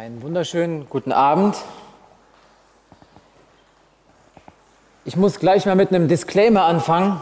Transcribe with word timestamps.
Einen 0.00 0.22
wunderschönen 0.22 0.86
guten 0.88 1.12
Abend. 1.12 1.56
Ich 5.04 5.14
muss 5.14 5.38
gleich 5.38 5.66
mal 5.66 5.74
mit 5.74 5.90
einem 5.90 6.08
Disclaimer 6.08 6.64
anfangen. 6.64 7.20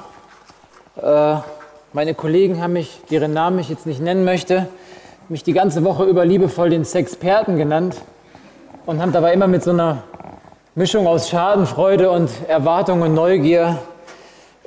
Äh, 1.02 1.38
meine 1.92 2.14
Kollegen 2.14 2.62
haben 2.62 2.74
mich, 2.74 3.00
deren 3.10 3.32
Namen 3.32 3.58
ich 3.58 3.68
jetzt 3.68 3.84
nicht 3.84 4.00
nennen 4.00 4.24
möchte, 4.24 4.68
mich 5.28 5.42
die 5.42 5.54
ganze 5.54 5.82
Woche 5.82 6.04
über 6.04 6.24
liebevoll 6.24 6.70
den 6.70 6.84
Sexperten 6.84 7.56
genannt 7.56 7.96
und 8.86 9.02
haben 9.02 9.10
dabei 9.10 9.32
immer 9.32 9.48
mit 9.48 9.64
so 9.64 9.72
einer 9.72 10.04
Mischung 10.76 11.08
aus 11.08 11.28
Schadenfreude 11.28 12.12
und 12.12 12.30
Erwartung 12.46 13.02
und 13.02 13.12
Neugier 13.12 13.76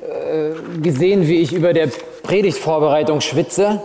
äh, 0.01 0.81
gesehen, 0.81 1.29
wie 1.29 1.39
ich 1.39 1.53
über 1.53 1.71
der 1.71 1.87
Predigtvorbereitung 2.23 3.21
schwitze. 3.21 3.81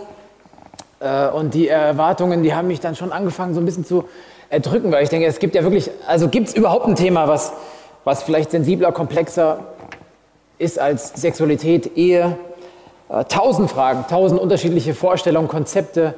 Äh, 1.01 1.29
und 1.29 1.55
die 1.55 1.69
Erwartungen, 1.69 2.43
die 2.43 2.55
haben 2.55 2.69
mich 2.69 2.81
dann 2.81 2.97
schon 2.97 3.13
angefangen, 3.13 3.55
so 3.55 3.61
ein 3.61 3.67
bisschen 3.67 3.85
zu 3.85 4.05
erdrücken, 4.49 4.93
weil 4.93 5.03
ich 5.03 5.09
denke, 5.09 5.27
es 5.27 5.39
gibt 5.39 5.55
ja 5.55 5.63
wirklich, 5.63 5.91
also 6.07 6.29
gibt 6.29 6.49
es 6.49 6.55
überhaupt 6.55 6.87
ein 6.87 6.95
Thema, 6.95 7.29
was, 7.29 7.53
was 8.05 8.23
vielleicht 8.23 8.51
sensibler, 8.51 8.93
komplexer 8.93 9.59
ist 10.59 10.79
als 10.79 11.13
Sexualität, 11.21 11.97
Ehe? 11.97 12.37
Äh, 13.09 13.25
tausend 13.25 13.71
Fragen, 13.71 14.05
tausend 14.09 14.41
unterschiedliche 14.41 14.95
Vorstellungen, 14.95 15.49
Konzepte, 15.49 16.15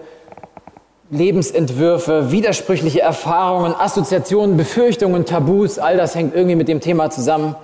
Lebensentwürfe, 1.10 2.30
widersprüchliche 2.30 3.00
Erfahrungen, 3.00 3.74
Assoziationen, 3.74 4.56
Befürchtungen, 4.56 5.24
Tabus, 5.24 5.78
all 5.78 5.96
das 5.96 6.14
hängt 6.14 6.34
irgendwie 6.34 6.56
mit 6.56 6.68
dem 6.68 6.80
Thema 6.80 7.10
zusammen. 7.10 7.54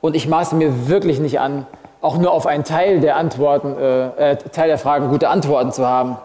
Und 0.00 0.16
ich 0.16 0.28
maße 0.28 0.54
mir 0.54 0.88
wirklich 0.88 1.18
nicht 1.18 1.40
an, 1.40 1.66
auch 2.00 2.18
nur 2.18 2.32
auf 2.32 2.46
einen 2.46 2.64
Teil 2.64 3.00
der 3.00 3.16
Antworten, 3.16 3.76
äh, 3.78 4.32
äh 4.32 4.36
Teil 4.36 4.68
der 4.68 4.78
Fragen 4.78 5.08
gute 5.08 5.28
Antworten 5.28 5.72
zu 5.72 5.86
haben. 5.86 6.16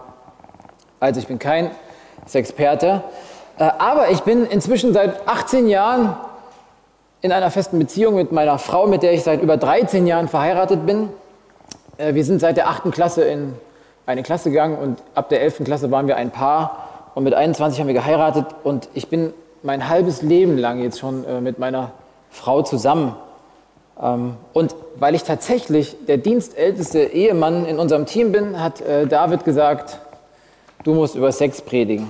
Also 1.04 1.20
ich 1.20 1.28
bin 1.28 1.38
kein 1.38 1.70
Sexperte, 2.26 3.04
äh, 3.60 3.70
aber 3.78 4.12
ich 4.12 4.22
bin 4.22 4.46
inzwischen 4.46 4.94
seit 4.94 5.28
18 5.28 5.68
Jahren 5.68 6.16
in 7.20 7.34
einer 7.34 7.52
festen 7.52 7.78
Beziehung 7.78 8.16
mit 8.16 8.32
meiner 8.32 8.58
Frau, 8.58 8.88
mit 8.88 9.04
der 9.04 9.12
ich 9.12 9.24
seit 9.24 9.42
über 9.42 9.58
13 9.58 10.08
Jahren 10.08 10.30
verheiratet 10.30 10.86
bin. 10.86 11.10
Äh, 11.98 12.14
wir 12.14 12.24
sind 12.24 12.40
seit 12.40 12.56
der 12.56 12.70
8. 12.70 12.90
Klasse 12.94 13.26
in 13.26 13.54
eine 14.06 14.24
Klasse 14.24 14.50
gegangen 14.50 14.78
und 14.78 15.04
ab 15.14 15.28
der 15.28 15.42
11. 15.42 15.66
Klasse 15.66 15.92
waren 15.92 16.08
wir 16.08 16.16
ein 16.16 16.32
Paar 16.32 16.88
und 17.16 17.26
mit 17.26 17.34
21 17.34 17.82
haben 17.82 17.88
wir 17.88 17.94
geheiratet 17.94 18.46
und 18.64 18.88
ich 18.94 19.10
bin 19.10 19.34
mein 19.62 19.90
halbes 19.90 20.22
Leben 20.22 20.58
lang 20.58 20.82
jetzt 20.82 21.00
schon 21.00 21.26
äh, 21.26 21.42
mit 21.42 21.60
meiner 21.60 21.92
Frau 22.30 22.62
zusammen. 22.62 23.14
Ähm, 24.02 24.38
und 24.54 24.74
weil 24.96 25.16
ich 25.16 25.24
tatsächlich 25.24 25.98
der 26.08 26.16
dienstälteste 26.16 27.04
Ehemann 27.04 27.66
in 27.66 27.78
unserem 27.78 28.06
Team 28.06 28.32
bin, 28.32 28.64
hat 28.64 28.82
David 29.10 29.44
gesagt, 29.44 30.00
du 30.84 30.94
musst 30.94 31.16
über 31.16 31.32
Sex 31.32 31.62
predigen. 31.62 32.10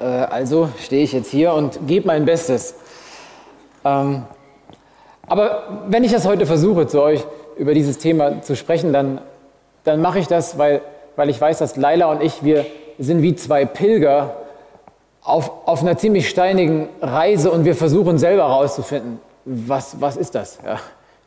Äh, 0.00 0.04
also 0.04 0.68
stehe 0.78 1.02
ich 1.02 1.12
jetzt 1.12 1.30
hier 1.30 1.52
und 1.52 1.86
gebe 1.86 2.06
mein 2.06 2.24
Bestes. 2.24 2.74
Ähm, 3.84 4.24
aber 5.26 5.84
wenn 5.88 6.02
ich 6.04 6.12
das 6.12 6.26
heute 6.26 6.46
versuche, 6.46 6.86
zu 6.86 7.00
euch 7.02 7.24
über 7.56 7.74
dieses 7.74 7.98
Thema 7.98 8.42
zu 8.42 8.56
sprechen, 8.56 8.92
dann, 8.92 9.20
dann 9.84 10.00
mache 10.00 10.18
ich 10.18 10.26
das, 10.26 10.58
weil, 10.58 10.80
weil 11.16 11.28
ich 11.28 11.40
weiß, 11.40 11.58
dass 11.58 11.76
Laila 11.76 12.10
und 12.10 12.22
ich, 12.22 12.42
wir 12.42 12.66
sind 12.98 13.22
wie 13.22 13.34
zwei 13.36 13.64
Pilger 13.64 14.34
auf, 15.22 15.50
auf 15.66 15.82
einer 15.82 15.96
ziemlich 15.96 16.28
steinigen 16.28 16.88
Reise 17.00 17.50
und 17.50 17.64
wir 17.64 17.74
versuchen 17.74 18.18
selber 18.18 18.48
herauszufinden, 18.48 19.20
was, 19.44 20.00
was 20.00 20.16
ist 20.16 20.34
das? 20.34 20.58
Ja. 20.64 20.78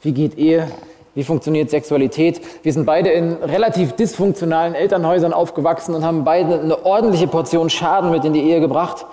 Wie 0.01 0.11
geht 0.11 0.37
Ehe? 0.37 0.67
Wie 1.15 1.23
funktioniert 1.23 1.69
Sexualität? 1.69 2.41
Wir 2.63 2.73
sind 2.73 2.85
beide 2.85 3.09
in 3.09 3.33
relativ 3.33 3.93
dysfunktionalen 3.93 4.73
Elternhäusern 4.73 5.31
aufgewachsen 5.31 5.93
und 5.93 6.03
haben 6.03 6.23
beide 6.23 6.59
eine 6.59 6.85
ordentliche 6.85 7.27
Portion 7.27 7.69
Schaden 7.69 8.09
mit 8.09 8.25
in 8.25 8.33
die 8.33 8.41
Ehe 8.41 8.59
gebracht. 8.59 9.05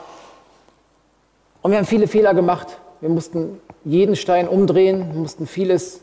Und 1.63 1.73
wir 1.73 1.79
haben 1.79 1.87
viele 1.87 2.09
Fehler 2.09 2.33
gemacht. 2.33 2.79
Wir 3.01 3.11
mussten 3.11 3.61
jeden 3.85 4.17
Stein 4.17 4.49
umdrehen, 4.49 5.21
mussten 5.21 5.47
vieles 5.47 6.01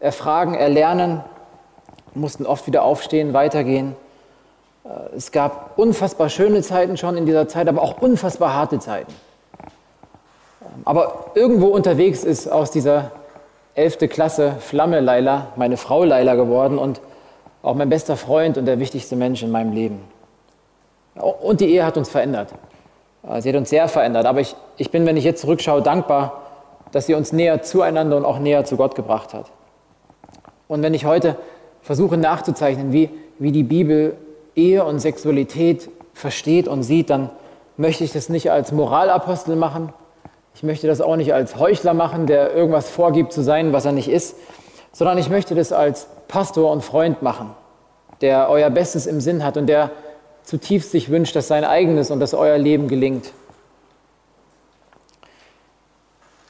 erfragen, 0.00 0.54
erlernen, 0.54 1.22
mussten 2.14 2.44
oft 2.44 2.66
wieder 2.66 2.82
aufstehen, 2.82 3.32
weitergehen. 3.32 3.94
Äh, 4.84 5.16
es 5.16 5.30
gab 5.30 5.78
unfassbar 5.78 6.28
schöne 6.28 6.62
Zeiten 6.62 6.96
schon 6.96 7.16
in 7.16 7.26
dieser 7.26 7.46
Zeit, 7.46 7.68
aber 7.68 7.82
auch 7.82 8.00
unfassbar 8.00 8.54
harte 8.54 8.78
Zeiten. 8.80 9.12
Ähm, 10.62 10.82
aber 10.84 11.30
irgendwo 11.34 11.68
unterwegs 11.68 12.24
ist 12.24 12.48
aus 12.48 12.70
dieser 12.70 13.12
11. 13.76 14.08
Klasse 14.08 14.56
Flamme 14.58 15.00
Laila, 15.00 15.48
meine 15.56 15.76
Frau 15.76 16.02
Laila 16.02 16.34
geworden 16.34 16.78
und 16.78 17.00
auch 17.62 17.74
mein 17.74 17.90
bester 17.90 18.16
Freund 18.16 18.56
und 18.56 18.64
der 18.64 18.80
wichtigste 18.80 19.16
Mensch 19.16 19.42
in 19.42 19.50
meinem 19.50 19.72
Leben. 19.72 20.00
Und 21.14 21.60
die 21.60 21.66
Ehe 21.66 21.84
hat 21.84 21.96
uns 21.96 22.08
verändert. 22.08 22.48
Sie 23.38 23.48
hat 23.48 23.56
uns 23.56 23.68
sehr 23.70 23.88
verändert. 23.88 24.24
Aber 24.24 24.40
ich, 24.40 24.56
ich 24.78 24.90
bin, 24.90 25.04
wenn 25.04 25.16
ich 25.16 25.24
jetzt 25.24 25.42
zurückschaue, 25.42 25.82
dankbar, 25.82 26.42
dass 26.92 27.06
sie 27.06 27.14
uns 27.14 27.32
näher 27.32 27.62
zueinander 27.62 28.16
und 28.16 28.24
auch 28.24 28.38
näher 28.38 28.64
zu 28.64 28.76
Gott 28.76 28.94
gebracht 28.94 29.34
hat. 29.34 29.50
Und 30.68 30.82
wenn 30.82 30.94
ich 30.94 31.04
heute 31.04 31.36
versuche 31.82 32.16
nachzuzeichnen, 32.16 32.92
wie, 32.92 33.10
wie 33.38 33.52
die 33.52 33.62
Bibel 33.62 34.16
Ehe 34.54 34.84
und 34.84 35.00
Sexualität 35.00 35.90
versteht 36.14 36.66
und 36.66 36.82
sieht, 36.82 37.10
dann 37.10 37.30
möchte 37.76 38.04
ich 38.04 38.12
das 38.12 38.30
nicht 38.30 38.50
als 38.50 38.72
Moralapostel 38.72 39.54
machen, 39.54 39.92
ich 40.56 40.62
möchte 40.62 40.86
das 40.86 41.02
auch 41.02 41.16
nicht 41.16 41.34
als 41.34 41.56
Heuchler 41.56 41.92
machen, 41.92 42.24
der 42.24 42.54
irgendwas 42.54 42.88
vorgibt 42.88 43.30
zu 43.30 43.42
sein, 43.42 43.74
was 43.74 43.84
er 43.84 43.92
nicht 43.92 44.08
ist, 44.08 44.36
sondern 44.90 45.18
ich 45.18 45.28
möchte 45.28 45.54
das 45.54 45.70
als 45.70 46.06
Pastor 46.28 46.72
und 46.72 46.82
Freund 46.82 47.20
machen, 47.20 47.50
der 48.22 48.48
euer 48.48 48.70
Bestes 48.70 49.04
im 49.04 49.20
Sinn 49.20 49.44
hat 49.44 49.58
und 49.58 49.66
der 49.66 49.90
zutiefst 50.44 50.92
sich 50.92 51.10
wünscht, 51.10 51.36
dass 51.36 51.46
sein 51.46 51.62
eigenes 51.62 52.10
und 52.10 52.20
dass 52.20 52.32
euer 52.32 52.56
Leben 52.56 52.88
gelingt. 52.88 53.32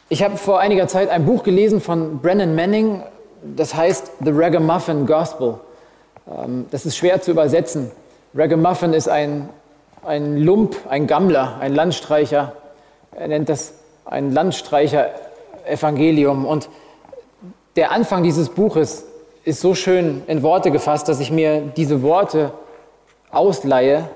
Ich 0.09 0.22
habe 0.22 0.37
vor 0.37 0.61
einiger 0.61 0.87
Zeit 0.87 1.09
ein 1.09 1.25
Buch 1.25 1.43
gelesen 1.43 1.81
von 1.81 2.21
Brennan 2.21 2.55
Manning, 2.55 3.03
das 3.56 3.75
heißt 3.75 4.12
The 4.25 4.31
Ragamuffin 4.33 5.05
Gospel. 5.06 5.59
Ähm, 6.31 6.66
das 6.71 6.87
ist 6.87 6.97
schwer 6.97 7.22
zu 7.22 7.33
übersetzen. 7.33 7.91
Ragamuffin 8.37 8.93
ist 8.93 9.09
ein, 9.09 9.49
ein 10.05 10.37
Lump, 10.37 10.77
ein 10.89 11.09
Gammler, 11.09 11.56
ein 11.59 11.75
Landstreicher. 11.75 12.53
Er 13.11 13.27
nennt 13.27 13.49
das 13.49 13.72
ein 14.06 14.33
Landstreicher-Evangelium. 14.33 16.47
Und 16.47 16.71
der 17.77 17.93
Anfang 17.93 18.22
dieses 18.22 18.49
Buches 18.49 19.05
ist 19.44 19.61
so 19.61 19.75
schön 19.75 20.22
in 20.27 20.43
Worte 20.43 20.71
gefasst, 20.71 21.09
dass 21.09 21.21
ich 21.21 21.31
mir 21.31 21.61
diese 21.61 22.03
Worte 22.03 22.53
ausleihe, 23.31 24.09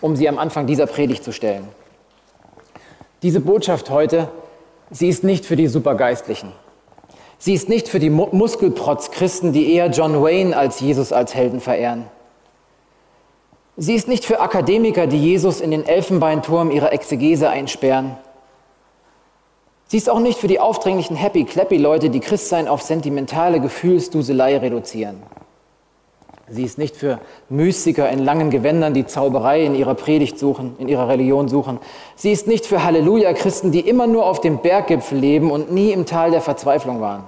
um 0.00 0.16
sie 0.16 0.28
am 0.28 0.38
Anfang 0.38 0.66
dieser 0.66 0.86
Predigt 0.86 1.24
zu 1.24 1.32
stellen. 1.32 1.68
Diese 3.22 3.40
Botschaft 3.40 3.90
heute, 3.90 4.28
sie 4.90 5.08
ist 5.08 5.24
nicht 5.24 5.44
für 5.44 5.56
die 5.56 5.66
Supergeistlichen. 5.66 6.52
Sie 7.38 7.54
ist 7.54 7.68
nicht 7.68 7.88
für 7.88 8.00
die 8.00 8.10
Muskelprotz-Christen, 8.10 9.52
die 9.52 9.72
eher 9.72 9.88
John 9.88 10.22
Wayne 10.22 10.56
als 10.56 10.80
Jesus 10.80 11.12
als 11.12 11.34
Helden 11.34 11.60
verehren. 11.60 12.06
Sie 13.76 13.94
ist 13.94 14.08
nicht 14.08 14.24
für 14.24 14.40
Akademiker, 14.40 15.06
die 15.06 15.22
Jesus 15.22 15.60
in 15.60 15.70
den 15.70 15.86
Elfenbeinturm 15.86 16.72
ihrer 16.72 16.92
Exegese 16.92 17.48
einsperren. 17.48 18.16
Sie 19.90 19.96
ist 19.96 20.10
auch 20.10 20.20
nicht 20.20 20.38
für 20.38 20.48
die 20.48 20.60
aufdringlichen 20.60 21.16
Happy-Clappy-Leute, 21.16 22.10
die 22.10 22.20
Christsein 22.20 22.68
auf 22.68 22.82
sentimentale 22.82 23.58
Gefühlsduselei 23.58 24.58
reduzieren. 24.58 25.22
Sie 26.50 26.62
ist 26.62 26.76
nicht 26.76 26.94
für 26.94 27.20
Mystiker 27.48 28.10
in 28.10 28.18
langen 28.18 28.50
Gewändern, 28.50 28.92
die 28.92 29.06
Zauberei 29.06 29.64
in 29.64 29.74
ihrer 29.74 29.94
Predigt 29.94 30.38
suchen, 30.38 30.76
in 30.78 30.88
ihrer 30.88 31.08
Religion 31.08 31.48
suchen. 31.48 31.78
Sie 32.16 32.30
ist 32.30 32.46
nicht 32.46 32.66
für 32.66 32.84
Halleluja-Christen, 32.84 33.72
die 33.72 33.80
immer 33.80 34.06
nur 34.06 34.26
auf 34.26 34.42
dem 34.42 34.58
Berggipfel 34.58 35.18
leben 35.18 35.50
und 35.50 35.72
nie 35.72 35.92
im 35.92 36.04
Tal 36.04 36.32
der 36.32 36.42
Verzweiflung 36.42 37.00
waren. 37.00 37.24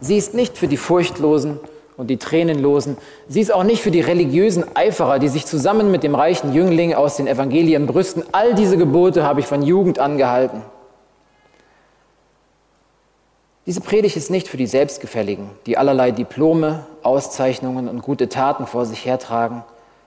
Sie 0.00 0.16
ist 0.16 0.32
nicht 0.34 0.56
für 0.56 0.68
die 0.68 0.78
Furchtlosen 0.78 1.60
und 1.98 2.08
die 2.08 2.16
Tränenlosen. 2.16 2.96
Sie 3.28 3.42
ist 3.42 3.52
auch 3.52 3.64
nicht 3.64 3.82
für 3.82 3.90
die 3.90 4.00
religiösen 4.00 4.64
Eiferer, 4.74 5.18
die 5.18 5.28
sich 5.28 5.44
zusammen 5.44 5.90
mit 5.90 6.02
dem 6.02 6.14
reichen 6.14 6.54
Jüngling 6.54 6.94
aus 6.94 7.16
den 7.16 7.26
Evangelien 7.26 7.86
brüsten. 7.86 8.22
All 8.32 8.54
diese 8.54 8.78
Gebote 8.78 9.22
habe 9.22 9.40
ich 9.40 9.46
von 9.46 9.62
Jugend 9.62 9.98
angehalten. 9.98 10.62
Diese 13.66 13.80
Predigt 13.80 14.16
ist 14.16 14.30
nicht 14.30 14.48
für 14.48 14.56
die 14.56 14.66
Selbstgefälligen, 14.66 15.50
die 15.66 15.76
allerlei 15.76 16.12
Diplome, 16.12 16.86
Auszeichnungen 17.02 17.88
und 17.88 18.02
gute 18.02 18.28
Taten 18.28 18.66
vor 18.66 18.86
sich 18.86 19.04
hertragen 19.04 19.64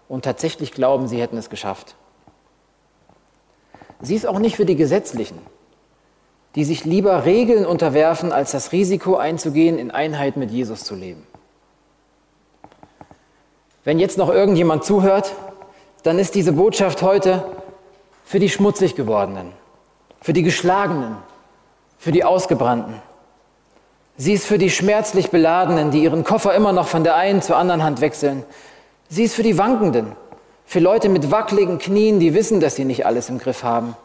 und 0.10 0.26
tatsächlich 0.26 0.72
glauben, 0.72 1.08
sie 1.08 1.22
hätten 1.22 1.38
es 1.38 1.50
geschafft. 1.50 1.96
Sie 4.02 4.16
ist 4.16 4.26
auch 4.26 4.40
nicht 4.40 4.56
für 4.56 4.66
die 4.66 4.76
Gesetzlichen, 4.76 5.38
die 6.56 6.64
sich 6.64 6.84
lieber 6.84 7.26
Regeln 7.26 7.66
unterwerfen, 7.66 8.32
als 8.32 8.52
das 8.52 8.72
Risiko 8.72 9.16
einzugehen, 9.16 9.78
in 9.78 9.92
Einheit 9.92 10.36
mit 10.36 10.52
Jesus 10.52 10.84
zu 10.84 10.96
leben. 10.96 11.26
Wenn 13.84 14.00
jetzt 14.00 14.18
noch 14.18 14.30
irgendjemand 14.30 14.84
zuhört, 14.84 15.34
dann 16.02 16.20
ist 16.20 16.36
diese 16.36 16.54
Botschaft 16.54 17.02
heute 17.02 17.46
für 18.26 18.40
die 18.40 18.50
schmutzig 18.50 18.96
gewordenen, 18.96 19.52
für 20.22 20.34
die 20.34 20.44
Geschlagenen, 20.44 21.18
für 21.98 22.12
die 22.12 22.24
Ausgebrannten 22.24 22.96
Sie 24.18 24.34
ist 24.34 24.46
für 24.46 24.58
die 24.58 24.70
schmerzlich 24.70 25.32
Beladenen, 25.32 25.92
die 25.92 26.04
ihren 26.04 26.24
Koffer 26.24 26.54
immer 26.54 26.72
noch 26.72 26.88
von 26.88 27.04
der 27.04 27.16
einen 27.16 27.42
zur 27.42 27.58
anderen 27.58 27.84
Hand 27.84 28.00
wechseln. 28.00 28.44
Sie 29.10 29.24
ist 29.24 29.36
für 29.36 29.44
die 29.44 29.58
Wankenden, 29.58 30.16
Für 30.66 30.80
Leute 30.80 31.10
mit 31.10 31.30
wackeligen 31.30 31.78
Knien, 31.78 32.20
die 32.20 32.34
wissen, 32.34 32.60
dass 32.60 32.76
sie 32.76 32.86
nicht 32.86 33.06
alles 33.06 33.30
im 33.30 33.38
Griff 33.38 33.64
haben. 33.64 33.96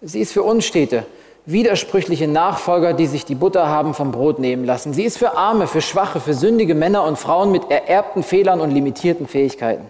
Sie 0.00 0.20
ist 0.20 0.32
für 0.32 0.42
Unstete, 0.42 1.04
widersprüchliche 1.46 2.28
Nachfolger, 2.28 2.92
die 2.94 3.06
sich 3.06 3.24
die 3.24 3.34
Butter 3.34 3.68
haben 3.68 3.94
vom 3.94 4.12
Brot 4.12 4.38
nehmen 4.38 4.64
lassen. 4.64 4.94
Sie 4.94 5.04
ist 5.04 5.18
für 5.18 5.36
Arme, 5.36 5.66
für 5.66 5.82
Schwache, 5.82 6.20
für 6.20 6.34
sündige 6.34 6.74
Männer 6.74 7.04
und 7.04 7.18
Frauen 7.18 7.52
mit 7.52 7.70
ererbten 7.70 8.22
Fehlern 8.22 8.60
und 8.60 8.70
limitierten 8.70 9.26
Fähigkeiten. 9.26 9.86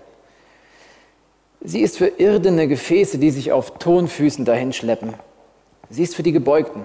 Sie 1.61 1.81
ist 1.81 1.99
für 1.99 2.09
irdene 2.09 2.69
Gefäße, 2.69 3.19
die 3.19 3.31
sich 3.31 3.53
auf 3.53 3.79
Tonfüßen 3.79 4.45
dahinschleppen. 4.45 5.15
Sie 5.91 6.03
ist 6.03 6.17
für 6.17 6.23
die 6.23 6.33
Gebeugten 6.33 6.85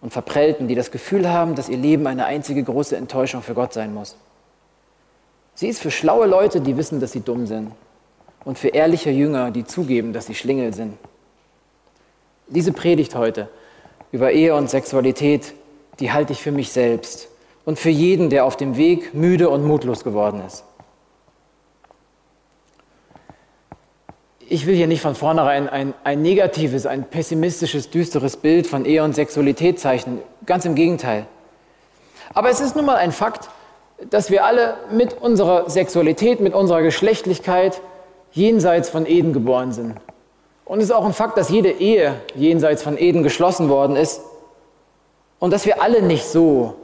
und 0.00 0.12
Verprellten, 0.12 0.68
die 0.68 0.74
das 0.74 0.90
Gefühl 0.90 1.28
haben, 1.28 1.54
dass 1.54 1.68
ihr 1.68 1.76
Leben 1.76 2.06
eine 2.06 2.26
einzige 2.26 2.62
große 2.62 2.96
Enttäuschung 2.96 3.42
für 3.42 3.54
Gott 3.54 3.72
sein 3.72 3.92
muss. 3.92 4.16
Sie 5.54 5.68
ist 5.68 5.80
für 5.80 5.90
schlaue 5.90 6.26
Leute, 6.26 6.60
die 6.60 6.76
wissen, 6.76 7.00
dass 7.00 7.12
sie 7.12 7.20
dumm 7.20 7.46
sind. 7.46 7.72
Und 8.44 8.58
für 8.58 8.68
ehrliche 8.68 9.10
Jünger, 9.10 9.50
die 9.50 9.64
zugeben, 9.64 10.12
dass 10.12 10.26
sie 10.26 10.34
Schlingel 10.34 10.72
sind. 10.72 10.96
Diese 12.46 12.72
Predigt 12.72 13.14
heute 13.14 13.48
über 14.12 14.30
Ehe 14.30 14.54
und 14.54 14.70
Sexualität, 14.70 15.54
die 15.98 16.12
halte 16.12 16.32
ich 16.32 16.40
für 16.40 16.52
mich 16.52 16.70
selbst 16.72 17.28
und 17.64 17.78
für 17.78 17.90
jeden, 17.90 18.30
der 18.30 18.44
auf 18.44 18.56
dem 18.56 18.76
Weg 18.76 19.14
müde 19.14 19.50
und 19.50 19.64
mutlos 19.66 20.04
geworden 20.04 20.40
ist. 20.46 20.64
Ich 24.50 24.66
will 24.66 24.74
hier 24.74 24.86
nicht 24.86 25.02
von 25.02 25.14
vornherein 25.14 25.68
ein, 25.68 25.92
ein 26.04 26.22
negatives, 26.22 26.86
ein 26.86 27.04
pessimistisches, 27.04 27.90
düsteres 27.90 28.38
Bild 28.38 28.66
von 28.66 28.86
Ehe 28.86 29.04
und 29.04 29.14
Sexualität 29.14 29.78
zeichnen. 29.78 30.22
Ganz 30.46 30.64
im 30.64 30.74
Gegenteil. 30.74 31.26
Aber 32.32 32.48
es 32.48 32.60
ist 32.60 32.74
nun 32.74 32.86
mal 32.86 32.96
ein 32.96 33.12
Fakt, 33.12 33.50
dass 34.08 34.30
wir 34.30 34.46
alle 34.46 34.78
mit 34.90 35.20
unserer 35.20 35.68
Sexualität, 35.68 36.40
mit 36.40 36.54
unserer 36.54 36.80
Geschlechtlichkeit 36.80 37.82
jenseits 38.32 38.88
von 38.88 39.04
Eden 39.04 39.34
geboren 39.34 39.72
sind. 39.72 39.96
Und 40.64 40.78
es 40.78 40.86
ist 40.86 40.92
auch 40.92 41.04
ein 41.04 41.12
Fakt, 41.12 41.36
dass 41.36 41.50
jede 41.50 41.70
Ehe 41.70 42.14
jenseits 42.34 42.82
von 42.82 42.96
Eden 42.96 43.22
geschlossen 43.22 43.68
worden 43.68 43.96
ist 43.96 44.22
und 45.40 45.52
dass 45.52 45.66
wir 45.66 45.82
alle 45.82 46.00
nicht 46.00 46.24
so 46.24 46.74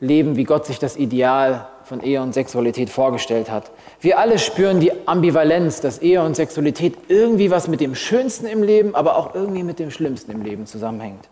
leben, 0.00 0.34
wie 0.34 0.44
Gott 0.44 0.66
sich 0.66 0.80
das 0.80 0.96
Ideal 0.96 1.68
von 1.84 2.00
Ehe 2.02 2.22
und 2.22 2.32
Sexualität 2.32 2.90
vorgestellt 2.90 3.50
hat. 3.50 3.70
Wir 4.00 4.18
alle 4.18 4.38
spüren 4.38 4.80
die 4.80 4.92
Ambivalenz, 5.06 5.80
dass 5.80 5.98
Ehe 5.98 6.22
und 6.22 6.36
Sexualität 6.36 6.96
irgendwie 7.08 7.50
was 7.50 7.68
mit 7.68 7.80
dem 7.80 7.94
Schönsten 7.94 8.46
im 8.46 8.62
Leben, 8.62 8.94
aber 8.94 9.16
auch 9.16 9.34
irgendwie 9.34 9.62
mit 9.62 9.78
dem 9.78 9.90
Schlimmsten 9.90 10.32
im 10.32 10.42
Leben 10.42 10.66
zusammenhängt. 10.66 11.28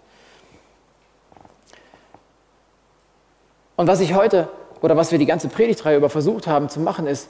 Und 3.76 3.87
was 3.87 4.00
ich 4.00 4.14
heute 4.14 4.49
oder 4.81 4.96
was 4.96 5.12
wir 5.12 5.19
die 5.19 5.26
ganze 5.26 5.49
Predigtreihe 5.49 5.96
über 5.96 6.10
versucht 6.10 6.46
haben 6.46 6.69
zu 6.69 6.81
machen, 6.81 7.06
ist, 7.06 7.28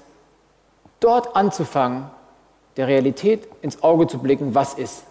dort 1.01 1.37
anzufangen, 1.37 2.11
der 2.77 2.89
Realität 2.89 3.47
ins 3.61 3.83
Auge 3.83 4.07
zu 4.07 4.19
blicken, 4.19 4.55
was 4.55 4.75
ist. 4.75 5.05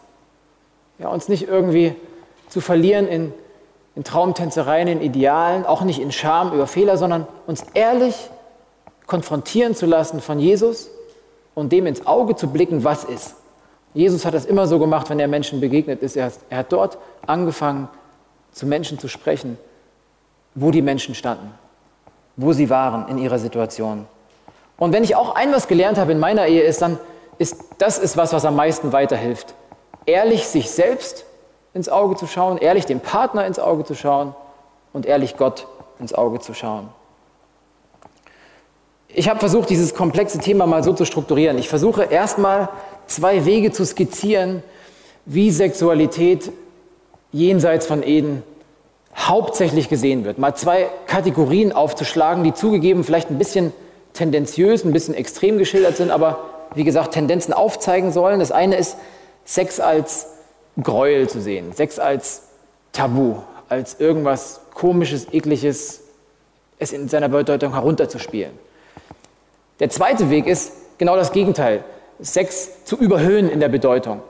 Ja, 1.00 1.10
uns 1.10 1.30
nicht 1.30 1.48
irgendwie 1.48 1.96
zu 2.50 2.62
verlieren 2.62 3.08
in, 3.08 3.34
in 3.96 4.04
Traumtänzereien, 4.04 4.88
in 4.88 5.02
Idealen, 5.02 5.66
auch 5.66 5.82
nicht 5.82 6.00
in 6.00 6.12
Scham 6.12 6.54
über 6.54 6.68
Fehler, 6.68 6.98
sondern 6.98 7.28
uns 7.46 7.64
ehrlich 7.74 8.16
konfrontieren 9.06 9.76
zu 9.76 9.86
lassen 9.86 10.22
von 10.22 10.40
Jesus 10.40 10.90
und 11.54 11.72
dem 11.72 11.86
ins 11.86 12.06
Auge 12.08 12.36
zu 12.36 12.48
blicken, 12.48 12.84
was 12.84 13.04
ist. 13.04 13.36
Jesus 13.94 14.26
hat 14.26 14.34
das 14.34 14.46
immer 14.46 14.68
so 14.68 14.80
gemacht, 14.80 15.10
wenn 15.10 15.20
er 15.20 15.28
Menschen 15.28 15.60
begegnet 15.60 16.02
ist. 16.02 16.16
Er 16.16 16.26
hat, 16.26 16.34
er 16.50 16.58
hat 16.60 16.72
dort 16.72 16.98
angefangen, 17.28 17.90
zu 18.54 18.66
Menschen 18.66 19.00
zu 19.00 19.08
sprechen, 19.08 19.58
wo 20.56 20.72
die 20.72 20.82
Menschen 20.82 21.16
standen, 21.16 21.54
wo 22.38 22.54
sie 22.54 22.70
waren 22.70 23.08
in 23.10 23.18
ihrer 23.18 23.40
Situation. 23.40 24.08
Und 24.78 24.94
wenn 24.94 25.04
ich 25.04 25.16
auch 25.16 25.36
ein 25.36 25.52
was 25.52 25.68
gelernt 25.68 25.98
habe 25.98 26.12
in 26.12 26.20
meiner 26.20 26.48
Ehe, 26.48 26.64
ist 26.64 26.82
dann, 26.82 26.98
ist, 27.38 27.58
das 27.78 27.98
ist 27.98 28.18
was, 28.18 28.34
was 28.34 28.46
am 28.46 28.56
meisten 28.56 28.94
weiterhilft. 28.94 29.54
Ehrlich 30.06 30.48
sich 30.48 30.72
selbst 30.72 31.26
ins 31.74 31.90
Auge 31.90 32.16
zu 32.16 32.28
schauen, 32.28 32.58
ehrlich 32.58 32.86
dem 32.86 33.00
Partner 33.00 33.46
ins 33.46 33.60
Auge 33.60 33.84
zu 33.84 33.96
schauen 33.96 34.36
und 34.94 35.06
ehrlich 35.06 35.38
Gott 35.38 35.68
ins 36.00 36.14
Auge 36.14 36.40
zu 36.40 36.54
schauen. 36.54 36.90
Ich 39.08 39.30
habe 39.30 39.40
versucht, 39.40 39.70
dieses 39.70 39.94
komplexe 39.94 40.40
Thema 40.40 40.66
mal 40.66 40.84
so 40.84 40.94
zu 40.94 41.06
strukturieren. 41.06 41.58
Ich 41.58 41.68
versuche 41.68 42.04
erstmal 42.04 42.70
zwei 43.08 43.46
Wege 43.46 43.72
zu 43.72 43.86
skizzieren, 43.86 44.64
wie 45.26 45.52
Sexualität 45.52 46.52
jenseits 47.32 47.86
von 47.86 48.04
Eden 48.04 48.44
hauptsächlich 49.16 49.90
gesehen 49.90 50.24
wird. 50.24 50.38
Mal 50.38 50.56
zwei 50.56 50.90
Kategorien 51.08 51.74
aufzuschlagen, 51.74 52.44
die 52.44 52.54
zugegeben 52.54 53.04
vielleicht 53.04 53.30
ein 53.30 53.38
bisschen 53.38 53.74
tendenziös, 54.14 54.86
ein 54.86 54.94
bisschen 54.94 55.14
extrem 55.14 55.58
geschildert 55.58 55.98
sind, 55.98 56.12
aber 56.12 56.40
wie 56.74 56.86
gesagt, 56.86 57.14
Tendenzen 57.14 57.54
aufzeigen 57.54 58.12
sollen. 58.12 58.40
Das 58.40 58.52
eine 58.52 58.78
ist, 58.78 58.96
Sex 59.44 59.80
als 59.80 60.28
Gräuel 60.84 61.30
zu 61.30 61.42
sehen, 61.42 61.74
Sex 61.74 62.00
als 62.00 62.44
Tabu, 62.92 63.38
als 63.70 64.00
irgendwas 64.00 64.62
Komisches, 64.74 65.28
Ekliges, 65.32 66.02
es 66.80 66.94
in 66.94 67.08
seiner 67.08 67.30
Bedeutung 67.30 67.74
herunterzuspielen. 67.74 68.52
Der 69.80 69.90
zweite 69.90 70.30
Weg 70.30 70.48
ist 70.48 70.74
genau 70.98 71.16
das 71.16 71.32
Gegenteil, 71.32 71.84
Sex 72.20 72.86
zu 72.86 72.98
überhöhen 72.98 73.50
in 73.50 73.60
der 73.60 73.70
Bedeutung, 73.70 74.22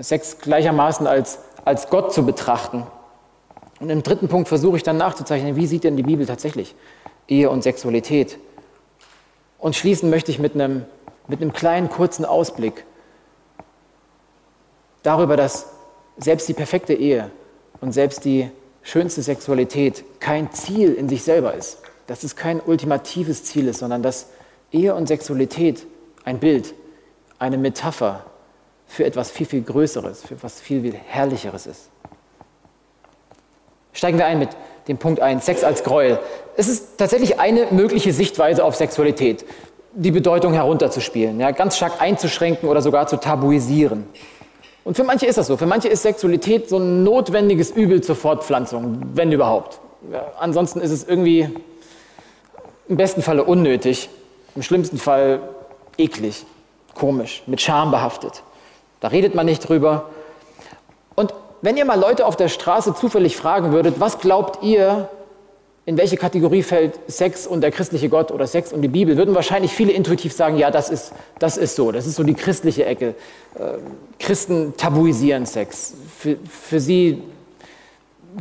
Sex 0.00 0.38
gleichermaßen 0.38 1.06
als, 1.06 1.38
als 1.64 1.88
Gott 1.88 2.12
zu 2.12 2.24
betrachten. 2.26 2.86
Und 3.80 3.90
im 3.90 4.02
dritten 4.02 4.28
Punkt 4.28 4.48
versuche 4.48 4.76
ich 4.76 4.82
dann 4.82 4.96
nachzuzeichnen, 4.96 5.56
wie 5.56 5.66
sieht 5.66 5.84
denn 5.84 5.96
die 5.96 6.02
Bibel 6.02 6.26
tatsächlich 6.26 6.74
Ehe 7.28 7.50
und 7.50 7.62
Sexualität. 7.62 8.38
Und 9.58 9.76
schließen 9.76 10.10
möchte 10.10 10.30
ich 10.30 10.38
mit 10.38 10.54
einem 10.54 10.84
mit 11.26 11.40
einem 11.40 11.52
kleinen 11.52 11.88
kurzen 11.88 12.24
Ausblick 12.24 12.84
darüber, 15.02 15.36
dass 15.36 15.70
selbst 16.16 16.48
die 16.48 16.54
perfekte 16.54 16.94
Ehe 16.94 17.30
und 17.80 17.92
selbst 17.92 18.24
die 18.24 18.50
schönste 18.82 19.22
Sexualität 19.22 20.04
kein 20.20 20.52
Ziel 20.52 20.94
in 20.94 21.08
sich 21.08 21.22
selber 21.22 21.54
ist, 21.54 21.78
dass 22.06 22.22
es 22.22 22.36
kein 22.36 22.60
ultimatives 22.60 23.44
Ziel 23.44 23.68
ist, 23.68 23.80
sondern 23.80 24.02
dass 24.02 24.28
Ehe 24.72 24.94
und 24.94 25.06
Sexualität 25.06 25.86
ein 26.24 26.38
Bild, 26.38 26.74
eine 27.38 27.58
Metapher 27.58 28.24
für 28.86 29.04
etwas 29.04 29.30
viel, 29.30 29.46
viel 29.46 29.62
Größeres, 29.62 30.22
für 30.22 30.34
etwas 30.34 30.60
viel, 30.60 30.82
viel 30.82 30.94
Herrlicheres 30.94 31.66
ist. 31.66 31.88
Steigen 33.92 34.18
wir 34.18 34.26
ein 34.26 34.38
mit 34.38 34.50
dem 34.88 34.98
Punkt 34.98 35.20
1, 35.20 35.44
Sex 35.44 35.64
als 35.64 35.84
Gräuel. 35.84 36.18
Es 36.56 36.68
ist 36.68 36.98
tatsächlich 36.98 37.40
eine 37.40 37.66
mögliche 37.70 38.12
Sichtweise 38.12 38.64
auf 38.64 38.76
Sexualität 38.76 39.44
die 39.96 40.10
Bedeutung 40.10 40.52
herunterzuspielen, 40.52 41.38
ja, 41.38 41.52
ganz 41.52 41.76
stark 41.76 42.02
einzuschränken 42.02 42.68
oder 42.68 42.82
sogar 42.82 43.06
zu 43.06 43.16
tabuisieren. 43.16 44.06
Und 44.84 44.96
für 44.96 45.04
manche 45.04 45.26
ist 45.26 45.38
das 45.38 45.46
so. 45.46 45.56
Für 45.56 45.66
manche 45.66 45.88
ist 45.88 46.02
Sexualität 46.02 46.68
so 46.68 46.78
ein 46.78 47.02
notwendiges 47.02 47.70
Übel 47.70 48.02
zur 48.02 48.16
Fortpflanzung, 48.16 49.00
wenn 49.14 49.32
überhaupt. 49.32 49.80
Ja, 50.12 50.32
ansonsten 50.38 50.80
ist 50.80 50.90
es 50.90 51.04
irgendwie 51.04 51.48
im 52.88 52.96
besten 52.96 53.22
Falle 53.22 53.44
unnötig, 53.44 54.10
im 54.54 54.62
schlimmsten 54.62 54.98
Fall 54.98 55.40
eklig, 55.96 56.44
komisch, 56.94 57.42
mit 57.46 57.62
Scham 57.62 57.90
behaftet. 57.90 58.42
Da 59.00 59.08
redet 59.08 59.34
man 59.34 59.46
nicht 59.46 59.66
drüber. 59.66 60.10
Und 61.14 61.32
wenn 61.62 61.78
ihr 61.78 61.86
mal 61.86 61.98
Leute 61.98 62.26
auf 62.26 62.36
der 62.36 62.48
Straße 62.48 62.94
zufällig 62.94 63.36
fragen 63.36 63.72
würdet, 63.72 64.00
was 64.00 64.18
glaubt 64.18 64.62
ihr, 64.62 65.08
in 65.86 65.98
welche 65.98 66.16
Kategorie 66.16 66.62
fällt 66.62 66.98
Sex 67.08 67.46
und 67.46 67.60
der 67.60 67.70
christliche 67.70 68.08
Gott 68.08 68.30
oder 68.30 68.46
Sex 68.46 68.72
und 68.72 68.80
die 68.80 68.88
Bibel, 68.88 69.16
würden 69.16 69.34
wahrscheinlich 69.34 69.72
viele 69.72 69.92
intuitiv 69.92 70.32
sagen, 70.32 70.56
ja, 70.56 70.70
das 70.70 70.88
ist, 70.88 71.12
das 71.38 71.56
ist 71.58 71.76
so, 71.76 71.92
das 71.92 72.06
ist 72.06 72.16
so 72.16 72.22
die 72.22 72.34
christliche 72.34 72.86
Ecke. 72.86 73.08
Äh, 73.54 73.78
Christen 74.18 74.74
tabuisieren 74.76 75.44
Sex. 75.44 75.94
Für, 76.18 76.36
für 76.48 76.80
sie 76.80 77.22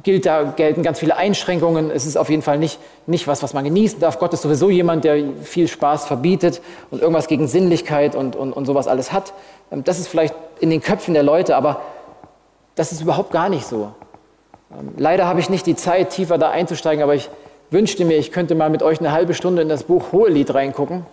gilt 0.04 0.26
da, 0.26 0.44
gelten 0.56 0.84
ganz 0.84 1.00
viele 1.00 1.18
Einschränkungen. 1.18 1.92
Es 1.92 2.06
ist 2.06 2.16
auf 2.16 2.30
jeden 2.30 2.42
Fall 2.42 2.58
nicht, 2.58 2.80
nicht 3.08 3.28
was, 3.28 3.44
was 3.44 3.54
man 3.54 3.66
genießen 3.66 4.00
darf. 4.00 4.20
Gott 4.20 4.34
ist 4.34 4.42
sowieso 4.42 4.70
jemand, 4.70 5.04
der 5.04 5.22
viel 5.44 5.68
Spaß 5.68 6.06
verbietet 6.06 6.62
und 6.92 7.02
irgendwas 7.02 7.28
gegen 7.28 7.48
Sinnlichkeit 7.48 8.16
und, 8.16 8.38
und, 8.38 8.54
und 8.54 8.66
sowas 8.66 8.88
alles 8.88 9.12
hat. 9.12 9.34
Ähm, 9.70 9.84
das 9.84 10.00
ist 10.00 10.08
vielleicht 10.08 10.34
in 10.62 10.70
den 10.70 10.82
Köpfen 10.82 11.14
der 11.14 11.24
Leute, 11.24 11.58
aber 11.58 11.82
das 12.76 12.94
ist 12.94 13.02
überhaupt 13.02 13.32
gar 13.32 13.50
nicht 13.50 13.66
so. 13.66 13.92
Ähm, 14.78 14.94
leider 14.98 15.28
habe 15.28 15.40
ich 15.40 15.50
nicht 15.50 15.66
die 15.66 15.76
Zeit, 15.76 16.12
tiefer 16.12 16.38
da 16.38 16.50
einzusteigen, 16.50 17.04
aber 17.04 17.16
ich 17.16 17.30
wünschte 17.72 18.06
mir, 18.06 18.18
ich 18.18 18.32
könnte 18.32 18.56
mal 18.56 18.70
mit 18.70 18.84
euch 18.84 19.00
eine 19.00 19.12
halbe 19.12 19.34
Stunde 19.34 19.62
in 19.62 19.70
das 19.70 19.84
Buch 19.84 20.12
Hohelied 20.12 20.54
reingucken, 20.54 21.06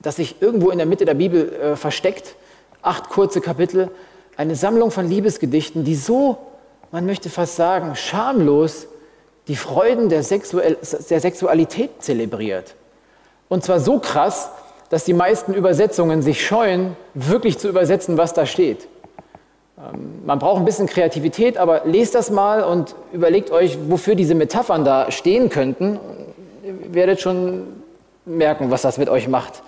das 0.00 0.16
sich 0.16 0.36
irgendwo 0.40 0.70
in 0.70 0.78
der 0.78 0.86
Mitte 0.86 1.04
der 1.04 1.14
Bibel 1.14 1.52
äh, 1.52 1.76
versteckt. 1.76 2.36
Acht 2.82 3.08
kurze 3.08 3.40
Kapitel, 3.40 3.90
eine 4.36 4.56
Sammlung 4.56 4.90
von 4.90 5.08
Liebesgedichten, 5.08 5.84
die 5.84 5.94
so, 5.94 6.38
man 6.92 7.06
möchte 7.06 7.30
fast 7.30 7.56
sagen, 7.56 7.96
schamlos 7.96 8.86
die 9.48 9.56
Freuden 9.56 10.08
der, 10.08 10.22
Sexuell 10.22 10.76
der 11.10 11.20
Sexualität 11.20 11.90
zelebriert. 12.02 12.74
Und 13.48 13.64
zwar 13.64 13.80
so 13.80 13.98
krass, 13.98 14.50
dass 14.90 15.04
die 15.04 15.12
meisten 15.12 15.54
Übersetzungen 15.54 16.22
sich 16.22 16.46
scheuen, 16.46 16.96
wirklich 17.14 17.58
zu 17.58 17.68
übersetzen, 17.68 18.16
was 18.16 18.32
da 18.32 18.46
steht. 18.46 18.86
Ähm, 19.92 20.26
man 20.26 20.38
braucht 20.38 20.58
ein 20.58 20.64
bisschen 20.64 20.86
Kreativität, 20.86 21.58
aber 21.58 21.82
lest 21.84 22.14
das 22.14 22.30
mal 22.30 22.62
und 22.62 22.94
überlegt 23.12 23.50
euch, 23.50 23.78
wofür 23.88 24.14
diese 24.14 24.34
Metaphern 24.34 24.84
da 24.84 25.10
stehen 25.10 25.48
könnten. 25.48 25.98
Ihr 26.64 26.94
werdet 26.94 27.20
schon 27.20 27.62
merken, 28.24 28.70
was 28.70 28.82
das 28.82 28.98
mit 28.98 29.08
euch 29.08 29.28
macht. 29.28 29.62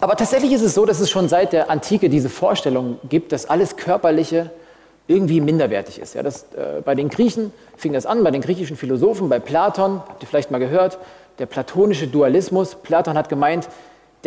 Aber 0.00 0.14
tatsächlich 0.16 0.52
ist 0.52 0.62
es 0.62 0.74
so, 0.74 0.86
dass 0.86 1.00
es 1.00 1.10
schon 1.10 1.28
seit 1.28 1.52
der 1.52 1.70
Antike 1.70 2.08
diese 2.08 2.28
Vorstellung 2.28 2.98
gibt, 3.08 3.32
dass 3.32 3.50
alles 3.50 3.76
Körperliche 3.76 4.50
irgendwie 5.08 5.40
minderwertig 5.40 5.98
ist. 5.98 6.14
Ja, 6.14 6.22
das, 6.22 6.44
äh, 6.54 6.82
bei 6.84 6.94
den 6.94 7.08
Griechen 7.08 7.52
fing 7.76 7.92
das 7.92 8.06
an, 8.06 8.22
bei 8.22 8.30
den 8.30 8.42
griechischen 8.42 8.76
Philosophen, 8.76 9.28
bei 9.28 9.40
Platon, 9.40 10.02
habt 10.06 10.22
ihr 10.22 10.28
vielleicht 10.28 10.50
mal 10.50 10.58
gehört, 10.58 10.98
der 11.38 11.46
platonische 11.46 12.06
Dualismus. 12.06 12.74
Platon 12.74 13.16
hat 13.16 13.28
gemeint, 13.28 13.68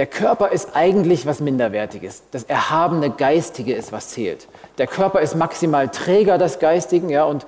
der 0.01 0.07
Körper 0.07 0.49
ist 0.49 0.69
eigentlich 0.73 1.27
was 1.27 1.41
Minderwertiges. 1.41 2.23
Das 2.31 2.41
erhabene 2.41 3.11
Geistige 3.11 3.75
ist, 3.75 3.91
was 3.91 4.09
zählt. 4.09 4.47
Der 4.79 4.87
Körper 4.87 5.19
ist 5.19 5.35
maximal 5.35 5.89
Träger 5.89 6.39
des 6.39 6.57
Geistigen, 6.57 7.09
ja, 7.09 7.23
und, 7.25 7.45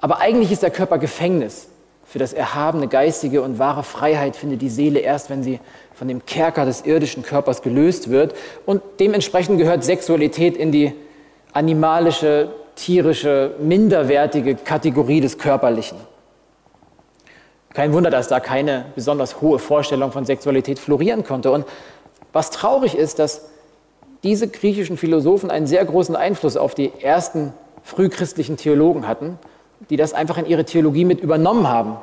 aber 0.00 0.18
eigentlich 0.18 0.50
ist 0.50 0.64
der 0.64 0.72
Körper 0.72 0.98
Gefängnis 0.98 1.68
für 2.04 2.18
das 2.18 2.32
erhabene 2.32 2.88
Geistige 2.88 3.40
und 3.40 3.60
wahre 3.60 3.84
Freiheit 3.84 4.34
findet 4.34 4.62
die 4.62 4.68
Seele 4.68 4.98
erst, 4.98 5.30
wenn 5.30 5.44
sie 5.44 5.60
von 5.94 6.08
dem 6.08 6.26
Kerker 6.26 6.64
des 6.64 6.84
irdischen 6.84 7.22
Körpers 7.22 7.62
gelöst 7.62 8.10
wird. 8.10 8.34
Und 8.64 8.82
dementsprechend 8.98 9.56
gehört 9.56 9.84
Sexualität 9.84 10.56
in 10.56 10.72
die 10.72 10.92
animalische, 11.52 12.48
tierische, 12.74 13.54
minderwertige 13.60 14.56
Kategorie 14.56 15.20
des 15.20 15.38
Körperlichen. 15.38 15.98
Kein 17.76 17.92
Wunder, 17.92 18.08
dass 18.08 18.28
da 18.28 18.40
keine 18.40 18.86
besonders 18.94 19.42
hohe 19.42 19.58
Vorstellung 19.58 20.10
von 20.10 20.24
Sexualität 20.24 20.78
florieren 20.78 21.24
konnte. 21.24 21.52
Und 21.52 21.66
was 22.32 22.48
traurig 22.48 22.96
ist, 22.96 23.18
dass 23.18 23.50
diese 24.22 24.48
griechischen 24.48 24.96
Philosophen 24.96 25.50
einen 25.50 25.66
sehr 25.66 25.84
großen 25.84 26.16
Einfluss 26.16 26.56
auf 26.56 26.74
die 26.74 26.90
ersten 27.02 27.52
frühchristlichen 27.82 28.56
Theologen 28.56 29.06
hatten, 29.06 29.38
die 29.90 29.98
das 29.98 30.14
einfach 30.14 30.38
in 30.38 30.46
ihre 30.46 30.64
Theologie 30.64 31.04
mit 31.04 31.20
übernommen 31.20 31.68
haben. 31.68 31.98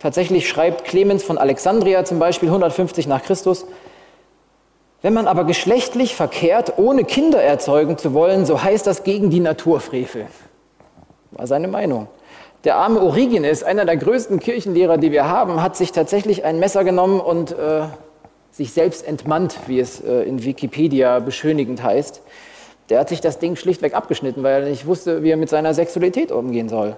Tatsächlich 0.00 0.48
schreibt 0.48 0.86
Clemens 0.86 1.22
von 1.22 1.38
Alexandria 1.38 2.04
zum 2.04 2.18
Beispiel 2.18 2.48
150 2.48 3.06
nach 3.06 3.22
Christus, 3.22 3.64
wenn 5.02 5.14
man 5.14 5.28
aber 5.28 5.44
geschlechtlich 5.44 6.16
verkehrt, 6.16 6.78
ohne 6.78 7.04
Kinder 7.04 7.40
erzeugen 7.40 7.96
zu 7.96 8.12
wollen, 8.12 8.44
so 8.44 8.60
heißt 8.60 8.88
das 8.88 9.04
gegen 9.04 9.30
die 9.30 9.38
Naturfrevel. 9.38 10.26
War 11.30 11.46
seine 11.46 11.68
Meinung. 11.68 12.08
Der 12.64 12.76
arme 12.76 13.00
Origenes, 13.00 13.64
einer 13.64 13.84
der 13.84 13.96
größten 13.96 14.38
Kirchenlehrer, 14.38 14.96
die 14.96 15.10
wir 15.10 15.28
haben, 15.28 15.60
hat 15.60 15.76
sich 15.76 15.90
tatsächlich 15.90 16.44
ein 16.44 16.60
Messer 16.60 16.84
genommen 16.84 17.18
und 17.18 17.50
äh, 17.50 17.86
sich 18.52 18.72
selbst 18.72 19.04
entmannt, 19.06 19.58
wie 19.66 19.80
es 19.80 20.00
äh, 20.00 20.22
in 20.22 20.44
Wikipedia 20.44 21.18
beschönigend 21.18 21.82
heißt. 21.82 22.22
Der 22.88 23.00
hat 23.00 23.08
sich 23.08 23.20
das 23.20 23.40
Ding 23.40 23.56
schlichtweg 23.56 23.94
abgeschnitten, 23.94 24.44
weil 24.44 24.62
er 24.62 24.68
nicht 24.68 24.86
wusste, 24.86 25.24
wie 25.24 25.30
er 25.30 25.36
mit 25.36 25.48
seiner 25.48 25.74
Sexualität 25.74 26.30
umgehen 26.30 26.68
soll. 26.68 26.96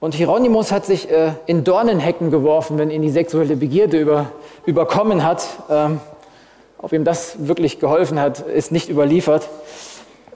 Und 0.00 0.14
Hieronymus 0.14 0.72
hat 0.72 0.86
sich 0.86 1.10
äh, 1.10 1.32
in 1.44 1.64
Dornenhecken 1.64 2.30
geworfen, 2.30 2.78
wenn 2.78 2.90
ihn 2.90 3.02
die 3.02 3.10
sexuelle 3.10 3.56
Begierde 3.56 4.00
über, 4.00 4.30
überkommen 4.64 5.24
hat. 5.24 5.46
Ähm, 5.68 6.00
ob 6.78 6.94
ihm 6.94 7.04
das 7.04 7.46
wirklich 7.46 7.80
geholfen 7.80 8.18
hat, 8.18 8.40
ist 8.40 8.72
nicht 8.72 8.88
überliefert. 8.88 9.46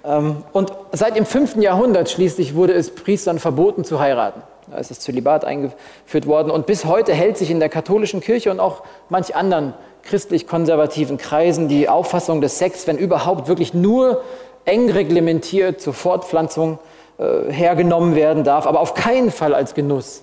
Ähm, 0.08 0.42
und 0.52 0.72
seit 0.92 1.16
dem 1.16 1.26
5. 1.26 1.56
Jahrhundert 1.56 2.10
schließlich 2.10 2.54
wurde 2.54 2.72
es 2.72 2.94
Priestern 2.94 3.38
verboten 3.38 3.84
zu 3.84 4.00
heiraten. 4.00 4.42
Da 4.70 4.78
ist 4.78 4.90
das 4.90 5.00
Zölibat 5.00 5.44
eingeführt 5.44 6.26
worden. 6.26 6.50
Und 6.50 6.66
bis 6.66 6.84
heute 6.84 7.12
hält 7.12 7.38
sich 7.38 7.50
in 7.50 7.60
der 7.60 7.68
katholischen 7.68 8.20
Kirche 8.20 8.50
und 8.50 8.60
auch 8.60 8.82
manch 9.08 9.36
anderen 9.36 9.74
christlich-konservativen 10.02 11.18
Kreisen 11.18 11.68
die 11.68 11.88
Auffassung 11.88 12.40
des 12.40 12.58
Sex, 12.58 12.86
wenn 12.86 12.96
überhaupt, 12.96 13.48
wirklich 13.48 13.74
nur 13.74 14.22
eng 14.64 14.90
reglementiert 14.90 15.80
zur 15.80 15.94
Fortpflanzung 15.94 16.78
äh, 17.18 17.50
hergenommen 17.50 18.14
werden 18.14 18.44
darf, 18.44 18.66
aber 18.66 18.80
auf 18.80 18.94
keinen 18.94 19.30
Fall 19.30 19.54
als 19.54 19.74
Genuss, 19.74 20.22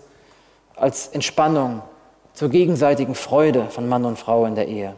als 0.75 1.08
Entspannung, 1.08 1.82
zur 2.34 2.50
gegenseitigen 2.50 3.15
Freude 3.15 3.68
von 3.70 3.88
Mann 3.88 4.06
und 4.06 4.20
Frau 4.20 4.46
in 4.46 4.56
der 4.56 4.68
Ehe. 4.68 4.94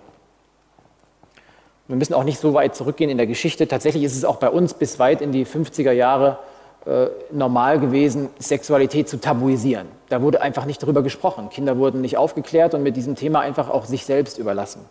Wir 1.87 1.95
müssen 1.95 2.13
auch 2.13 2.23
nicht 2.23 2.39
so 2.39 2.53
weit 2.53 2.75
zurückgehen 2.75 3.09
in 3.09 3.17
der 3.17 3.27
Geschichte. 3.27 3.67
Tatsächlich 3.67 4.03
ist 4.03 4.15
es 4.15 4.25
auch 4.25 4.37
bei 4.37 4.49
uns 4.49 4.73
bis 4.73 4.99
weit 4.99 5.21
in 5.21 5.31
die 5.31 5.45
50er 5.45 5.91
Jahre 5.91 6.39
äh, 6.85 7.07
normal 7.31 7.79
gewesen, 7.79 8.29
Sexualität 8.39 9.07
zu 9.09 9.19
tabuisieren. 9.19 9.87
Da 10.09 10.21
wurde 10.21 10.41
einfach 10.41 10.65
nicht 10.65 10.81
darüber 10.83 11.01
gesprochen. 11.01 11.49
Kinder 11.49 11.77
wurden 11.77 12.01
nicht 12.01 12.17
aufgeklärt 12.17 12.73
und 12.73 12.83
mit 12.83 12.95
diesem 12.95 13.15
Thema 13.15 13.39
einfach 13.39 13.69
auch 13.69 13.85
sich 13.85 14.05
selbst 14.05 14.37
überlassen. 14.37 14.81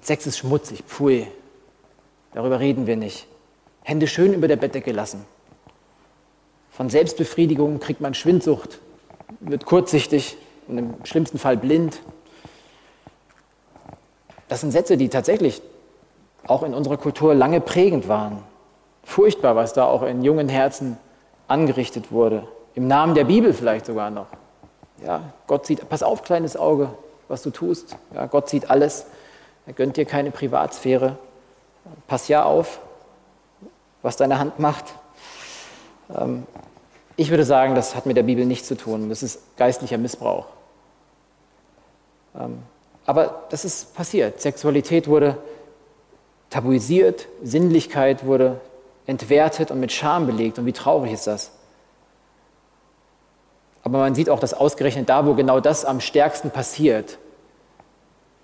Sex 0.00 0.26
ist 0.26 0.38
schmutzig, 0.38 0.84
pfui. 0.86 1.26
Darüber 2.34 2.60
reden 2.60 2.86
wir 2.86 2.96
nicht. 2.96 3.26
Hände 3.82 4.06
schön 4.06 4.34
über 4.34 4.48
der 4.48 4.56
Bettdecke 4.56 4.92
lassen. 4.92 5.24
Von 6.70 6.90
Selbstbefriedigung 6.90 7.80
kriegt 7.80 8.00
man 8.00 8.14
Schwindsucht, 8.14 8.80
wird 9.40 9.64
kurzsichtig 9.64 10.36
und 10.66 10.78
im 10.78 10.94
schlimmsten 11.04 11.38
Fall 11.38 11.56
blind. 11.56 12.00
Das 14.54 14.60
sind 14.60 14.70
Sätze, 14.70 14.96
die 14.96 15.08
tatsächlich 15.08 15.62
auch 16.46 16.62
in 16.62 16.74
unserer 16.74 16.96
Kultur 16.96 17.34
lange 17.34 17.60
prägend 17.60 18.06
waren. 18.06 18.40
Furchtbar, 19.02 19.56
was 19.56 19.72
da 19.72 19.84
auch 19.84 20.04
in 20.04 20.22
jungen 20.22 20.48
Herzen 20.48 20.96
angerichtet 21.48 22.12
wurde. 22.12 22.46
Im 22.76 22.86
Namen 22.86 23.16
der 23.16 23.24
Bibel 23.24 23.52
vielleicht 23.52 23.84
sogar 23.84 24.10
noch. 24.10 24.28
Ja, 25.04 25.22
Gott 25.48 25.66
sieht, 25.66 25.88
pass 25.88 26.04
auf, 26.04 26.22
kleines 26.22 26.56
Auge, 26.56 26.88
was 27.26 27.42
du 27.42 27.50
tust. 27.50 27.96
Ja, 28.14 28.26
Gott 28.26 28.48
sieht 28.48 28.70
alles. 28.70 29.06
Er 29.66 29.72
gönnt 29.72 29.96
dir 29.96 30.04
keine 30.04 30.30
Privatsphäre. 30.30 31.16
Pass 32.06 32.28
ja 32.28 32.44
auf, 32.44 32.78
was 34.02 34.16
deine 34.16 34.38
Hand 34.38 34.60
macht. 34.60 34.84
Ähm, 36.16 36.46
ich 37.16 37.30
würde 37.30 37.44
sagen, 37.44 37.74
das 37.74 37.96
hat 37.96 38.06
mit 38.06 38.16
der 38.16 38.22
Bibel 38.22 38.46
nichts 38.46 38.68
zu 38.68 38.76
tun. 38.76 39.08
Das 39.08 39.24
ist 39.24 39.56
geistlicher 39.56 39.98
Missbrauch. 39.98 40.46
Aber 43.06 43.44
das 43.50 43.64
ist 43.64 43.94
passiert. 43.94 44.40
Sexualität 44.40 45.08
wurde 45.08 45.36
tabuisiert, 46.50 47.28
Sinnlichkeit 47.42 48.24
wurde 48.24 48.60
entwertet 49.06 49.70
und 49.70 49.80
mit 49.80 49.92
Scham 49.92 50.26
belegt. 50.26 50.58
Und 50.58 50.66
wie 50.66 50.72
traurig 50.72 51.12
ist 51.12 51.26
das? 51.26 51.50
Aber 53.82 53.98
man 53.98 54.14
sieht 54.14 54.30
auch, 54.30 54.40
dass 54.40 54.54
ausgerechnet 54.54 55.08
da, 55.08 55.26
wo 55.26 55.34
genau 55.34 55.60
das 55.60 55.84
am 55.84 56.00
stärksten 56.00 56.50
passiert, 56.50 57.18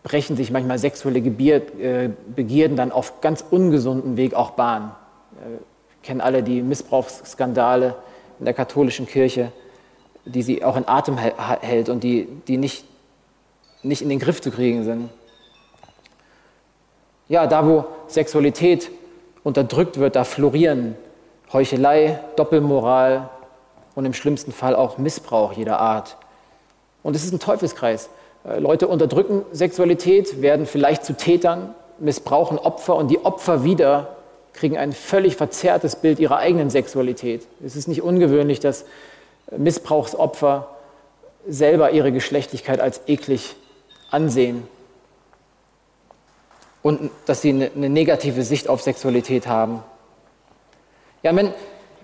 brechen 0.03 0.37
sich 0.37 0.51
manchmal 0.51 0.79
sexuelle 0.79 1.21
äh, 1.21 2.11
Begierden 2.35 2.77
dann 2.77 2.93
auf 2.93 3.21
ganz 3.21 3.45
ungesunden 3.51 4.17
Weg 4.17 4.35
auch 4.35 4.51
Bahn. 4.51 4.95
Wir 5.41 5.59
kennen 6.03 6.21
alle 6.21 6.43
die 6.43 6.63
Missbrauchsskandale 6.63 7.95
in 8.39 8.45
der 8.45 8.55
katholischen 8.55 9.07
Kirche, 9.07 9.53
die 10.25 10.43
sie 10.43 10.65
auch 10.65 10.77
in 10.77 10.87
Atem 10.87 11.17
hält 11.17 11.89
und 11.89 12.03
die, 12.03 12.29
die 12.47 12.57
nicht 12.57 12.85
nicht 13.83 14.03
in 14.03 14.09
den 14.09 14.19
Griff 14.19 14.41
zu 14.41 14.51
kriegen 14.51 14.85
sind. 14.85 15.11
Ja, 17.29 17.47
da 17.47 17.67
wo 17.67 17.85
Sexualität 18.09 18.91
unterdrückt 19.45 19.99
wird, 19.99 20.17
da 20.17 20.25
florieren 20.25 20.97
Heuchelei, 21.53 22.21
Doppelmoral 22.37 23.29
und 23.95 24.05
im 24.05 24.15
schlimmsten 24.15 24.53
Fall 24.53 24.75
auch 24.75 24.99
Missbrauch 24.99 25.53
jeder 25.53 25.79
Art. 25.79 26.17
Und 27.03 27.17
es 27.17 27.25
ist 27.25 27.33
ein 27.33 27.41
Teufelskreis. 27.41 28.11
Äh, 28.45 28.59
Leute 28.59 28.89
unterdrücken 28.89 29.43
Sexualität, 29.53 30.43
werden 30.43 30.67
vielleicht 30.67 31.05
zu 31.05 31.17
Tätern, 31.17 31.75
missbrauchen 31.99 32.59
Opfer 32.59 32.97
und 32.97 33.09
die 33.09 33.25
Opfer 33.25 33.65
wieder 33.65 34.17
kriegen 34.53 34.77
ein 34.77 34.93
völlig 34.93 35.37
verzerrtes 35.37 35.97
Bild 35.97 36.19
ihrer 36.19 36.39
eigenen 36.39 36.71
Sexualität. 36.71 37.47
Es 37.65 37.77
ist 37.77 37.89
nicht 37.89 38.03
ungewöhnlich, 38.03 38.61
dass 38.61 38.85
Missbrauchsopfer 39.57 40.69
selber 41.49 41.93
ihre 41.93 42.13
Geschlechtlichkeit 42.13 42.81
als 42.81 43.03
eklig 43.07 43.57
ansehen 44.11 44.67
und 46.83 47.11
dass 47.27 47.43
sie 47.43 47.51
eine, 47.51 47.89
negative 47.89 48.43
Sicht 48.43 48.69
auf 48.69 48.83
Sexualität 48.83 49.47
haben. 49.47 49.83
Ja, 51.23 51.35
wenn, 51.37 51.53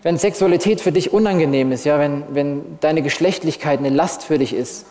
wenn 0.02 0.18
Sexualität 0.18 0.80
für 0.80 0.92
dich 0.92 1.12
unangenehm 1.12 1.72
ist, 1.72 1.84
ja, 1.84 1.98
wenn, 1.98 2.24
wenn 2.34 2.78
deine 2.80 3.02
Geschlechtlichkeit 3.02 3.78
eine 3.78 3.90
Last 3.90 4.24
für 4.24 4.38
dich 4.38 4.52
ist, 4.52 4.86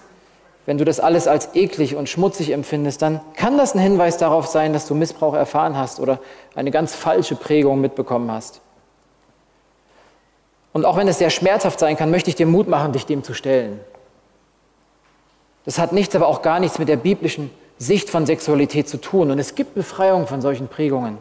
wenn 0.66 0.80
du 0.80 0.86
das 0.86 1.00
alles 1.00 1.28
als 1.28 1.54
eklig 1.54 1.96
und 1.96 2.10
schmutzig 2.10 2.52
empfindest, 2.52 3.02
dann 3.04 3.22
kann 3.36 3.58
das 3.58 3.76
ein 3.76 3.80
Hinweis 3.80 4.18
darauf 4.18 4.48
sein, 4.48 4.74
dass 4.74 4.88
du 4.88 4.96
Missbrauch 4.96 5.36
erfahren 5.36 5.78
hast 5.78 6.00
oder 6.00 6.20
eine 6.56 6.72
ganz 6.72 6.96
falsche 6.96 7.36
Prägung 7.36 7.82
mitbekommen 7.82 8.32
hast. 8.32 8.62
Und 10.74 10.86
auch 10.86 10.98
wenn 10.98 11.08
es 11.08 11.20
sehr 11.20 11.30
schmerzhaft 11.30 11.80
sein 11.80 11.96
kann, 11.96 12.10
möchte 12.10 12.32
ich 12.32 12.36
dir 12.36 12.48
Mut 12.48 12.68
machen, 12.68 12.94
dich 12.94 13.06
dem 13.06 13.24
zu 13.24 13.36
stellen. 13.36 13.80
Das 15.66 15.80
hat 15.80 15.92
nichts, 15.92 16.16
aber 16.16 16.28
auch 16.28 16.42
gar 16.42 16.60
nichts 16.60 16.80
mit 16.80 16.88
der 16.88 16.98
biblischen 16.98 17.50
Sicht 17.78 18.10
von 18.10 18.26
Sexualität 18.26 18.88
zu 18.88 18.98
tun. 18.98 19.32
Und 19.32 19.40
es 19.40 19.56
gibt 19.56 19.74
Befreiung 19.74 20.28
von 20.28 20.42
solchen 20.42 20.68
Prägungen. 20.68 21.18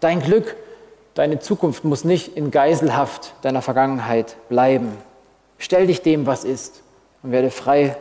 Dein 0.00 0.20
Glück, 0.20 0.56
deine 1.14 1.38
Zukunft 1.38 1.84
muss 1.84 2.04
nicht 2.04 2.36
in 2.36 2.50
Geiselhaft 2.50 3.34
deiner 3.42 3.62
Vergangenheit 3.62 4.36
bleiben. 4.48 4.92
Stell 5.58 5.86
dich 5.86 6.02
dem, 6.02 6.26
was 6.26 6.44
ist, 6.44 6.82
und 7.22 7.32
werde 7.32 7.50
frei 7.50 7.96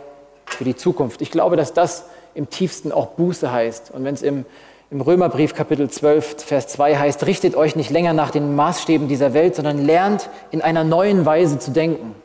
für 0.46 0.64
die 0.64 0.76
Zukunft. 0.76 1.22
Ich 1.22 1.32
glaube, 1.32 1.56
dass 1.56 1.74
das 1.74 2.06
im 2.34 2.50
tiefsten 2.50 2.92
auch 2.92 3.08
Buße 3.08 3.52
heißt. 3.52 3.92
Und 3.92 4.04
wenn 4.04 4.14
es 4.14 4.22
im, 4.22 4.46
im 4.90 5.02
Römerbrief 5.02 5.54
Kapitel 5.54 5.90
12, 5.90 6.44
Vers 6.44 6.68
2 6.68 6.98
heißt, 6.98 7.26
richtet 7.26 7.56
euch 7.56 7.76
nicht 7.76 7.90
länger 7.90 8.14
nach 8.14 8.32
den 8.32 8.56
Maßstäben 8.56 9.08
dieser 9.08 9.34
Welt, 9.34 9.56
sondern 9.56 9.78
lernt 9.78 10.30
in 10.52 10.62
einer 10.62 10.84
neuen 10.84 11.26
Weise 11.26 11.60
zu 11.60 11.72
denken. 11.72 12.16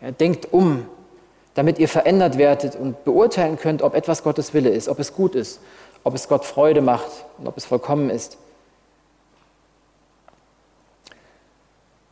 Ja, 0.00 0.10
denkt 0.10 0.52
um, 0.52 0.86
damit 1.58 1.80
ihr 1.80 1.88
verändert 1.88 2.38
werdet 2.38 2.76
und 2.76 3.04
beurteilen 3.04 3.58
könnt, 3.58 3.82
ob 3.82 3.96
etwas 3.96 4.22
Gottes 4.22 4.54
Wille 4.54 4.68
ist, 4.68 4.88
ob 4.88 5.00
es 5.00 5.12
gut 5.12 5.34
ist, 5.34 5.58
ob 6.04 6.14
es 6.14 6.28
Gott 6.28 6.44
Freude 6.44 6.82
macht 6.82 7.10
und 7.36 7.48
ob 7.48 7.56
es 7.56 7.64
vollkommen 7.64 8.10
ist. 8.10 8.38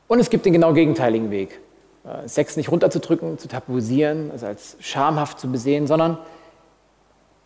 Und 0.09 0.19
es 0.19 0.31
gibt 0.31 0.47
den 0.47 0.53
genau 0.53 0.73
gegenteiligen 0.73 1.31
Weg. 1.31 1.61
Äh, 2.05 2.27
Sex 2.27 2.57
nicht 2.57 2.73
runterzudrücken, 2.73 3.39
zu 3.39 3.47
tabuisieren, 3.47 4.33
also 4.33 4.47
als 4.47 4.77
schamhaft 4.81 5.39
zu 5.39 5.49
besehen, 5.49 5.87
sondern 5.87 6.19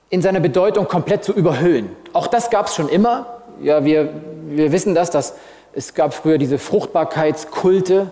in 0.09 0.23
seiner 0.23 0.41
Bedeutung 0.41 0.89
komplett 0.89 1.23
zu 1.23 1.35
überhöhen. 1.35 1.91
Auch 2.15 2.29
das 2.29 2.49
gab 2.49 2.69
es 2.69 2.75
schon 2.75 2.89
immer. 2.89 3.43
Ja, 3.61 3.85
wir, 3.85 4.09
wir 4.47 4.73
wissen 4.73 4.95
das, 4.95 5.11
dass 5.11 5.35
es 5.75 5.93
gab 5.93 6.15
früher 6.15 6.39
diese 6.39 6.57
Fruchtbarkeitskulte, 6.57 8.11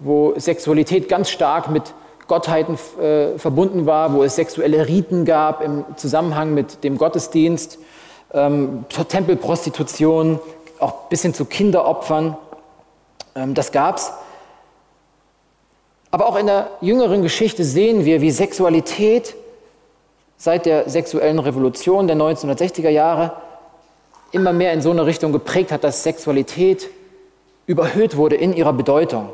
wo 0.00 0.38
Sexualität 0.38 1.08
ganz 1.08 1.30
stark 1.30 1.70
mit 1.70 1.94
Gottheiten 2.28 2.78
äh, 3.00 3.38
verbunden 3.38 3.86
war, 3.86 4.14
wo 4.14 4.22
es 4.22 4.36
sexuelle 4.36 4.88
Riten 4.88 5.24
gab 5.24 5.62
im 5.62 5.84
Zusammenhang 5.96 6.54
mit 6.54 6.84
dem 6.84 6.98
Gottesdienst, 6.98 7.78
ähm, 8.32 8.84
Tempelprostitution, 8.88 10.38
auch 10.78 11.08
bis 11.08 11.22
hin 11.22 11.34
zu 11.34 11.44
Kinderopfern. 11.44 12.36
Ähm, 13.34 13.54
das 13.54 13.72
gab's. 13.72 14.12
Aber 16.10 16.26
auch 16.26 16.36
in 16.36 16.46
der 16.46 16.68
jüngeren 16.80 17.22
Geschichte 17.22 17.64
sehen 17.64 18.04
wir, 18.04 18.20
wie 18.20 18.30
Sexualität 18.30 19.34
seit 20.36 20.66
der 20.66 20.88
sexuellen 20.90 21.38
Revolution 21.38 22.06
der 22.06 22.16
1960er 22.16 22.90
Jahre 22.90 23.32
immer 24.32 24.52
mehr 24.52 24.72
in 24.72 24.82
so 24.82 24.90
eine 24.90 25.06
Richtung 25.06 25.32
geprägt 25.32 25.72
hat, 25.72 25.84
dass 25.84 26.02
Sexualität 26.02 26.88
überhöht 27.66 28.16
wurde 28.16 28.36
in 28.36 28.52
ihrer 28.52 28.72
Bedeutung. 28.72 29.30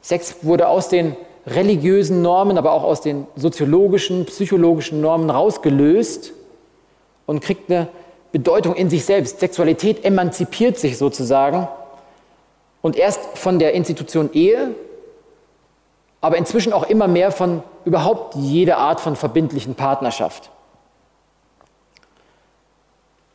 Sex 0.00 0.36
wurde 0.42 0.68
aus 0.68 0.88
den 0.88 1.16
religiösen 1.54 2.22
Normen, 2.22 2.58
aber 2.58 2.72
auch 2.72 2.84
aus 2.84 3.00
den 3.00 3.26
soziologischen, 3.36 4.26
psychologischen 4.26 5.00
Normen 5.00 5.30
rausgelöst 5.30 6.32
und 7.26 7.40
kriegt 7.40 7.70
eine 7.70 7.88
Bedeutung 8.32 8.74
in 8.74 8.90
sich 8.90 9.04
selbst. 9.04 9.40
Sexualität 9.40 10.04
emanzipiert 10.04 10.78
sich 10.78 10.98
sozusagen 10.98 11.68
und 12.82 12.96
erst 12.96 13.20
von 13.38 13.58
der 13.58 13.74
Institution 13.74 14.30
Ehe, 14.32 14.74
aber 16.20 16.36
inzwischen 16.36 16.72
auch 16.72 16.88
immer 16.88 17.08
mehr 17.08 17.30
von 17.30 17.62
überhaupt 17.84 18.34
jeder 18.34 18.78
Art 18.78 19.00
von 19.00 19.16
verbindlichen 19.16 19.74
Partnerschaft. 19.74 20.50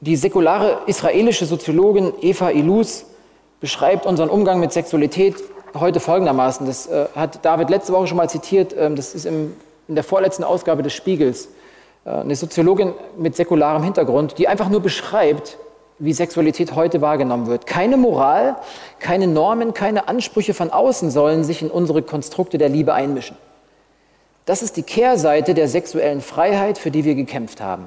Die 0.01 0.17
säkulare 0.17 0.79
israelische 0.86 1.46
Soziologin 1.46 2.13
Eva 2.22 2.50
Ilus 2.50 3.05
beschreibt 3.62 4.05
unseren 4.05 4.29
Umgang 4.29 4.60
mit 4.60 4.74
Sexualität 4.74 5.36
heute 5.75 6.00
folgendermaßen. 6.00 6.65
Das 6.65 6.88
äh, 6.88 7.08
hat 7.15 7.44
David 7.44 7.70
letzte 7.70 7.94
Woche 7.94 8.08
schon 8.08 8.18
mal 8.18 8.30
zitiert. 8.30 8.75
Ähm, 8.77 8.96
das 8.96 9.15
ist 9.15 9.25
im, 9.25 9.53
in 9.88 9.96
der 9.96 10.03
vorletzten 10.03 10.44
Ausgabe 10.44 10.84
des 10.84 10.94
Spiegels. 10.94 11.50
Äh, 12.06 12.12
eine 12.12 12.36
Soziologin 12.36 12.94
mit 13.18 13.36
säkularem 13.36 13.84
Hintergrund, 13.84 14.38
die 14.38 14.48
einfach 14.48 14.70
nur 14.70 14.82
beschreibt, 14.82 15.58
wie 16.00 16.13
Sexualität 16.13 16.75
heute 16.75 17.01
wahrgenommen 17.01 17.48
wird. 17.48 17.65
Keine 17.68 17.98
Moral, 17.98 18.56
keine 19.00 19.27
Normen, 19.27 19.74
keine 19.74 20.08
Ansprüche 20.08 20.53
von 20.53 20.72
außen 20.72 21.12
sollen 21.12 21.44
sich 21.44 21.62
in 21.62 21.70
unsere 21.70 22.01
Konstrukte 22.01 22.58
der 22.58 22.70
Liebe 22.70 22.94
einmischen. 22.94 23.38
Das 24.46 24.62
ist 24.62 24.75
die 24.75 24.84
Kehrseite 24.84 25.53
der 25.53 25.68
sexuellen 25.68 26.22
Freiheit, 26.22 26.77
für 26.77 26.92
die 26.92 27.06
wir 27.06 27.15
gekämpft 27.15 27.62
haben. 27.62 27.86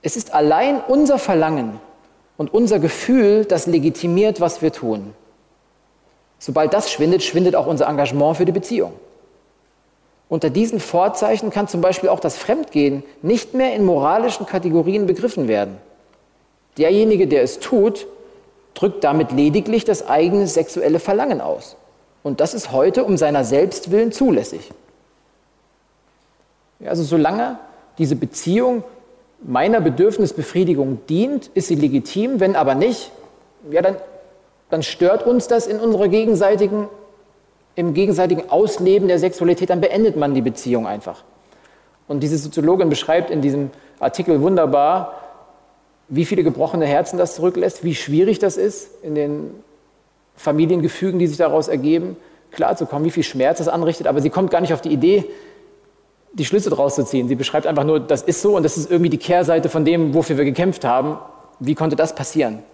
Es 0.00 0.16
ist 0.16 0.32
allein 0.32 0.80
unser 0.86 1.18
Verlangen 1.18 1.80
und 2.36 2.52
unser 2.54 2.78
Gefühl, 2.78 3.44
das 3.44 3.66
legitimiert, 3.66 4.40
was 4.40 4.62
wir 4.62 4.72
tun. 4.72 5.14
Sobald 6.38 6.72
das 6.72 6.90
schwindet, 6.90 7.22
schwindet 7.22 7.56
auch 7.56 7.66
unser 7.66 7.86
Engagement 7.88 8.36
für 8.36 8.44
die 8.44 8.52
Beziehung. 8.52 8.92
Unter 10.28 10.50
diesen 10.50 10.80
Vorzeichen 10.80 11.50
kann 11.50 11.68
zum 11.68 11.80
Beispiel 11.80 12.08
auch 12.08 12.20
das 12.20 12.36
Fremdgehen 12.36 13.02
nicht 13.22 13.54
mehr 13.54 13.74
in 13.74 13.84
moralischen 13.84 14.46
Kategorien 14.46 15.06
begriffen 15.06 15.48
werden. 15.48 15.76
Derjenige, 16.78 17.26
der 17.26 17.42
es 17.42 17.60
tut, 17.60 18.06
drückt 18.74 19.04
damit 19.04 19.32
lediglich 19.32 19.84
das 19.84 20.08
eigene 20.08 20.46
sexuelle 20.46 20.98
Verlangen 20.98 21.40
aus. 21.40 21.76
Und 22.22 22.40
das 22.40 22.54
ist 22.54 22.72
heute 22.72 23.04
um 23.04 23.16
seiner 23.16 23.44
selbst 23.44 23.90
willen 23.90 24.10
zulässig. 24.10 24.70
Also 26.84 27.02
solange 27.02 27.58
diese 27.98 28.16
Beziehung 28.16 28.82
meiner 29.42 29.80
Bedürfnisbefriedigung 29.80 31.06
dient, 31.06 31.48
ist 31.54 31.68
sie 31.68 31.74
legitim. 31.74 32.40
Wenn 32.40 32.56
aber 32.56 32.74
nicht, 32.74 33.12
ja, 33.70 33.82
dann 33.82 33.96
dann 34.74 34.82
stört 34.82 35.24
uns 35.24 35.46
das 35.46 35.68
in 35.68 35.78
unserer 35.78 36.08
gegenseitigen, 36.08 36.88
im 37.76 37.94
gegenseitigen 37.94 38.50
Ausleben 38.50 39.06
der 39.06 39.20
Sexualität, 39.20 39.70
dann 39.70 39.80
beendet 39.80 40.16
man 40.16 40.34
die 40.34 40.40
Beziehung 40.40 40.84
einfach. 40.84 41.22
Und 42.08 42.24
diese 42.24 42.36
Soziologin 42.36 42.88
beschreibt 42.88 43.30
in 43.30 43.40
diesem 43.40 43.70
Artikel 44.00 44.42
wunderbar, 44.42 45.14
wie 46.08 46.24
viele 46.24 46.42
gebrochene 46.42 46.86
Herzen 46.86 47.18
das 47.18 47.36
zurücklässt, 47.36 47.84
wie 47.84 47.94
schwierig 47.94 48.40
das 48.40 48.56
ist, 48.56 48.90
in 49.04 49.14
den 49.14 49.54
Familiengefügen, 50.34 51.20
die 51.20 51.28
sich 51.28 51.36
daraus 51.36 51.68
ergeben, 51.68 52.16
klarzukommen, 52.50 53.04
wie 53.04 53.12
viel 53.12 53.22
Schmerz 53.22 53.58
das 53.58 53.68
anrichtet. 53.68 54.08
Aber 54.08 54.20
sie 54.20 54.30
kommt 54.30 54.50
gar 54.50 54.60
nicht 54.60 54.74
auf 54.74 54.80
die 54.80 54.90
Idee, 54.90 55.24
die 56.32 56.44
Schlüsse 56.44 56.68
daraus 56.68 56.96
zu 56.96 57.04
ziehen. 57.04 57.28
Sie 57.28 57.36
beschreibt 57.36 57.68
einfach 57.68 57.84
nur, 57.84 58.00
das 58.00 58.22
ist 58.22 58.42
so 58.42 58.56
und 58.56 58.64
das 58.64 58.76
ist 58.76 58.90
irgendwie 58.90 59.10
die 59.10 59.18
Kehrseite 59.18 59.68
von 59.68 59.84
dem, 59.84 60.14
wofür 60.14 60.36
wir 60.36 60.44
gekämpft 60.44 60.84
haben. 60.84 61.16
Wie 61.60 61.76
konnte 61.76 61.94
das 61.94 62.16
passieren? 62.16 62.64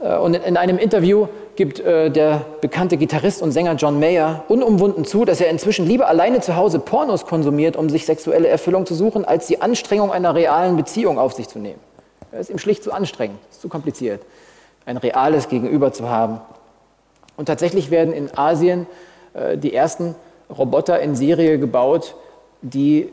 Äh, 0.00 0.16
und 0.16 0.34
in 0.34 0.56
einem 0.56 0.78
Interview 0.78 1.28
gibt 1.56 1.80
äh, 1.80 2.10
der 2.10 2.44
bekannte 2.60 2.96
Gitarrist 2.96 3.42
und 3.42 3.52
Sänger 3.52 3.74
John 3.74 3.98
Mayer 3.98 4.44
unumwunden 4.48 5.04
zu, 5.04 5.24
dass 5.24 5.40
er 5.40 5.48
inzwischen 5.48 5.86
lieber 5.86 6.08
alleine 6.08 6.40
zu 6.40 6.56
Hause 6.56 6.78
Pornos 6.78 7.26
konsumiert, 7.26 7.76
um 7.76 7.88
sich 7.88 8.06
sexuelle 8.06 8.48
Erfüllung 8.48 8.86
zu 8.86 8.94
suchen, 8.94 9.24
als 9.24 9.46
die 9.46 9.60
Anstrengung 9.60 10.12
einer 10.12 10.34
realen 10.34 10.76
Beziehung 10.76 11.18
auf 11.18 11.32
sich 11.32 11.48
zu 11.48 11.58
nehmen. 11.58 11.80
Es 12.32 12.40
ist 12.40 12.50
ihm 12.50 12.58
schlicht 12.58 12.82
zu 12.82 12.92
anstrengend, 12.92 13.38
ist 13.50 13.62
zu 13.62 13.68
kompliziert, 13.68 14.20
ein 14.84 14.96
reales 14.96 15.48
Gegenüber 15.48 15.92
zu 15.92 16.08
haben. 16.08 16.40
Und 17.36 17.46
tatsächlich 17.46 17.90
werden 17.90 18.12
in 18.12 18.36
Asien 18.36 18.86
äh, 19.34 19.56
die 19.56 19.74
ersten 19.74 20.14
Roboter 20.50 21.00
in 21.00 21.14
Serie 21.16 21.58
gebaut, 21.58 22.14
die 22.62 23.10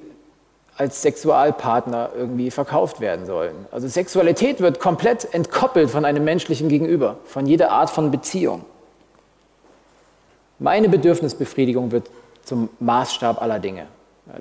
als 0.77 1.01
Sexualpartner 1.01 2.09
irgendwie 2.15 2.49
verkauft 2.49 2.99
werden 2.99 3.25
sollen. 3.25 3.53
Also 3.71 3.87
Sexualität 3.87 4.59
wird 4.59 4.79
komplett 4.79 5.33
entkoppelt 5.33 5.89
von 5.89 6.03
einem 6.03 6.23
menschlichen 6.23 6.67
Gegenüber, 6.67 7.17
von 7.25 7.45
jeder 7.45 7.71
Art 7.71 7.89
von 7.89 8.09
Beziehung. 8.09 8.65
Meine 10.57 10.89
Bedürfnisbefriedigung 10.89 11.91
wird 11.91 12.09
zum 12.43 12.69
Maßstab 12.79 13.41
aller 13.41 13.59
Dinge. 13.59 13.87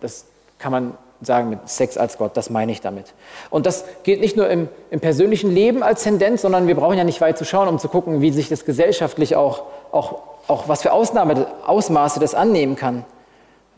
Das 0.01 0.25
kann 0.59 0.73
man 0.73 0.95
sagen 1.21 1.51
mit 1.51 1.69
Sex 1.69 1.97
als 1.97 2.19
Gott, 2.19 2.37
das 2.37 2.51
meine 2.51 2.73
ich 2.73 2.81
damit. 2.81 3.15
Und 3.51 3.67
das 3.67 3.85
geht 4.03 4.21
nicht 4.21 4.37
nur 4.37 4.49
im, 4.49 4.69
im, 4.91 5.01
persönlichen 5.01 5.51
Leben 5.51 5.83
als 5.83 6.03
Tendenz, 6.03 6.43
sondern 6.43 6.67
wir 6.67 6.75
brauchen 6.75 6.99
ja 6.99 7.05
nicht 7.05 7.21
weit 7.21 7.39
zu 7.39 7.45
schauen, 7.45 7.69
um 7.69 7.79
zu 7.79 7.89
gucken, 7.89 8.21
wie 8.21 8.33
sich 8.33 8.49
das 8.49 8.65
gesellschaftlich 8.65 9.37
auch, 9.37 9.65
auch, 9.93 10.23
auch 10.49 10.69
was 10.69 10.83
für 10.83 10.93
Ausnahme, 10.93 11.47
Ausmaße 11.67 12.19
das 12.21 12.35
annehmen 12.35 12.77
kann. 12.77 13.05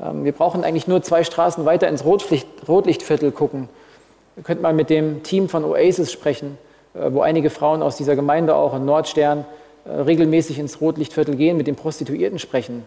Ähm, 0.01 0.25
wir 0.25 0.33
brauchen 0.33 0.65
eigentlich 0.65 0.87
nur 0.87 1.03
zwei 1.03 1.25
Straßen 1.25 1.65
weiter 1.65 1.89
ins 1.89 2.05
Rotlicht, 2.05 2.47
Rotlichtviertel 2.69 3.33
gucken. 3.33 3.69
Wir 4.35 4.43
könnten 4.43 4.63
mal 4.63 4.75
mit 4.75 4.91
dem 4.91 5.23
Team 5.23 5.49
von 5.49 5.65
Oasis 5.65 6.13
sprechen, 6.13 6.59
äh, 6.95 7.13
wo 7.13 7.21
einige 7.21 7.51
Frauen 7.51 7.83
aus 7.83 7.97
dieser 7.97 8.17
Gemeinde 8.17 8.55
auch 8.55 8.75
in 8.75 8.85
Nordstern 8.85 9.45
äh, 9.85 9.91
regelmäßig 9.91 10.59
ins 10.59 10.81
Rotlichtviertel 10.81 11.37
gehen, 11.37 11.57
mit 11.57 11.67
den 11.67 11.77
Prostituierten 11.77 12.39
sprechen. 12.39 12.87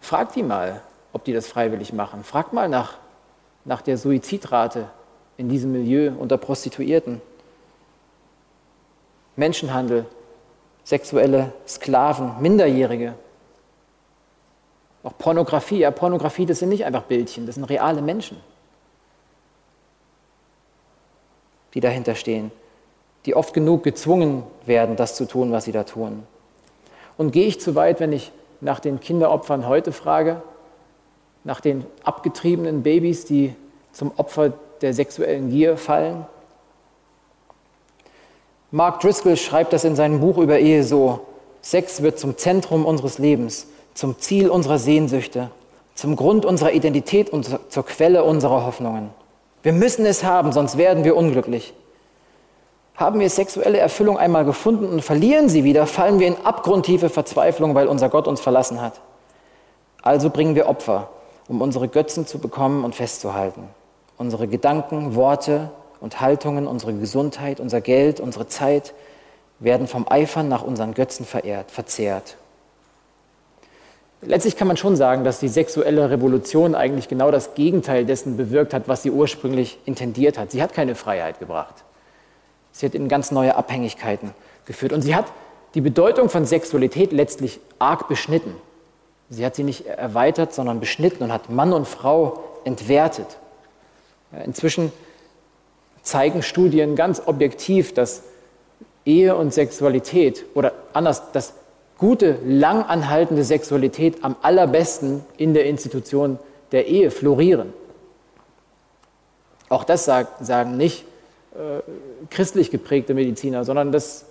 Fragt 0.00 0.36
die 0.36 0.42
mal, 0.42 0.82
ob 1.12 1.24
die 1.24 1.32
das 1.32 1.48
freiwillig 1.48 1.92
machen. 1.92 2.22
Fragt 2.22 2.52
mal 2.52 2.68
nach, 2.68 2.98
nach 3.64 3.82
der 3.82 3.96
Suizidrate 3.96 4.88
in 5.36 5.48
diesem 5.48 5.72
Milieu 5.72 6.12
unter 6.18 6.36
Prostituierten. 6.36 7.20
Menschenhandel, 9.36 10.06
sexuelle 10.84 11.52
Sklaven, 11.66 12.32
Minderjährige, 12.40 13.14
auch 15.08 15.16
Pornografie, 15.16 15.78
ja, 15.78 15.90
Pornografie, 15.90 16.44
das 16.44 16.58
sind 16.58 16.68
nicht 16.68 16.84
einfach 16.84 17.04
Bildchen, 17.04 17.46
das 17.46 17.54
sind 17.54 17.64
reale 17.64 18.02
Menschen, 18.02 18.36
die 21.72 21.80
dahinter 21.80 22.14
stehen, 22.14 22.50
die 23.24 23.34
oft 23.34 23.54
genug 23.54 23.82
gezwungen 23.84 24.42
werden, 24.66 24.96
das 24.96 25.16
zu 25.16 25.26
tun, 25.26 25.50
was 25.50 25.64
sie 25.64 25.72
da 25.72 25.84
tun. 25.84 26.24
Und 27.16 27.30
gehe 27.30 27.46
ich 27.46 27.58
zu 27.58 27.74
weit, 27.74 28.00
wenn 28.00 28.12
ich 28.12 28.32
nach 28.60 28.80
den 28.80 29.00
Kinderopfern 29.00 29.66
heute 29.66 29.92
frage, 29.92 30.42
nach 31.42 31.60
den 31.60 31.86
abgetriebenen 32.04 32.82
Babys, 32.82 33.24
die 33.24 33.54
zum 33.92 34.12
Opfer 34.16 34.52
der 34.82 34.92
sexuellen 34.92 35.48
Gier 35.48 35.78
fallen? 35.78 36.26
Mark 38.70 39.00
Driscoll 39.00 39.38
schreibt 39.38 39.72
das 39.72 39.84
in 39.84 39.96
seinem 39.96 40.20
Buch 40.20 40.36
über 40.36 40.58
Ehe 40.58 40.84
so, 40.84 41.20
Sex 41.62 42.02
wird 42.02 42.18
zum 42.18 42.36
Zentrum 42.36 42.84
unseres 42.84 43.18
Lebens 43.18 43.68
zum 43.98 44.16
Ziel 44.20 44.48
unserer 44.48 44.78
Sehnsüchte, 44.78 45.50
zum 45.96 46.14
Grund 46.14 46.44
unserer 46.44 46.70
Identität 46.70 47.30
und 47.30 47.58
zur 47.68 47.84
Quelle 47.84 48.22
unserer 48.22 48.64
Hoffnungen. 48.64 49.10
Wir 49.64 49.72
müssen 49.72 50.06
es 50.06 50.22
haben, 50.22 50.52
sonst 50.52 50.78
werden 50.78 51.02
wir 51.02 51.16
unglücklich. 51.16 51.74
Haben 52.94 53.18
wir 53.18 53.28
sexuelle 53.28 53.78
Erfüllung 53.78 54.16
einmal 54.16 54.44
gefunden 54.44 54.86
und 54.86 55.02
verlieren 55.02 55.48
sie 55.48 55.64
wieder, 55.64 55.88
fallen 55.88 56.20
wir 56.20 56.28
in 56.28 56.36
abgrundtiefe 56.44 57.08
Verzweiflung, 57.08 57.74
weil 57.74 57.88
unser 57.88 58.08
Gott 58.08 58.28
uns 58.28 58.40
verlassen 58.40 58.80
hat. 58.80 59.00
Also 60.00 60.30
bringen 60.30 60.54
wir 60.54 60.68
Opfer. 60.68 61.08
um 61.48 61.60
unsere 61.60 61.88
Götzen 61.88 62.24
zu 62.24 62.38
bekommen 62.38 62.84
und 62.84 62.94
festzuhalten. 62.94 63.64
Unsere 64.16 64.46
Gedanken, 64.46 65.16
Worte 65.16 65.70
und 66.00 66.20
Haltungen, 66.20 66.68
unsere 66.68 66.92
Gesundheit, 66.94 67.58
unser 67.58 67.80
Geld, 67.80 68.20
unsere 68.20 68.46
Zeit 68.46 68.94
werden 69.58 69.88
vom 69.88 70.06
Eifern 70.08 70.48
nach 70.48 70.62
unseren 70.62 70.94
Götzen 70.94 71.26
verehrt, 71.26 71.72
verzehrt. 71.72 72.36
Letztlich 74.20 74.56
kann 74.56 74.66
man 74.66 74.76
schon 74.76 74.96
sagen, 74.96 75.22
dass 75.22 75.38
die 75.38 75.48
sexuelle 75.48 76.10
Revolution 76.10 76.74
eigentlich 76.74 77.08
genau 77.08 77.30
das 77.30 77.54
Gegenteil 77.54 78.04
dessen 78.04 78.36
bewirkt 78.36 78.74
hat, 78.74 78.88
was 78.88 79.02
sie 79.02 79.10
ursprünglich 79.10 79.78
intendiert 79.84 80.38
hat. 80.38 80.50
Sie 80.50 80.60
hat 80.62 80.72
keine 80.72 80.94
Freiheit 80.96 81.38
gebracht. 81.38 81.84
Sie 82.72 82.84
hat 82.84 82.94
in 82.94 83.08
ganz 83.08 83.30
neue 83.30 83.54
Abhängigkeiten 83.54 84.32
geführt. 84.64 84.92
Und 84.92 85.02
sie 85.02 85.14
hat 85.14 85.26
die 85.74 85.80
Bedeutung 85.80 86.28
von 86.28 86.44
Sexualität 86.44 87.12
letztlich 87.12 87.60
arg 87.78 88.08
beschnitten. 88.08 88.54
Sie 89.30 89.44
hat 89.44 89.54
sie 89.54 89.62
nicht 89.62 89.86
erweitert, 89.86 90.52
sondern 90.52 90.80
beschnitten 90.80 91.22
und 91.22 91.32
hat 91.32 91.50
Mann 91.50 91.72
und 91.72 91.86
Frau 91.86 92.42
entwertet. 92.64 93.38
Inzwischen 94.44 94.92
zeigen 96.02 96.42
Studien 96.42 96.96
ganz 96.96 97.22
objektiv, 97.24 97.94
dass 97.94 98.22
Ehe 99.04 99.36
und 99.36 99.54
Sexualität 99.54 100.44
oder 100.54 100.72
anders, 100.92 101.32
dass 101.32 101.54
gute, 101.98 102.38
langanhaltende 102.44 103.44
Sexualität 103.44 104.24
am 104.24 104.36
allerbesten 104.40 105.24
in 105.36 105.52
der 105.52 105.66
Institution 105.66 106.38
der 106.72 106.86
Ehe 106.86 107.10
florieren. 107.10 107.72
Auch 109.68 109.84
das 109.84 110.04
sagen 110.04 110.76
nicht 110.76 111.04
äh, 111.54 111.80
christlich 112.30 112.70
geprägte 112.70 113.14
Mediziner, 113.14 113.64
sondern 113.64 113.92
das 113.92 114.24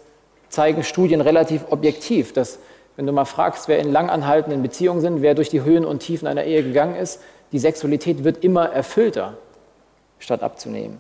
zeigen 0.49 0.84
Studien 0.84 1.21
relativ 1.21 1.65
objektiv, 1.69 2.34
dass 2.34 2.60
wenn 2.95 3.06
du 3.06 3.12
mal 3.12 3.25
fragst, 3.25 3.67
wer 3.67 3.77
in 3.77 3.91
langanhaltenden 3.91 4.63
Beziehungen 4.63 5.01
sind, 5.01 5.21
wer 5.21 5.36
durch 5.36 5.49
die 5.49 5.63
Höhen 5.63 5.86
und 5.86 5.99
Tiefen 5.99 6.27
einer 6.27 6.45
Ehe 6.45 6.63
gegangen 6.63 6.95
ist, 6.95 7.21
die 7.51 7.60
Sexualität 7.60 8.23
wird 8.23 8.43
immer 8.43 8.65
erfüllter, 8.69 9.38
statt 10.17 10.41
abzunehmen. 10.41 10.99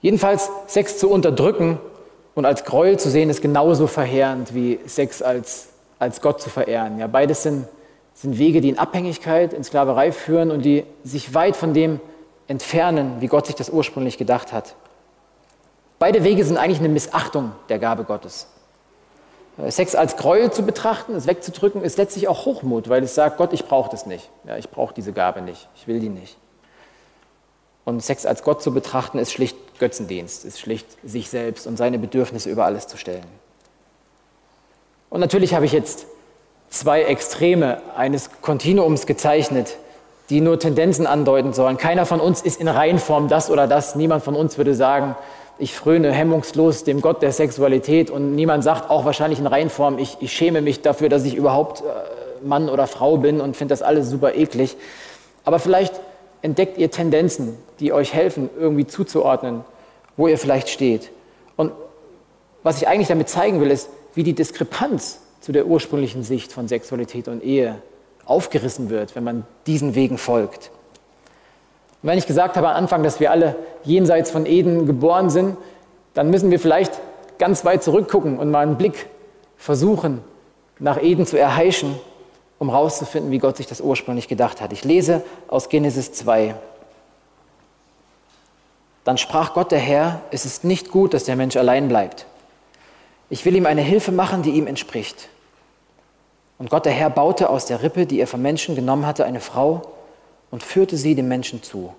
Jedenfalls, 0.00 0.50
Sex 0.68 0.98
zu 0.98 1.10
unterdrücken 1.10 1.80
und 2.38 2.44
als 2.44 2.62
Gräuel 2.62 3.00
zu 3.00 3.10
sehen, 3.10 3.30
ist 3.30 3.42
genauso 3.42 3.88
verheerend 3.88 4.54
wie 4.54 4.78
Sex 4.86 5.22
als, 5.22 5.70
als 5.98 6.20
Gott 6.20 6.40
zu 6.40 6.48
verehren. 6.48 7.00
Ja, 7.00 7.08
beides 7.08 7.42
sind, 7.42 7.66
sind 8.14 8.38
Wege, 8.38 8.60
die 8.60 8.68
in 8.68 8.78
Abhängigkeit, 8.78 9.52
in 9.52 9.64
Sklaverei 9.64 10.12
führen 10.12 10.52
und 10.52 10.64
die 10.64 10.84
sich 11.02 11.34
weit 11.34 11.56
von 11.56 11.74
dem 11.74 11.98
entfernen, 12.46 13.16
wie 13.18 13.26
Gott 13.26 13.46
sich 13.46 13.56
das 13.56 13.70
ursprünglich 13.70 14.18
gedacht 14.18 14.52
hat. 14.52 14.76
Beide 15.98 16.22
Wege 16.22 16.44
sind 16.44 16.58
eigentlich 16.58 16.78
eine 16.78 16.88
Missachtung 16.88 17.50
der 17.70 17.80
Gabe 17.80 18.04
Gottes. 18.04 18.46
Sex 19.70 19.96
als 19.96 20.16
Gräuel 20.16 20.52
zu 20.52 20.62
betrachten, 20.62 21.16
es 21.16 21.26
wegzudrücken, 21.26 21.82
ist 21.82 21.98
letztlich 21.98 22.28
auch 22.28 22.46
Hochmut, 22.46 22.88
weil 22.88 23.02
es 23.02 23.16
sagt, 23.16 23.38
Gott, 23.38 23.52
ich 23.52 23.64
brauche 23.64 23.90
das 23.90 24.06
nicht. 24.06 24.30
Ja, 24.46 24.56
ich 24.56 24.70
brauche 24.70 24.94
diese 24.94 25.12
Gabe 25.12 25.42
nicht. 25.42 25.68
Ich 25.74 25.88
will 25.88 25.98
die 25.98 26.08
nicht. 26.08 26.36
Und 27.84 28.00
Sex 28.00 28.26
als 28.26 28.44
Gott 28.44 28.62
zu 28.62 28.72
betrachten, 28.72 29.18
ist 29.18 29.32
schlicht 29.32 29.56
Götzendienst, 29.78 30.44
ist 30.44 30.60
schlicht 30.60 30.86
sich 31.04 31.30
selbst 31.30 31.66
und 31.66 31.76
seine 31.76 31.98
Bedürfnisse 31.98 32.50
über 32.50 32.64
alles 32.64 32.86
zu 32.86 32.96
stellen. 32.96 33.24
Und 35.10 35.20
natürlich 35.20 35.54
habe 35.54 35.64
ich 35.64 35.72
jetzt 35.72 36.06
zwei 36.70 37.02
Extreme 37.02 37.80
eines 37.96 38.30
Kontinuums 38.42 39.06
gezeichnet, 39.06 39.76
die 40.30 40.40
nur 40.40 40.58
Tendenzen 40.58 41.06
andeuten 41.06 41.52
sollen. 41.52 41.78
Keiner 41.78 42.04
von 42.04 42.20
uns 42.20 42.42
ist 42.42 42.60
in 42.60 42.68
Reihenform 42.68 43.28
das 43.28 43.50
oder 43.50 43.66
das. 43.66 43.94
Niemand 43.94 44.22
von 44.22 44.34
uns 44.34 44.58
würde 44.58 44.74
sagen, 44.74 45.16
ich 45.58 45.74
fröne 45.74 46.12
hemmungslos 46.12 46.84
dem 46.84 47.00
Gott 47.00 47.22
der 47.22 47.32
Sexualität 47.32 48.10
und 48.10 48.34
niemand 48.34 48.62
sagt 48.62 48.90
auch 48.90 49.04
wahrscheinlich 49.04 49.38
in 49.40 49.46
Reihenform, 49.46 49.98
ich, 49.98 50.18
ich 50.20 50.32
schäme 50.32 50.60
mich 50.60 50.82
dafür, 50.82 51.08
dass 51.08 51.24
ich 51.24 51.34
überhaupt 51.34 51.80
äh, 51.80 52.46
Mann 52.46 52.68
oder 52.68 52.86
Frau 52.86 53.16
bin 53.16 53.40
und 53.40 53.56
finde 53.56 53.72
das 53.72 53.82
alles 53.82 54.08
super 54.08 54.34
eklig. 54.34 54.76
Aber 55.44 55.58
vielleicht 55.58 55.94
entdeckt 56.42 56.78
ihr 56.78 56.90
Tendenzen, 56.90 57.56
die 57.80 57.92
euch 57.92 58.14
helfen, 58.14 58.50
irgendwie 58.58 58.86
zuzuordnen, 58.86 59.64
wo 60.16 60.28
ihr 60.28 60.38
vielleicht 60.38 60.68
steht. 60.68 61.10
Und 61.56 61.72
was 62.62 62.80
ich 62.80 62.88
eigentlich 62.88 63.08
damit 63.08 63.28
zeigen 63.28 63.60
will, 63.60 63.70
ist, 63.70 63.88
wie 64.14 64.22
die 64.22 64.34
Diskrepanz 64.34 65.20
zu 65.40 65.52
der 65.52 65.66
ursprünglichen 65.66 66.22
Sicht 66.22 66.52
von 66.52 66.68
Sexualität 66.68 67.28
und 67.28 67.42
Ehe 67.42 67.76
aufgerissen 68.24 68.90
wird, 68.90 69.14
wenn 69.14 69.24
man 69.24 69.46
diesen 69.66 69.94
Wegen 69.94 70.18
folgt. 70.18 70.70
Und 72.02 72.10
wenn 72.10 72.18
ich 72.18 72.26
gesagt 72.26 72.56
habe 72.56 72.68
am 72.68 72.76
Anfang, 72.76 73.02
dass 73.02 73.20
wir 73.20 73.30
alle 73.30 73.56
jenseits 73.84 74.30
von 74.30 74.46
Eden 74.46 74.86
geboren 74.86 75.30
sind, 75.30 75.56
dann 76.14 76.30
müssen 76.30 76.50
wir 76.50 76.60
vielleicht 76.60 76.92
ganz 77.38 77.64
weit 77.64 77.82
zurückgucken 77.82 78.38
und 78.38 78.50
mal 78.50 78.66
einen 78.66 78.76
Blick 78.76 79.06
versuchen, 79.56 80.22
nach 80.78 81.02
Eden 81.02 81.26
zu 81.26 81.38
erheischen, 81.38 81.94
um 82.58 82.70
herauszufinden, 82.70 83.30
wie 83.30 83.38
Gott 83.38 83.56
sich 83.56 83.66
das 83.66 83.80
ursprünglich 83.80 84.28
gedacht 84.28 84.60
hat. 84.60 84.72
Ich 84.72 84.84
lese 84.84 85.22
aus 85.46 85.68
Genesis 85.68 86.12
2. 86.12 86.54
Dann 89.04 89.18
sprach 89.18 89.54
Gott 89.54 89.70
der 89.70 89.78
Herr, 89.78 90.20
es 90.30 90.44
ist 90.44 90.64
nicht 90.64 90.90
gut, 90.90 91.14
dass 91.14 91.24
der 91.24 91.36
Mensch 91.36 91.56
allein 91.56 91.88
bleibt. 91.88 92.26
Ich 93.30 93.44
will 93.44 93.56
ihm 93.56 93.66
eine 93.66 93.82
Hilfe 93.82 94.12
machen, 94.12 94.42
die 94.42 94.50
ihm 94.50 94.66
entspricht. 94.66 95.28
Und 96.58 96.70
Gott 96.70 96.86
der 96.86 96.92
Herr 96.92 97.10
baute 97.10 97.48
aus 97.48 97.66
der 97.66 97.82
Rippe, 97.82 98.06
die 98.06 98.20
er 98.20 98.26
vom 98.26 98.42
Menschen 98.42 98.74
genommen 98.74 99.06
hatte, 99.06 99.24
eine 99.24 99.40
Frau 99.40 99.82
und 100.50 100.62
führte 100.62 100.96
sie 100.96 101.14
dem 101.14 101.28
Menschen 101.28 101.62
zu. 101.62 101.94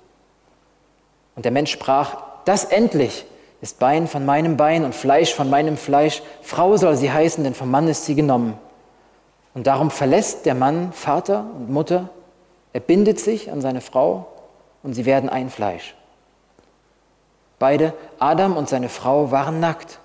Und 1.36 1.46
der 1.46 1.52
Mensch 1.52 1.72
sprach, 1.72 2.18
das 2.46 2.66
endlich 2.66 3.26
ist 3.62 3.80
Bein 3.80 4.08
von 4.08 4.26
meinem 4.26 4.58
Bein 4.58 4.86
und 4.86 4.96
Fleisch 4.96 5.34
von 5.34 5.50
meinem 5.50 5.78
Fleisch. 5.78 6.22
Frau 6.42 6.78
soll 6.78 6.96
sie 6.96 7.12
heißen, 7.12 7.44
denn 7.44 7.54
vom 7.54 7.72
Mann 7.72 7.88
ist 7.88 8.06
sie 8.06 8.16
genommen. 8.16 8.58
Und 9.54 9.68
darum 9.68 9.92
verlässt 9.92 10.46
der 10.46 10.56
Mann 10.56 10.94
Vater 10.94 11.46
und 11.56 11.70
Mutter, 11.70 12.10
er 12.74 12.80
bindet 12.80 13.20
sich 13.20 13.52
an 13.52 13.62
seine 13.62 13.82
Frau 13.82 14.28
und 14.84 14.94
sie 14.94 15.06
werden 15.06 15.30
ein 15.30 15.50
Fleisch. 15.50 15.96
Beide, 17.58 17.94
Adam 18.20 18.56
und 18.56 18.70
seine 18.70 18.90
Frau, 18.90 19.32
waren 19.32 19.60
nackt, 19.60 20.00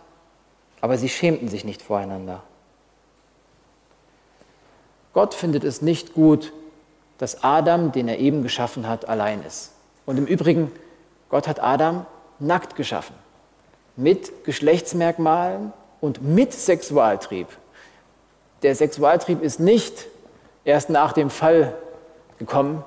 aber 0.81 0.99
sie 0.99 1.09
schämten 1.09 1.49
sich 1.49 1.65
nicht 1.65 1.83
voreinander. 1.83 2.43
Gott 5.13 5.35
findet 5.35 5.63
es 5.63 5.81
nicht 5.81 6.15
gut, 6.15 6.53
dass 7.19 7.45
Adam, 7.45 7.93
den 7.93 8.09
er 8.09 8.19
eben 8.19 8.43
geschaffen 8.43 8.89
hat, 8.89 9.09
allein 9.09 9.45
ist. 9.45 9.73
Und 10.05 10.19
im 10.19 10.27
Übrigen, 10.27 10.73
Gott 11.29 11.47
hat 11.47 11.63
Adam 11.63 12.07
nackt 12.41 12.75
geschaffen, 12.75 13.15
mit 13.97 14.45
Geschlechtsmerkmalen 14.45 15.73
und 16.01 16.23
mit 16.23 16.53
Sexualtrieb. 16.53 17.47
Der 18.65 18.75
Sexualtrieb 18.75 19.43
ist 19.43 19.61
nicht 19.61 20.07
erst 20.65 20.89
nach 20.89 21.13
dem 21.13 21.29
Fall 21.29 21.75
gekommen, 22.39 22.83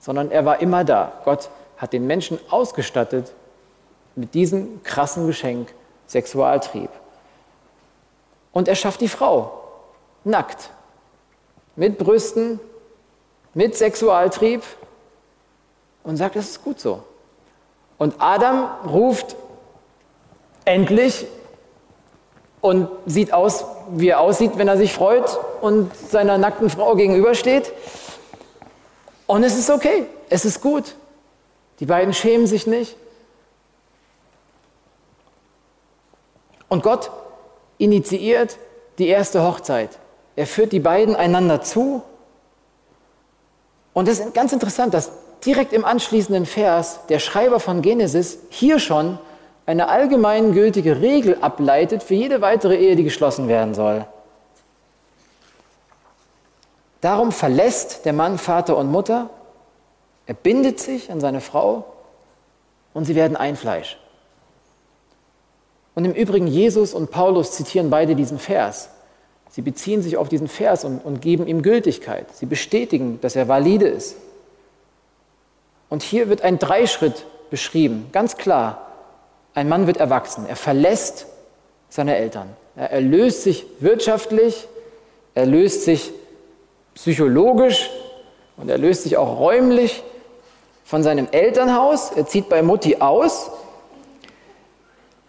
sondern 0.00 0.32
er 0.32 0.44
war 0.44 0.60
immer 0.60 0.82
da. 0.82 1.12
Gott 1.24 1.48
hat 1.76 1.92
den 1.92 2.08
Menschen 2.08 2.40
ausgestattet 2.50 3.32
mit 4.16 4.34
diesem 4.34 4.82
krassen 4.82 5.28
Geschenk 5.28 5.72
Sexualtrieb. 6.08 6.90
Und 8.50 8.66
er 8.66 8.74
schafft 8.74 9.00
die 9.00 9.08
Frau 9.08 9.62
nackt, 10.24 10.70
mit 11.76 11.98
Brüsten, 11.98 12.58
mit 13.54 13.76
Sexualtrieb 13.76 14.64
und 16.02 16.16
sagt, 16.16 16.34
das 16.34 16.48
ist 16.48 16.64
gut 16.64 16.80
so. 16.80 17.04
Und 17.96 18.16
Adam 18.18 18.68
ruft 18.88 19.36
endlich 20.64 21.26
und 22.60 22.88
sieht 23.06 23.32
aus, 23.32 23.64
wie 23.90 24.08
er 24.08 24.20
aussieht, 24.20 24.52
wenn 24.56 24.68
er 24.68 24.76
sich 24.76 24.92
freut 24.92 25.38
und 25.60 25.94
seiner 25.94 26.38
nackten 26.38 26.70
Frau 26.70 26.94
gegenübersteht. 26.94 27.72
Und 29.26 29.44
es 29.44 29.56
ist 29.56 29.70
okay, 29.70 30.06
es 30.28 30.44
ist 30.44 30.60
gut. 30.60 30.94
Die 31.80 31.86
beiden 31.86 32.14
schämen 32.14 32.46
sich 32.46 32.66
nicht. 32.66 32.96
Und 36.68 36.82
Gott 36.82 37.10
initiiert 37.78 38.56
die 38.98 39.08
erste 39.08 39.42
Hochzeit. 39.42 39.90
Er 40.34 40.46
führt 40.46 40.72
die 40.72 40.80
beiden 40.80 41.14
einander 41.14 41.62
zu 41.62 42.02
und 43.96 44.08
es 44.08 44.18
ist 44.18 44.34
ganz 44.34 44.52
interessant, 44.52 44.92
dass 44.92 45.10
direkt 45.46 45.72
im 45.72 45.82
anschließenden 45.82 46.44
Vers 46.44 47.00
der 47.08 47.18
Schreiber 47.18 47.60
von 47.60 47.80
Genesis 47.80 48.36
hier 48.50 48.78
schon 48.78 49.18
eine 49.66 49.88
allgemeingültige 49.88 51.00
Regel 51.00 51.38
ableitet 51.40 52.02
für 52.02 52.14
jede 52.14 52.40
weitere 52.40 52.76
Ehe, 52.76 52.96
die 52.96 53.04
geschlossen 53.04 53.48
werden 53.48 53.74
soll. 53.74 54.06
Darum 57.00 57.32
verlässt 57.32 58.04
der 58.04 58.12
Mann 58.12 58.38
Vater 58.38 58.76
und 58.76 58.90
Mutter, 58.90 59.30
er 60.26 60.34
bindet 60.34 60.80
sich 60.80 61.10
an 61.10 61.20
seine 61.20 61.40
Frau 61.40 61.84
und 62.94 63.04
sie 63.04 63.14
werden 63.14 63.36
ein 63.36 63.56
Fleisch. 63.56 63.98
Und 65.94 66.04
im 66.04 66.12
Übrigen, 66.12 66.46
Jesus 66.46 66.94
und 66.94 67.10
Paulus 67.10 67.52
zitieren 67.52 67.90
beide 67.90 68.14
diesen 68.14 68.38
Vers. 68.38 68.90
Sie 69.50 69.62
beziehen 69.62 70.02
sich 70.02 70.16
auf 70.16 70.28
diesen 70.28 70.48
Vers 70.48 70.84
und, 70.84 71.04
und 71.04 71.22
geben 71.22 71.46
ihm 71.46 71.62
Gültigkeit. 71.62 72.26
Sie 72.34 72.46
bestätigen, 72.46 73.20
dass 73.20 73.36
er 73.36 73.48
valide 73.48 73.88
ist. 73.88 74.16
Und 75.88 76.02
hier 76.02 76.28
wird 76.28 76.42
ein 76.42 76.58
Dreischritt 76.58 77.24
beschrieben, 77.50 78.08
ganz 78.12 78.36
klar. 78.36 78.85
Ein 79.56 79.70
Mann 79.70 79.86
wird 79.86 79.96
erwachsen, 79.96 80.44
er 80.46 80.54
verlässt 80.54 81.24
seine 81.88 82.14
Eltern. 82.14 82.54
Er 82.76 83.00
löst 83.00 83.42
sich 83.42 83.64
wirtschaftlich, 83.80 84.68
er 85.34 85.46
löst 85.46 85.84
sich 85.84 86.12
psychologisch 86.94 87.88
und 88.58 88.68
er 88.68 88.76
löst 88.76 89.04
sich 89.04 89.16
auch 89.16 89.40
räumlich 89.40 90.02
von 90.84 91.02
seinem 91.02 91.26
Elternhaus. 91.30 92.10
Er 92.10 92.26
zieht 92.26 92.50
bei 92.50 92.60
Mutti 92.60 92.96
aus, 92.96 93.50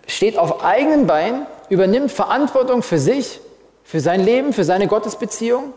steht 0.08 0.38
auf 0.38 0.62
eigenen 0.62 1.08
Beinen, 1.08 1.46
übernimmt 1.70 2.12
Verantwortung 2.12 2.84
für 2.84 3.00
sich, 3.00 3.40
für 3.86 4.02
sein 4.02 4.20
Leben, 4.20 4.52
für 4.52 4.66
seine 4.66 4.88
Gottesbeziehung. 4.88 5.72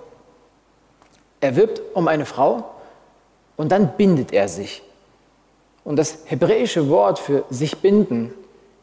Er 1.40 1.54
wirbt 1.54 1.80
um 1.94 2.08
eine 2.08 2.26
Frau 2.26 2.64
und 3.56 3.70
dann 3.70 3.96
bindet 3.96 4.32
er 4.32 4.48
sich. 4.48 4.82
Und 5.84 5.96
das 5.96 6.18
hebräische 6.26 6.88
Wort 6.88 7.18
für 7.18 7.44
sich 7.50 7.78
binden 7.78 8.32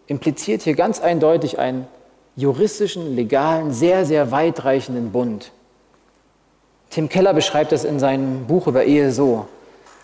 impliziert 0.07 0.61
hier 0.63 0.75
ganz 0.75 0.99
eindeutig 0.99 1.59
einen 1.59 1.87
juristischen, 2.35 3.15
legalen, 3.15 3.71
sehr, 3.71 4.05
sehr 4.05 4.31
weitreichenden 4.31 5.11
Bund. 5.11 5.51
Tim 6.89 7.09
Keller 7.09 7.33
beschreibt 7.33 7.73
es 7.73 7.83
in 7.83 7.99
seinem 7.99 8.45
Buch 8.45 8.67
über 8.67 8.85
Ehe 8.85 9.11
so. 9.11 9.47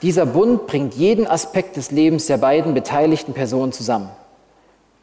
Dieser 0.01 0.25
Bund 0.25 0.67
bringt 0.67 0.95
jeden 0.95 1.25
Aspekt 1.27 1.77
des 1.77 1.91
Lebens 1.91 2.25
der 2.25 2.37
beiden 2.37 2.73
beteiligten 2.73 3.33
Personen 3.33 3.71
zusammen. 3.71 4.09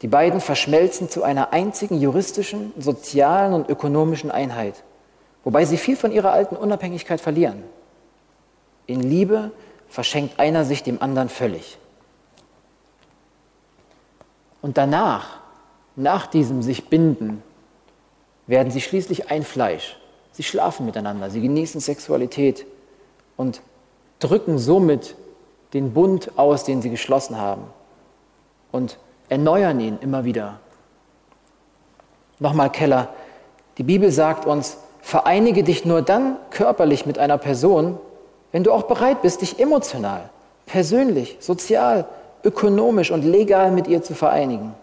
Die 0.03 0.07
beiden 0.07 0.41
verschmelzen 0.41 1.09
zu 1.09 1.23
einer 1.23 1.53
einzigen 1.53 1.99
juristischen, 1.99 2.71
sozialen 2.77 3.53
und 3.53 3.69
ökonomischen 3.69 4.31
Einheit, 4.31 4.83
wobei 5.43 5.65
sie 5.65 5.77
viel 5.77 5.95
von 5.95 6.11
ihrer 6.11 6.31
alten 6.31 6.55
Unabhängigkeit 6.55 7.21
verlieren. 7.21 7.63
In 8.87 9.01
Liebe 9.01 9.51
verschenkt 9.89 10.39
einer 10.39 10.65
sich 10.65 10.83
dem 10.83 11.01
anderen 11.01 11.29
völlig. 11.29 11.77
Und 14.61 14.77
danach, 14.77 15.39
nach 15.95 16.27
diesem 16.27 16.61
sich 16.61 16.89
binden, 16.89 17.43
werden 18.47 18.71
sie 18.71 18.81
schließlich 18.81 19.29
ein 19.31 19.43
Fleisch. 19.43 19.97
Sie 20.33 20.43
schlafen 20.43 20.85
miteinander, 20.85 21.29
sie 21.29 21.41
genießen 21.41 21.81
Sexualität 21.81 22.65
und 23.37 23.61
drücken 24.19 24.57
somit 24.57 25.15
den 25.73 25.93
Bund 25.93 26.37
aus, 26.37 26.63
den 26.63 26.81
sie 26.81 26.89
geschlossen 26.89 27.37
haben 27.37 27.63
und 28.71 28.97
erneuern 29.29 29.79
ihn 29.79 29.97
immer 30.01 30.25
wieder. 30.25 30.59
Nochmal 32.39 32.71
Keller, 32.71 33.09
die 33.77 33.83
Bibel 33.83 34.11
sagt 34.11 34.45
uns, 34.45 34.77
vereinige 35.01 35.63
dich 35.63 35.85
nur 35.85 36.01
dann 36.01 36.37
körperlich 36.49 37.05
mit 37.05 37.17
einer 37.17 37.37
Person, 37.37 37.97
wenn 38.51 38.63
du 38.63 38.71
auch 38.71 38.83
bereit 38.83 39.21
bist, 39.21 39.41
dich 39.41 39.59
emotional, 39.59 40.29
persönlich, 40.65 41.37
sozial, 41.39 42.05
ökonomisch 42.43 43.11
und 43.11 43.23
legal 43.23 43.71
mit 43.71 43.87
ihr 43.87 44.01
zu 44.03 44.13
vereinigen. 44.13 44.73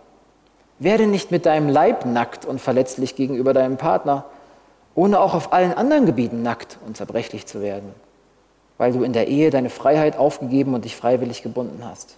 Werde 0.79 1.07
nicht 1.07 1.31
mit 1.31 1.47
deinem 1.47 1.69
Leib 1.69 2.05
nackt 2.05 2.45
und 2.45 2.61
verletzlich 2.61 3.17
gegenüber 3.17 3.53
deinem 3.53 3.77
Partner, 3.77 4.25
ohne 4.95 5.21
auch 5.21 5.35
auf 5.35 5.53
allen 5.53 5.73
anderen 5.73 6.07
Gebieten 6.07 6.43
nackt 6.43 6.79
und 6.87 6.97
zerbrechlich 6.97 7.47
zu 7.47 7.61
werden, 7.61 7.93
weil 8.79 8.93
du 8.93 9.03
in 9.03 9.13
der 9.13 9.29
Ehe 9.29 9.51
deine 9.51 9.71
Freiheit 9.71 10.17
aufgegeben 10.17 10.75
und 10.75 10.85
dich 10.85 10.97
freiwillig 10.97 11.43
gebunden 11.43 11.83
hast. 11.85 12.17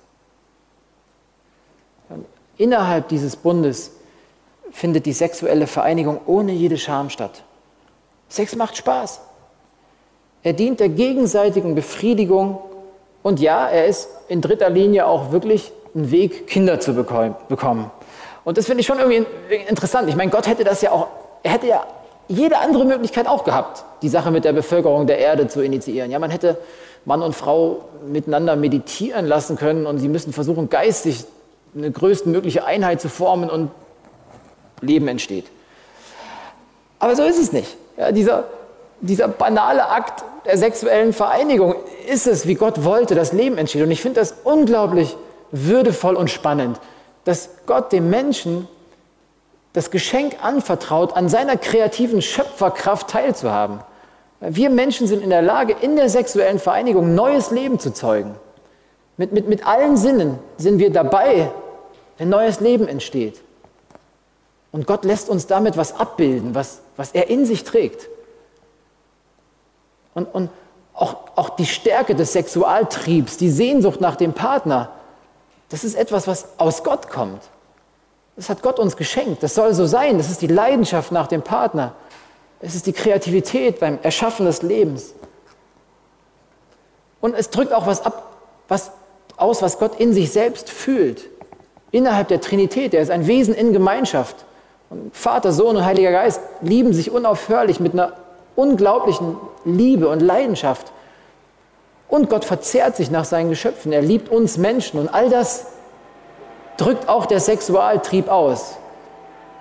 Innerhalb 2.57 3.09
dieses 3.09 3.37
Bundes 3.37 3.93
findet 4.71 5.07
die 5.07 5.13
sexuelle 5.13 5.67
Vereinigung 5.67 6.21
ohne 6.27 6.53
jede 6.53 6.77
Scham 6.77 7.11
statt. 7.11 7.43
Sex 8.29 8.55
macht 8.55 8.77
Spaß. 8.77 9.21
Er 10.43 10.53
dient 10.53 10.81
der 10.81 10.89
gegenseitigen 10.89 11.75
Befriedigung 11.75 12.59
und 13.23 13.41
ja, 13.41 13.69
er 13.69 13.87
ist 13.87 14.09
in 14.29 14.41
dritter 14.41 14.71
Linie 14.71 15.07
auch 15.07 15.33
wirklich 15.33 15.73
ein 15.95 16.11
Weg, 16.11 16.47
Kinder 16.47 16.81
zu 16.81 16.95
bekommen. 16.95 17.91
Und 18.45 18.59
das 18.59 18.67
finde 18.67 18.81
ich 18.81 18.87
schon 18.87 18.99
irgendwie 18.99 19.27
interessant. 19.69 20.09
Ich 20.09 20.17
meine, 20.17 20.31
Gott 20.31 20.47
hätte 20.47 20.65
das 20.65 20.81
ja 20.83 20.93
auch, 20.93 21.09
er 21.43 21.53
hätte 21.53 21.67
ja 21.67 21.85
jede 22.29 22.59
andere 22.59 22.85
Möglichkeit 22.85 23.27
auch 23.27 23.45
gehabt, 23.45 23.85
die 24.03 24.09
Sache 24.09 24.31
mit 24.31 24.45
der 24.45 24.53
Bevölkerung 24.53 25.07
der 25.07 25.19
Erde 25.19 25.49
zu 25.49 25.63
initiieren. 25.63 26.11
Ja, 26.11 26.19
man 26.19 26.31
hätte 26.31 26.57
Mann 27.05 27.23
und 27.23 27.35
Frau 27.35 27.85
miteinander 28.07 28.57
meditieren 28.57 29.27
lassen 29.27 29.57
können 29.57 29.87
und 29.87 29.99
sie 29.99 30.09
müssen 30.09 30.33
versuchen, 30.33 30.71
geistig 30.71 31.25
eine 31.75 31.91
größtmögliche 31.91 32.65
Einheit 32.65 33.01
zu 33.01 33.09
formen 33.09 33.51
und 33.51 33.71
Leben 34.81 35.09
entsteht. 35.09 35.47
Aber 36.99 37.17
so 37.17 37.25
ist 37.25 37.39
es 37.39 37.53
nicht. 37.53 37.77
Ja, 37.97 38.13
dieser, 38.13 38.45
dieser 39.01 39.29
banale 39.29 39.89
Akt 39.89 40.25
der 40.45 40.59
sexuellen 40.59 41.13
Vereinigung 41.13 41.75
ist 42.09 42.27
es, 42.27 42.47
wie 42.47 42.55
Gott 42.55 42.85
wollte, 42.85 43.15
das 43.15 43.33
Leben 43.33 43.59
entsteht. 43.59 43.83
Und 43.83 43.91
ich 43.91 44.03
finde 44.03 44.21
das 44.21 44.35
unglaublich 44.45 45.17
würdevoll 45.51 46.17
und 46.17 46.31
spannend, 46.31 46.81
dass 47.25 47.51
Gott 47.67 47.93
dem 47.93 48.11
Menschen 48.11 48.69
das 49.73 49.91
Geschenk 49.91 50.43
anvertraut, 50.43 51.15
an 51.15 51.29
seiner 51.29 51.57
kreativen 51.57 52.23
Schöpferkraft 52.23 53.09
teilzuhaben. 53.09 53.81
Wir 54.41 54.71
Menschen 54.71 55.07
sind 55.07 55.23
in 55.23 55.31
der 55.31 55.43
Lage, 55.43 55.77
in 55.81 55.97
der 55.97 56.09
sexuellen 56.09 56.59
Vereinigung 56.59 57.15
neues 57.15 57.51
Leben 57.51 57.79
zu 57.79 57.93
zeugen. 57.93 58.35
Mit, 59.17 59.33
mit, 59.33 59.49
mit 59.49 59.67
allen 59.67 59.97
Sinnen 59.97 60.39
sind 60.57 60.79
wir 60.79 60.91
dabei, 60.91 61.53
wenn 62.19 62.31
neues 62.31 62.61
Leben 62.61 62.89
entsteht. 62.89 63.41
Und 64.73 64.87
Gott 64.87 65.05
lässt 65.05 65.29
uns 65.29 65.47
damit 65.47 65.77
was 65.77 65.95
abbilden, 65.95 66.55
was, 66.55 66.81
was 66.97 67.13
er 67.13 67.29
in 67.29 67.45
sich 67.45 67.65
trägt. 67.65 68.09
Und, 70.15 70.27
und 70.35 70.51
auch, 70.95 71.17
auch 71.37 71.51
die 71.51 71.67
Stärke 71.67 72.15
des 72.15 72.33
Sexualtriebs, 72.33 73.37
die 73.37 73.51
Sehnsucht 73.51 74.01
nach 74.01 74.17
dem 74.17 74.33
Partner, 74.33 74.91
das 75.69 75.85
ist 75.85 75.95
etwas, 75.95 76.27
was 76.27 76.49
aus 76.59 76.83
Gott 76.83 77.09
kommt. 77.09 77.43
Das 78.37 78.49
hat 78.49 78.63
Gott 78.63 78.79
uns 78.79 78.97
geschenkt. 78.97 79.43
Das 79.43 79.55
soll 79.55 79.75
so 79.75 79.87
sein. 79.87 80.19
Das 80.19 80.31
ist 80.31 80.43
die 80.43 80.47
Leidenschaft 80.47 81.13
nach 81.13 81.27
dem 81.27 81.43
Partner. 81.43 81.93
Es 82.61 82.75
ist 82.75 82.87
die 82.87 82.93
Kreativität 82.93 83.81
beim 83.81 83.99
Erschaffen 84.03 84.47
des 84.47 84.63
Lebens. 84.63 85.15
Und 87.21 87.35
es 87.35 87.51
drückt 87.51 87.73
auch 87.73 87.87
was 87.87 88.05
ab, 88.05 88.35
was 88.69 88.93
aus, 89.37 89.63
was 89.63 89.79
Gott 89.79 89.99
in 90.01 90.13
sich 90.13 90.33
selbst 90.33 90.71
fühlt. 90.71 91.29
Innerhalb 91.91 92.29
der 92.29 92.41
Trinität. 92.41 92.95
Er 92.95 93.03
ist 93.03 93.11
ein 93.11 93.27
Wesen 93.27 93.55
in 93.55 93.73
Gemeinschaft. 93.73 94.37
Und 94.91 95.15
Vater, 95.15 95.53
Sohn 95.53 95.77
und 95.77 95.85
Heiliger 95.85 96.11
Geist 96.11 96.41
lieben 96.63 96.93
sich 96.93 97.11
unaufhörlich 97.11 97.79
mit 97.79 97.93
einer 97.93 98.13
unglaublichen 98.61 99.37
Liebe 99.65 100.09
und 100.09 100.21
Leidenschaft. 100.21 100.93
Und 102.09 102.29
Gott 102.29 102.45
verzehrt 102.45 102.97
sich 102.97 103.11
nach 103.11 103.25
seinen 103.25 103.49
Geschöpfen. 103.49 103.93
Er 103.93 104.03
liebt 104.03 104.29
uns 104.29 104.59
Menschen. 104.59 105.01
Und 105.01 105.09
all 105.09 105.31
das 105.31 105.67
drückt 106.77 107.09
auch 107.09 107.27
der 107.27 107.41
Sexualtrieb 107.41 108.29
aus. 108.29 108.77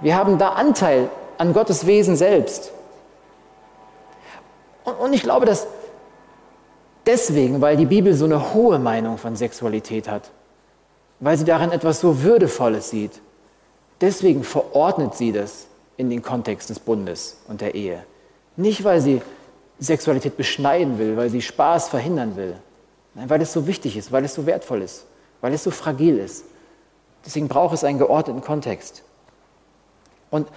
Wir 0.02 0.16
haben 0.16 0.38
da 0.38 0.50
Anteil 0.50 1.10
an 1.38 1.54
Gottes 1.54 1.86
Wesen 1.86 2.16
selbst. 2.16 2.72
Und, 4.84 4.94
und 5.00 5.14
ich 5.14 5.24
glaube, 5.24 5.46
dass 5.46 5.68
deswegen, 7.06 7.62
weil 7.62 7.78
die 7.78 7.86
Bibel 7.86 8.14
so 8.14 8.26
eine 8.26 8.54
hohe 8.54 8.80
Meinung 8.80 9.18
von 9.18 9.36
Sexualität 9.36 10.10
hat, 10.10 10.32
weil 11.20 11.38
sie 11.38 11.46
darin 11.46 11.72
etwas 11.72 12.00
so 12.00 12.24
Würdevolles 12.24 12.90
sieht, 12.90 13.22
deswegen 14.02 14.44
verordnet 14.44 15.16
sie 15.16 15.32
das 15.32 15.68
in 15.98 16.10
den 16.10 16.22
Kontext 16.22 16.70
des 16.70 16.80
Bundes 16.80 17.38
und 17.48 17.62
der 17.62 17.76
Ehe. 17.76 18.04
Nicht, 18.60 18.84
weil 18.84 19.00
sie 19.00 19.22
Sexualität 19.80 20.36
beschneiden 20.36 21.00
will, 21.00 21.16
weil 21.16 21.30
sie 21.30 21.42
Spaß 21.42 21.88
verhindern 21.88 22.36
will. 22.36 22.56
Nein, 23.16 23.30
weil 23.30 23.42
es 23.42 23.54
so 23.54 23.68
wichtig 23.68 23.96
ist, 23.96 24.12
weil 24.12 24.26
es 24.26 24.34
so 24.34 24.46
wertvoll 24.46 24.82
ist, 24.82 25.06
weil 25.40 25.54
es 25.54 25.64
so 25.64 25.72
fragil 25.72 26.18
ist. 26.18 26.44
Deswegen 27.26 27.48
braucht 27.48 27.74
es 27.74 27.86
einen 27.86 28.00
geordneten 28.00 28.42
Kontext. 28.42 29.04
Und 30.30 30.50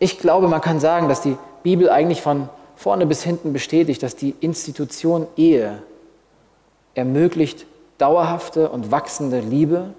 ich 0.00 0.18
glaube, 0.18 0.48
man 0.48 0.60
kann 0.60 0.80
sagen, 0.80 1.08
dass 1.08 1.20
die 1.20 1.36
Bibel 1.62 1.88
eigentlich 1.88 2.20
von 2.20 2.48
vorne 2.74 3.06
bis 3.06 3.22
hinten 3.22 3.52
bestätigt, 3.52 4.02
dass 4.02 4.16
die 4.16 4.34
Institution 4.40 5.28
Ehe 5.36 5.82
ermöglicht 6.94 7.64
dauerhafte 7.98 8.70
und 8.70 8.90
wachsende 8.90 9.38
Liebe 9.38 9.94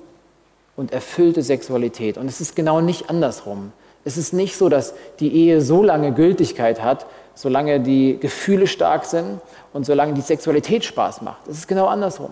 und 0.75 0.91
erfüllte 0.91 1.43
Sexualität. 1.43 2.17
Und 2.17 2.27
es 2.27 2.41
ist 2.41 2.57
genau 2.57 2.81
nicht 2.81 3.09
andersrum. 3.09 3.71
Es 4.03 4.17
ist 4.17 4.33
nicht 4.33 4.57
so, 4.57 4.69
dass 4.69 4.93
die 5.19 5.33
Ehe 5.33 5.61
so 5.61 5.83
lange 5.83 6.13
Gültigkeit 6.13 6.81
hat, 6.81 7.05
solange 7.33 7.79
die 7.79 8.17
Gefühle 8.19 8.67
stark 8.67 9.05
sind 9.05 9.41
und 9.73 9.85
solange 9.85 10.13
die 10.13 10.21
Sexualität 10.21 10.83
Spaß 10.83 11.21
macht. 11.21 11.47
Es 11.47 11.57
ist 11.57 11.67
genau 11.67 11.87
andersrum. 11.87 12.31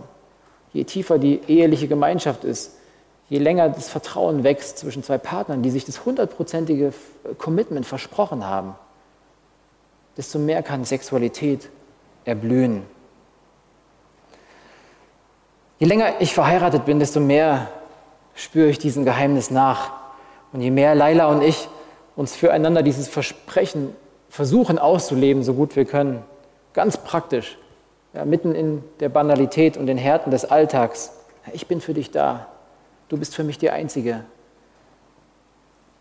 Je 0.74 0.84
tiefer 0.84 1.18
die 1.18 1.42
eheliche 1.48 1.88
Gemeinschaft 1.88 2.44
ist, 2.44 2.78
je 3.30 3.40
länger 3.40 3.70
das 3.70 3.90
Vertrauen 3.90 4.44
wächst 4.44 4.80
zwischen 4.80 5.04
zwei 5.04 5.18
Partnern, 5.18 5.62
die 5.62 5.70
sich 5.70 5.86
das 5.86 6.06
hundertprozentige 6.06 6.94
Commitment 7.38 7.86
versprochen 7.86 8.46
haben, 8.46 8.76
desto 10.18 10.40
mehr 10.40 10.64
kann 10.64 10.84
Sexualität 10.84 11.70
erblühen. 12.26 12.84
Je 15.80 15.88
länger 15.88 16.20
ich 16.20 16.34
verheiratet 16.34 16.86
bin, 16.86 17.00
desto 17.00 17.20
mehr 17.20 17.70
spüre 18.36 18.70
ich 18.70 18.80
diesem 18.80 19.06
Geheimnis 19.06 19.50
nach. 19.50 19.92
Und 20.52 20.62
je 20.62 20.72
mehr 20.72 20.94
Laila 20.94 21.28
und 21.28 21.42
ich 21.42 21.70
uns 22.16 22.36
füreinander 22.36 22.84
dieses 22.84 23.08
Versprechen 23.08 23.96
versuchen 24.30 24.80
auszuleben, 24.80 25.44
so 25.44 25.54
gut 25.54 25.76
wir 25.76 25.86
können, 25.86 26.24
ganz 26.74 26.98
praktisch, 26.98 27.58
ja, 28.14 28.26
mitten 28.26 28.56
in 28.56 28.84
der 29.00 29.10
Banalität 29.10 29.78
und 29.78 29.88
den 29.88 29.98
Härten 29.98 30.32
des 30.32 30.46
Alltags, 30.46 31.12
ich 31.52 31.68
bin 31.68 31.82
für 31.82 31.94
dich 31.94 32.12
da, 32.12 32.48
du 33.10 33.18
bist 33.18 33.36
für 33.36 33.44
mich 33.44 33.58
die 33.58 33.70
Einzige. 33.70 34.24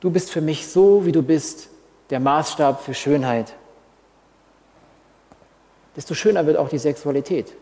Du 0.01 0.11
bist 0.11 0.31
für 0.31 0.41
mich 0.41 0.69
so, 0.69 1.07
wie 1.07 1.13
du 1.13 1.23
bist, 1.23 1.71
der 2.11 2.21
Maßstab 2.21 2.81
für 2.81 2.95
Schönheit. 2.95 3.55
desto 5.97 6.15
schöner 6.15 6.47
wird 6.47 6.57
auch 6.57 6.69
die 6.69 6.79
Sexualität. 6.79 7.55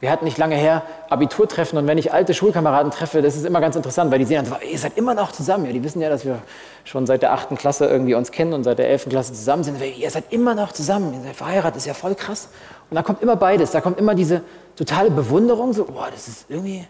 Wir 0.00 0.10
hatten 0.10 0.24
nicht 0.24 0.38
lange 0.38 0.56
her 0.56 0.82
Abiturtreffen 1.10 1.78
und 1.78 1.86
wenn 1.86 1.98
ich 1.98 2.12
alte 2.12 2.32
Schulkameraden 2.32 2.90
treffe, 2.90 3.20
das 3.20 3.36
ist 3.36 3.44
immer 3.44 3.60
ganz 3.60 3.76
interessant, 3.76 4.10
weil 4.10 4.18
die 4.18 4.24
sehen 4.24 4.46
dann, 4.48 4.60
ihr 4.62 4.78
seid 4.78 4.96
immer 4.96 5.14
noch 5.14 5.30
zusammen. 5.30 5.66
Ja, 5.66 5.72
die 5.72 5.84
wissen 5.84 6.00
ja, 6.00 6.08
dass 6.08 6.24
wir 6.24 6.38
schon 6.84 7.06
seit 7.06 7.20
der 7.20 7.32
achten 7.32 7.56
Klasse 7.56 7.86
irgendwie 7.86 8.14
uns 8.14 8.32
kennen 8.32 8.54
und 8.54 8.64
seit 8.64 8.78
der 8.78 8.88
elften 8.88 9.10
Klasse 9.10 9.34
zusammen 9.34 9.62
sind. 9.62 9.78
Ihr 9.82 10.10
seid 10.10 10.24
immer 10.30 10.54
noch 10.54 10.72
zusammen, 10.72 11.12
ihr 11.12 11.20
seid 11.20 11.36
verheiratet, 11.36 11.76
ist 11.76 11.86
ja 11.86 11.94
voll 11.94 12.14
krass. 12.14 12.48
Und 12.88 12.96
da 12.96 13.02
kommt 13.02 13.22
immer 13.22 13.36
beides, 13.36 13.72
da 13.72 13.80
kommt 13.82 13.98
immer 13.98 14.14
diese 14.14 14.40
totale 14.74 15.10
Bewunderung, 15.10 15.74
so, 15.74 15.84
boah, 15.84 16.08
das 16.10 16.28
ist 16.28 16.46
irgendwie 16.48 16.86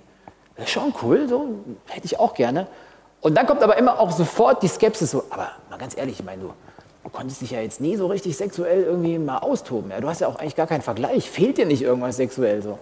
das 0.60 0.66
ist 0.66 0.72
schon 0.72 0.92
cool, 1.02 1.26
so 1.26 1.48
hätte 1.88 2.04
ich 2.04 2.18
auch 2.18 2.34
gerne. 2.34 2.66
Und 3.22 3.34
dann 3.34 3.46
kommt 3.46 3.62
aber 3.62 3.78
immer 3.78 3.98
auch 3.98 4.10
sofort 4.10 4.62
die 4.62 4.68
Skepsis, 4.68 5.10
so, 5.10 5.24
aber 5.30 5.52
mal 5.70 5.78
ganz 5.78 5.96
ehrlich, 5.96 6.20
ich 6.20 6.24
meine, 6.24 6.42
du, 6.42 6.52
du 7.04 7.10
konntest 7.10 7.40
dich 7.40 7.50
ja 7.52 7.60
jetzt 7.60 7.80
nie 7.80 7.96
so 7.96 8.06
richtig 8.06 8.36
sexuell 8.36 8.82
irgendwie 8.82 9.18
mal 9.18 9.38
austoben. 9.38 9.90
Ja? 9.90 10.00
Du 10.00 10.08
hast 10.08 10.20
ja 10.20 10.28
auch 10.28 10.36
eigentlich 10.36 10.56
gar 10.56 10.66
keinen 10.66 10.82
Vergleich. 10.82 11.30
Fehlt 11.30 11.58
dir 11.58 11.66
nicht 11.66 11.82
irgendwas 11.82 12.16
sexuell 12.16 12.62
so? 12.62 12.78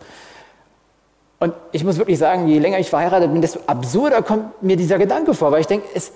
Und 1.41 1.55
ich 1.71 1.85
muss 1.85 1.99
wirklich 1.99 2.19
sagen, 2.19 2.49
je 2.49 2.59
länger 2.59 2.81
ich 2.81 2.91
verheiratet 2.91 3.33
bin, 3.33 3.41
desto 3.41 3.61
absurder 3.67 4.23
kommt 4.23 4.61
mir 4.63 4.77
dieser 4.77 4.99
Gedanke 4.99 5.35
vor, 5.35 5.53
weil 5.53 5.61
ich 5.61 5.69
denke, 5.69 5.87
es 5.95 6.13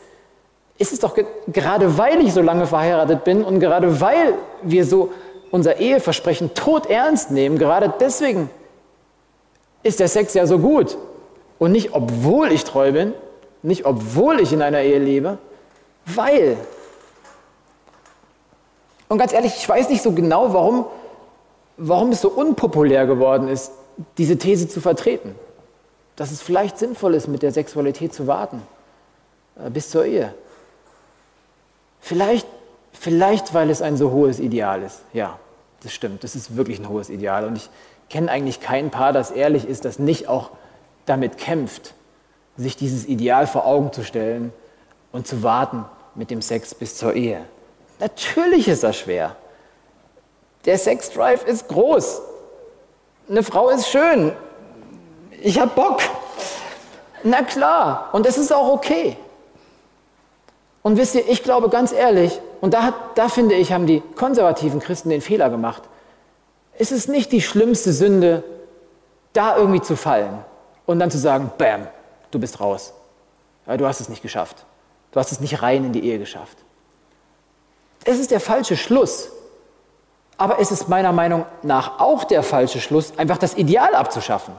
ist 0.78 0.92
es 0.92 0.98
doch 0.98 1.16
gerade 1.46 1.96
weil 1.96 2.20
ich 2.22 2.32
so 2.32 2.42
lange 2.42 2.66
verheiratet 2.66 3.22
bin 3.22 3.44
und 3.44 3.60
gerade 3.60 4.00
weil 4.00 4.34
wir 4.62 4.84
so 4.84 5.12
unser 5.52 5.76
Eheversprechen 5.76 6.54
tot 6.54 6.86
ernst 6.86 7.30
nehmen, 7.30 7.58
gerade 7.58 7.92
deswegen 8.00 8.50
ist 9.84 10.00
der 10.00 10.08
Sex 10.08 10.34
ja 10.34 10.46
so 10.46 10.58
gut. 10.58 10.96
Und 11.58 11.70
nicht 11.70 11.92
obwohl 11.92 12.50
ich 12.50 12.64
treu 12.64 12.90
bin, 12.90 13.12
nicht 13.62 13.84
obwohl 13.84 14.40
ich 14.40 14.52
in 14.52 14.62
einer 14.62 14.80
Ehe 14.80 14.98
lebe, 14.98 15.38
weil 16.06 16.56
und 19.12 19.18
ganz 19.18 19.34
ehrlich, 19.34 19.54
ich 19.58 19.68
weiß 19.68 19.90
nicht 19.90 20.00
so 20.00 20.12
genau, 20.12 20.54
warum, 20.54 20.86
warum 21.76 22.12
es 22.12 22.22
so 22.22 22.30
unpopulär 22.30 23.04
geworden 23.04 23.46
ist, 23.46 23.72
diese 24.16 24.38
These 24.38 24.70
zu 24.70 24.80
vertreten. 24.80 25.34
Dass 26.16 26.30
es 26.30 26.40
vielleicht 26.40 26.78
sinnvoll 26.78 27.12
ist, 27.14 27.28
mit 27.28 27.42
der 27.42 27.52
Sexualität 27.52 28.14
zu 28.14 28.26
warten, 28.26 28.62
äh, 29.62 29.68
bis 29.68 29.90
zur 29.90 30.06
Ehe. 30.06 30.32
Vielleicht, 32.00 32.46
vielleicht, 32.94 33.52
weil 33.52 33.68
es 33.68 33.82
ein 33.82 33.98
so 33.98 34.12
hohes 34.12 34.40
Ideal 34.40 34.82
ist. 34.82 35.02
Ja, 35.12 35.38
das 35.82 35.92
stimmt. 35.92 36.24
Das 36.24 36.34
ist 36.34 36.56
wirklich 36.56 36.78
ein 36.78 36.88
hohes 36.88 37.10
Ideal. 37.10 37.44
Und 37.44 37.56
ich 37.56 37.68
kenne 38.08 38.30
eigentlich 38.30 38.60
kein 38.60 38.90
Paar, 38.90 39.12
das 39.12 39.30
ehrlich 39.30 39.68
ist, 39.68 39.84
das 39.84 39.98
nicht 39.98 40.26
auch 40.26 40.52
damit 41.04 41.36
kämpft, 41.36 41.92
sich 42.56 42.78
dieses 42.78 43.04
Ideal 43.04 43.46
vor 43.46 43.66
Augen 43.66 43.92
zu 43.92 44.04
stellen 44.04 44.54
und 45.12 45.26
zu 45.26 45.42
warten 45.42 45.84
mit 46.14 46.30
dem 46.30 46.40
Sex 46.40 46.74
bis 46.74 46.96
zur 46.96 47.12
Ehe. 47.12 47.44
Natürlich 48.02 48.66
ist 48.66 48.82
das 48.82 48.96
schwer. 48.96 49.36
Der 50.64 50.76
Sexdrive 50.76 51.44
ist 51.46 51.68
groß. 51.68 52.20
Eine 53.28 53.44
Frau 53.44 53.68
ist 53.68 53.86
schön. 53.86 54.32
Ich 55.40 55.60
habe 55.60 55.70
Bock. 55.72 56.00
Na 57.22 57.42
klar. 57.42 58.08
Und 58.10 58.26
es 58.26 58.38
ist 58.38 58.52
auch 58.52 58.72
okay. 58.72 59.16
Und 60.82 60.96
wisst 60.96 61.14
ihr, 61.14 61.28
ich 61.28 61.44
glaube 61.44 61.68
ganz 61.68 61.92
ehrlich, 61.92 62.40
und 62.60 62.74
da, 62.74 62.92
da 63.14 63.28
finde 63.28 63.54
ich, 63.54 63.72
haben 63.72 63.86
die 63.86 64.02
konservativen 64.16 64.80
Christen 64.80 65.10
den 65.10 65.20
Fehler 65.20 65.48
gemacht. 65.48 65.84
Es 66.76 66.90
ist 66.90 67.08
nicht 67.08 67.30
die 67.30 67.40
schlimmste 67.40 67.92
Sünde, 67.92 68.42
da 69.32 69.56
irgendwie 69.56 69.80
zu 69.80 69.94
fallen 69.94 70.44
und 70.86 70.98
dann 70.98 71.12
zu 71.12 71.18
sagen, 71.18 71.52
bam, 71.56 71.86
du 72.32 72.40
bist 72.40 72.58
raus. 72.58 72.94
Ja, 73.68 73.76
du 73.76 73.86
hast 73.86 74.00
es 74.00 74.08
nicht 74.08 74.22
geschafft. 74.22 74.66
Du 75.12 75.20
hast 75.20 75.30
es 75.30 75.38
nicht 75.38 75.62
rein 75.62 75.84
in 75.84 75.92
die 75.92 76.04
Ehe 76.04 76.18
geschafft. 76.18 76.61
Es 78.04 78.18
ist 78.18 78.30
der 78.30 78.40
falsche 78.40 78.76
Schluss. 78.76 79.30
Aber 80.38 80.58
es 80.58 80.72
ist 80.72 80.88
meiner 80.88 81.12
Meinung 81.12 81.46
nach 81.62 82.00
auch 82.00 82.24
der 82.24 82.42
falsche 82.42 82.80
Schluss, 82.80 83.12
einfach 83.16 83.38
das 83.38 83.54
Ideal 83.54 83.94
abzuschaffen. 83.94 84.54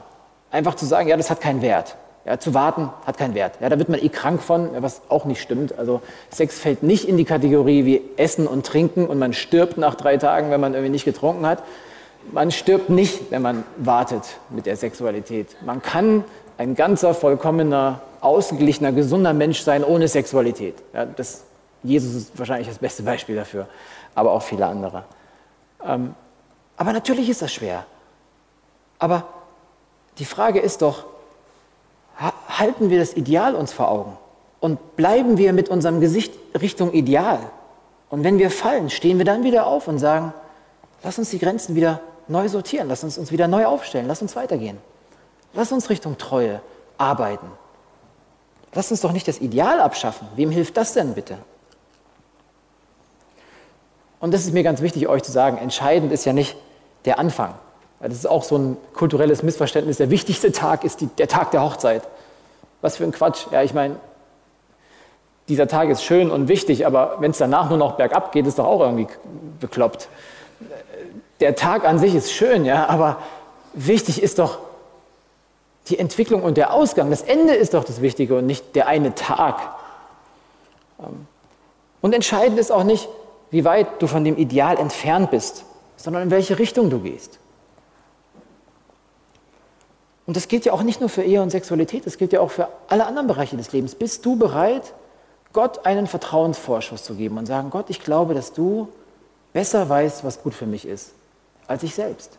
Einfach 0.50 0.76
zu 0.76 0.86
sagen, 0.86 1.08
ja, 1.08 1.16
das 1.16 1.30
hat 1.30 1.40
keinen 1.40 1.62
Wert. 1.62 1.96
Ja, 2.24 2.38
zu 2.38 2.54
warten 2.54 2.88
hat 3.04 3.18
keinen 3.18 3.34
Wert. 3.34 3.58
Ja, 3.60 3.68
da 3.68 3.78
wird 3.78 3.90
man 3.90 4.02
eh 4.02 4.08
krank 4.08 4.40
von, 4.40 4.70
was 4.78 5.02
auch 5.10 5.26
nicht 5.26 5.42
stimmt. 5.42 5.78
Also 5.78 6.00
Sex 6.30 6.58
fällt 6.58 6.82
nicht 6.82 7.06
in 7.06 7.18
die 7.18 7.24
Kategorie 7.24 7.84
wie 7.84 8.02
Essen 8.16 8.46
und 8.46 8.64
Trinken 8.64 9.06
und 9.06 9.18
man 9.18 9.34
stirbt 9.34 9.76
nach 9.76 9.94
drei 9.94 10.16
Tagen, 10.16 10.50
wenn 10.50 10.60
man 10.60 10.72
irgendwie 10.72 10.92
nicht 10.92 11.04
getrunken 11.04 11.46
hat. 11.46 11.62
Man 12.32 12.50
stirbt 12.50 12.88
nicht, 12.88 13.30
wenn 13.30 13.42
man 13.42 13.64
wartet 13.76 14.22
mit 14.48 14.64
der 14.64 14.76
Sexualität. 14.76 15.48
Man 15.66 15.82
kann 15.82 16.24
ein 16.56 16.74
ganzer, 16.74 17.12
vollkommener, 17.12 18.00
ausgeglichener, 18.22 18.92
gesunder 18.92 19.34
Mensch 19.34 19.60
sein 19.60 19.84
ohne 19.84 20.08
Sexualität. 20.08 20.76
Ja, 20.94 21.04
das 21.04 21.42
Jesus 21.84 22.14
ist 22.14 22.38
wahrscheinlich 22.38 22.66
das 22.66 22.78
beste 22.78 23.02
Beispiel 23.02 23.36
dafür, 23.36 23.68
aber 24.14 24.32
auch 24.32 24.42
viele 24.42 24.66
andere. 24.66 25.04
Ähm, 25.84 26.14
aber 26.76 26.92
natürlich 26.92 27.28
ist 27.28 27.42
das 27.42 27.52
schwer. 27.52 27.84
Aber 28.98 29.28
die 30.18 30.24
Frage 30.24 30.60
ist 30.60 30.82
doch, 30.82 31.04
halten 32.48 32.90
wir 32.90 32.98
das 32.98 33.14
Ideal 33.14 33.54
uns 33.54 33.72
vor 33.72 33.90
Augen 33.90 34.16
und 34.60 34.96
bleiben 34.96 35.36
wir 35.36 35.52
mit 35.52 35.68
unserem 35.68 36.00
Gesicht 36.00 36.32
Richtung 36.60 36.92
Ideal? 36.92 37.40
Und 38.10 38.24
wenn 38.24 38.38
wir 38.38 38.50
fallen, 38.50 38.90
stehen 38.90 39.18
wir 39.18 39.24
dann 39.24 39.44
wieder 39.44 39.66
auf 39.66 39.88
und 39.88 39.98
sagen, 39.98 40.32
lass 41.02 41.18
uns 41.18 41.30
die 41.30 41.38
Grenzen 41.38 41.74
wieder 41.74 42.00
neu 42.28 42.48
sortieren, 42.48 42.88
lass 42.88 43.04
uns 43.04 43.18
uns 43.18 43.30
wieder 43.30 43.48
neu 43.48 43.66
aufstellen, 43.66 44.06
lass 44.06 44.22
uns 44.22 44.36
weitergehen. 44.36 44.78
Lass 45.52 45.70
uns 45.70 45.88
Richtung 45.90 46.18
Treue 46.18 46.60
arbeiten. 46.98 47.46
Lass 48.72 48.90
uns 48.90 49.00
doch 49.00 49.12
nicht 49.12 49.28
das 49.28 49.40
Ideal 49.40 49.80
abschaffen. 49.80 50.26
Wem 50.34 50.50
hilft 50.50 50.76
das 50.76 50.92
denn 50.92 51.14
bitte? 51.14 51.38
Und 54.24 54.32
das 54.32 54.46
ist 54.46 54.54
mir 54.54 54.62
ganz 54.62 54.80
wichtig, 54.80 55.06
euch 55.06 55.22
zu 55.22 55.30
sagen, 55.30 55.58
entscheidend 55.58 56.10
ist 56.10 56.24
ja 56.24 56.32
nicht 56.32 56.56
der 57.04 57.18
Anfang. 57.18 57.52
Das 58.00 58.14
ist 58.14 58.24
auch 58.24 58.42
so 58.42 58.56
ein 58.56 58.78
kulturelles 58.94 59.42
Missverständnis. 59.42 59.98
Der 59.98 60.08
wichtigste 60.08 60.50
Tag 60.50 60.82
ist 60.82 61.02
die, 61.02 61.08
der 61.08 61.28
Tag 61.28 61.50
der 61.50 61.62
Hochzeit. 61.62 62.00
Was 62.80 62.96
für 62.96 63.04
ein 63.04 63.12
Quatsch. 63.12 63.44
Ja, 63.50 63.62
ich 63.62 63.74
meine, 63.74 63.96
dieser 65.48 65.68
Tag 65.68 65.90
ist 65.90 66.02
schön 66.02 66.30
und 66.30 66.48
wichtig, 66.48 66.86
aber 66.86 67.16
wenn 67.18 67.32
es 67.32 67.36
danach 67.36 67.68
nur 67.68 67.76
noch 67.76 67.96
bergab 67.96 68.32
geht, 68.32 68.46
ist 68.46 68.58
doch 68.58 68.64
auch 68.64 68.80
irgendwie 68.80 69.08
bekloppt. 69.60 70.08
Der 71.40 71.54
Tag 71.54 71.84
an 71.84 71.98
sich 71.98 72.14
ist 72.14 72.32
schön, 72.32 72.64
ja, 72.64 72.86
aber 72.86 73.18
wichtig 73.74 74.22
ist 74.22 74.38
doch 74.38 74.56
die 75.88 75.98
Entwicklung 75.98 76.42
und 76.42 76.56
der 76.56 76.72
Ausgang. 76.72 77.10
Das 77.10 77.20
Ende 77.20 77.52
ist 77.52 77.74
doch 77.74 77.84
das 77.84 78.00
Wichtige 78.00 78.38
und 78.38 78.46
nicht 78.46 78.74
der 78.74 78.86
eine 78.86 79.14
Tag. 79.14 79.60
Ähm, 80.98 81.26
und 82.00 82.14
entscheidend 82.14 82.58
ist 82.58 82.72
auch 82.72 82.84
nicht, 82.84 83.06
wie 83.54 83.64
weit 83.64 84.02
du 84.02 84.08
von 84.08 84.24
dem 84.24 84.36
Ideal 84.36 84.80
entfernt 84.80 85.30
bist, 85.30 85.64
sondern 85.94 86.24
in 86.24 86.30
welche 86.32 86.58
Richtung 86.58 86.90
du 86.90 86.98
gehst. 86.98 87.38
Und 90.26 90.36
das 90.36 90.48
gilt 90.48 90.64
ja 90.64 90.72
auch 90.72 90.82
nicht 90.82 90.98
nur 90.98 91.08
für 91.08 91.22
Ehe 91.22 91.40
und 91.40 91.50
Sexualität, 91.50 92.04
das 92.04 92.18
gilt 92.18 92.32
ja 92.32 92.40
auch 92.40 92.50
für 92.50 92.66
alle 92.88 93.06
anderen 93.06 93.28
Bereiche 93.28 93.56
des 93.56 93.70
Lebens. 93.70 93.94
Bist 93.94 94.26
du 94.26 94.34
bereit, 94.34 94.92
Gott 95.52 95.86
einen 95.86 96.08
Vertrauensvorschuss 96.08 97.04
zu 97.04 97.14
geben 97.14 97.38
und 97.38 97.46
sagen, 97.46 97.70
Gott, 97.70 97.90
ich 97.90 98.00
glaube, 98.02 98.34
dass 98.34 98.52
du 98.52 98.88
besser 99.52 99.88
weißt, 99.88 100.24
was 100.24 100.42
gut 100.42 100.52
für 100.52 100.66
mich 100.66 100.84
ist, 100.84 101.12
als 101.68 101.84
ich 101.84 101.94
selbst. 101.94 102.36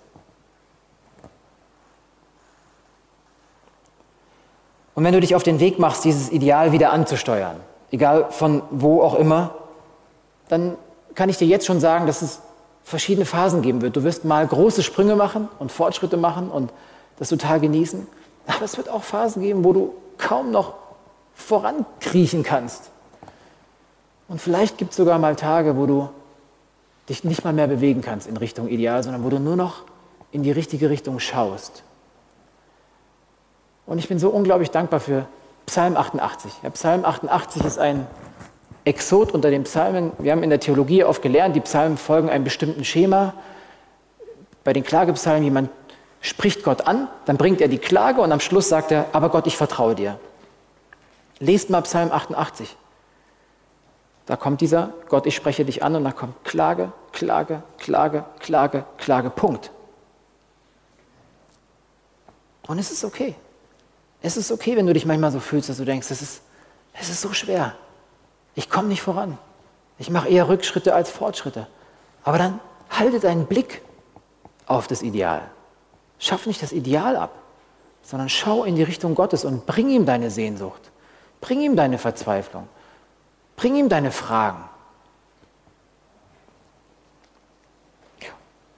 Und 4.96 5.06
wenn 5.06 5.14
du 5.14 5.22
dich 5.22 5.34
auf 5.34 5.44
den 5.44 5.62
Weg 5.62 5.80
machst, 5.80 6.04
dieses 6.04 6.30
Ideal 6.30 6.74
wieder 6.74 6.92
anzusteuern, 6.92 7.62
egal 7.90 8.32
von 8.32 8.64
wo 8.70 9.02
auch 9.02 9.16
immer, 9.16 9.56
dann 10.50 10.76
kann 11.16 11.30
ich 11.30 11.38
dir 11.38 11.48
jetzt 11.48 11.66
schon 11.66 11.80
sagen, 11.80 12.06
dass 12.06 12.22
es 12.22 12.42
verschiedene 12.84 13.26
Phasen 13.26 13.62
geben 13.62 13.82
wird. 13.82 13.96
Du 13.96 14.04
wirst 14.04 14.26
mal 14.26 14.46
große 14.46 14.84
Sprünge 14.84 15.16
machen 15.16 15.50
und 15.58 15.72
Fortschritte 15.72 16.18
machen 16.18 16.50
und 16.50 16.72
das 17.18 17.30
total 17.30 17.60
genießen. 17.60 18.06
Aber 18.48 18.64
es 18.64 18.78
wird 18.78 18.90
auch 18.90 19.04
Phasen 19.04 19.42
geben, 19.42 19.64
wo 19.64 19.74
du 19.74 19.96
kaum 20.18 20.52
noch 20.52 20.76
vorankriechen 21.34 22.44
kannst. 22.44 22.92
Und 24.28 24.42
vielleicht 24.42 24.78
gibt 24.78 24.92
es 24.92 24.98
sogar 24.98 25.20
mal 25.20 25.36
Tage, 25.36 25.78
wo 25.78 25.86
du 25.86 26.10
dich 27.10 27.24
nicht 27.24 27.44
mal 27.44 27.54
mehr 27.54 27.68
bewegen 27.68 28.02
kannst 28.02 28.28
in 28.28 28.38
Richtung 28.38 28.68
Ideal, 28.68 29.04
sondern 29.04 29.24
wo 29.24 29.30
du 29.30 29.40
nur 29.40 29.56
noch 29.56 29.84
in 30.32 30.44
die 30.44 30.52
richtige 30.52 30.90
Richtung 30.90 31.20
schaust. 31.20 31.84
Und 33.86 34.00
ich 34.00 34.08
bin 34.08 34.18
so 34.18 34.30
unglaublich 34.30 34.72
dankbar 34.72 35.00
für 35.00 35.28
Psalm 35.68 35.96
88. 35.96 36.52
Ja, 36.64 36.70
Psalm 36.72 37.06
88 37.06 37.64
ist 37.64 37.80
ein 37.80 38.08
Exot 38.86 39.32
unter 39.32 39.50
den 39.50 39.64
Psalmen. 39.64 40.12
Wir 40.20 40.32
haben 40.32 40.44
in 40.44 40.52
der 40.52 40.60
Theologie 40.60 41.04
oft 41.04 41.22
gelernt, 41.22 41.56
die 41.56 41.62
Psalmen 41.62 41.98
folgen 41.98 42.30
einem 42.30 42.44
bestimmten 42.44 42.86
Schema. 42.86 43.34
Bei 44.64 44.74
den 44.74 44.84
Klagepsalmen, 44.84 45.44
jemand 45.44 45.70
spricht 46.22 46.64
Gott 46.64 46.88
an, 46.88 47.08
dann 47.26 47.38
bringt 47.38 47.62
er 47.62 47.68
die 47.68 47.78
Klage 47.78 48.22
und 48.22 48.32
am 48.32 48.40
Schluss 48.40 48.70
sagt 48.70 48.92
er, 48.92 49.08
aber 49.12 49.30
Gott, 49.30 49.48
ich 49.48 49.58
vertraue 49.58 49.96
dir. 49.96 50.20
Lest 51.40 51.70
mal 51.70 51.82
Psalm 51.82 52.12
88. 52.12 52.78
Da 54.26 54.36
kommt 54.36 54.62
dieser 54.62 54.94
Gott, 55.10 55.28
ich 55.28 55.36
spreche 55.36 55.66
dich 55.66 55.84
an 55.84 55.96
und 55.96 56.04
da 56.04 56.12
kommt 56.12 56.44
Klage, 56.44 56.92
Klage, 57.12 57.62
Klage, 57.78 58.26
Klage, 58.40 58.86
Klage, 58.98 59.30
Punkt. 59.30 59.72
Und 62.68 62.80
es 62.80 62.92
ist 62.92 63.04
okay. 63.04 63.36
Es 64.22 64.38
ist 64.38 64.52
okay, 64.52 64.76
wenn 64.76 64.88
du 64.88 64.94
dich 64.94 65.06
manchmal 65.06 65.32
so 65.32 65.40
fühlst, 65.40 65.70
dass 65.70 65.78
du 65.78 65.86
denkst, 65.86 66.10
es 66.10 66.22
ist, 66.22 66.42
es 66.94 67.10
ist 67.10 67.22
so 67.22 67.34
schwer. 67.34 67.76
Ich 68.56 68.70
komme 68.70 68.88
nicht 68.88 69.02
voran. 69.02 69.38
Ich 69.98 70.10
mache 70.10 70.30
eher 70.30 70.50
Rückschritte 70.50 70.94
als 70.96 71.10
Fortschritte. 71.10 71.68
Aber 72.24 72.38
dann 72.38 72.60
halte 72.90 73.20
deinen 73.20 73.46
Blick 73.46 73.82
auf 74.66 74.88
das 74.88 75.02
Ideal. 75.02 75.42
Schaff 76.20 76.46
nicht 76.46 76.62
das 76.62 76.72
Ideal 76.72 77.18
ab, 77.18 77.32
sondern 78.02 78.30
schau 78.30 78.64
in 78.64 78.76
die 78.76 78.84
Richtung 78.84 79.16
Gottes 79.16 79.46
und 79.46 79.66
bring 79.66 79.90
ihm 79.90 80.06
deine 80.06 80.32
Sehnsucht. 80.32 80.92
Bring 81.42 81.62
ihm 81.62 81.76
deine 81.76 81.98
Verzweiflung. 81.98 82.68
Bring 83.56 83.76
ihm 83.76 83.90
deine 83.90 84.12
Fragen. 84.12 84.64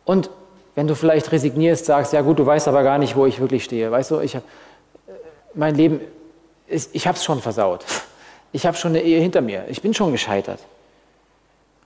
Und 0.05 0.29
wenn 0.75 0.87
du 0.87 0.95
vielleicht 0.95 1.31
resignierst, 1.31 1.85
sagst, 1.85 2.13
ja 2.13 2.21
gut, 2.21 2.39
du 2.39 2.45
weißt 2.45 2.67
aber 2.67 2.83
gar 2.83 2.97
nicht, 2.97 3.15
wo 3.15 3.25
ich 3.25 3.39
wirklich 3.39 3.63
stehe. 3.63 3.91
Weißt 3.91 4.11
du, 4.11 4.19
ich 4.19 4.35
habe 4.35 4.45
mein 5.53 5.75
Leben, 5.75 6.01
ist, 6.67 6.95
ich 6.95 7.07
habe 7.07 7.17
es 7.17 7.25
schon 7.25 7.41
versaut. 7.41 7.83
Ich 8.57 8.65
habe 8.65 8.75
schon 8.75 8.93
eine 8.93 9.03
Ehe 9.03 9.19
hinter 9.19 9.41
mir. 9.41 9.65
Ich 9.67 9.83
bin 9.83 9.93
schon 9.93 10.11
gescheitert. 10.11 10.59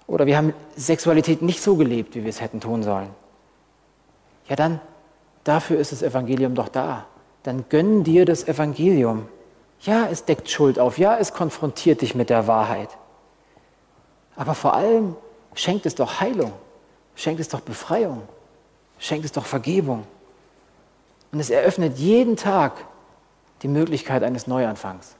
Oder 0.07 0.25
wir 0.25 0.37
haben 0.37 0.53
Sexualität 0.77 1.41
nicht 1.41 1.61
so 1.61 1.75
gelebt, 1.75 2.15
wie 2.15 2.23
wir 2.23 2.29
es 2.29 2.39
hätten 2.39 2.61
tun 2.61 2.81
sollen. 2.81 3.09
Ja, 4.47 4.55
dann, 4.55 4.79
dafür 5.43 5.79
ist 5.79 5.91
das 5.91 6.01
Evangelium 6.01 6.55
doch 6.55 6.69
da. 6.69 7.07
Dann 7.43 7.65
gönn 7.67 8.05
dir 8.05 8.23
das 8.23 8.47
Evangelium. 8.47 9.27
Ja, 9.81 10.07
es 10.09 10.23
deckt 10.23 10.49
Schuld 10.49 10.79
auf. 10.79 10.97
Ja, 10.97 11.17
es 11.17 11.33
konfrontiert 11.33 11.99
dich 11.99 12.15
mit 12.15 12.29
der 12.29 12.47
Wahrheit. 12.47 12.97
Aber 14.37 14.55
vor 14.55 14.73
allem 14.73 15.17
schenkt 15.55 15.85
es 15.85 15.95
doch 15.95 16.21
Heilung. 16.21 16.53
Schenkt 17.17 17.41
es 17.41 17.49
doch 17.49 17.59
Befreiung. 17.59 18.21
Schenkt 18.97 19.25
es 19.25 19.33
doch 19.33 19.45
Vergebung. 19.45 20.07
Und 21.33 21.41
es 21.41 21.49
eröffnet 21.49 21.97
jeden 21.97 22.37
Tag 22.37 22.85
die 23.61 23.67
Möglichkeit 23.67 24.23
eines 24.23 24.47
Neuanfangs. 24.47 25.17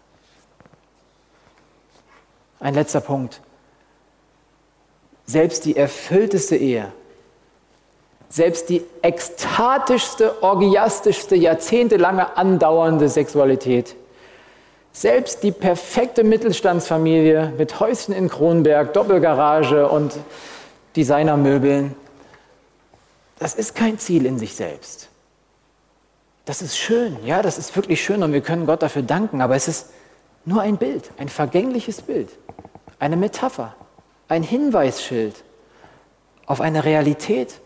Ein 2.61 2.75
letzter 2.75 3.01
Punkt. 3.01 3.41
Selbst 5.25 5.65
die 5.65 5.75
erfüllteste 5.75 6.55
Ehe, 6.55 6.91
selbst 8.29 8.69
die 8.69 8.83
ekstatischste, 9.01 10.41
orgiastischste, 10.41 11.35
jahrzehntelange 11.35 12.37
andauernde 12.37 13.09
Sexualität, 13.09 13.95
selbst 14.93 15.43
die 15.43 15.51
perfekte 15.51 16.23
Mittelstandsfamilie 16.23 17.53
mit 17.57 17.79
Häuschen 17.79 18.13
in 18.13 18.29
Kronberg, 18.29 18.93
Doppelgarage 18.93 19.87
und 19.89 20.13
Designermöbeln, 20.95 21.95
das 23.39 23.55
ist 23.55 23.73
kein 23.73 23.97
Ziel 23.97 24.25
in 24.25 24.37
sich 24.37 24.53
selbst. 24.53 25.09
Das 26.45 26.61
ist 26.61 26.77
schön, 26.77 27.17
ja, 27.25 27.41
das 27.41 27.57
ist 27.57 27.75
wirklich 27.75 28.03
schön 28.03 28.21
und 28.21 28.33
wir 28.33 28.41
können 28.41 28.65
Gott 28.65 28.83
dafür 28.83 29.01
danken, 29.01 29.41
aber 29.41 29.55
es 29.55 29.67
ist 29.67 29.87
nur 30.45 30.61
ein 30.61 30.77
Bild, 30.77 31.11
ein 31.17 31.29
vergängliches 31.29 32.01
Bild, 32.01 32.29
eine 33.01 33.17
Metapher, 33.17 33.75
ein 34.27 34.43
Hinweisschild 34.43 35.43
auf 36.45 36.61
eine 36.61 36.85
Realität, 36.85 37.59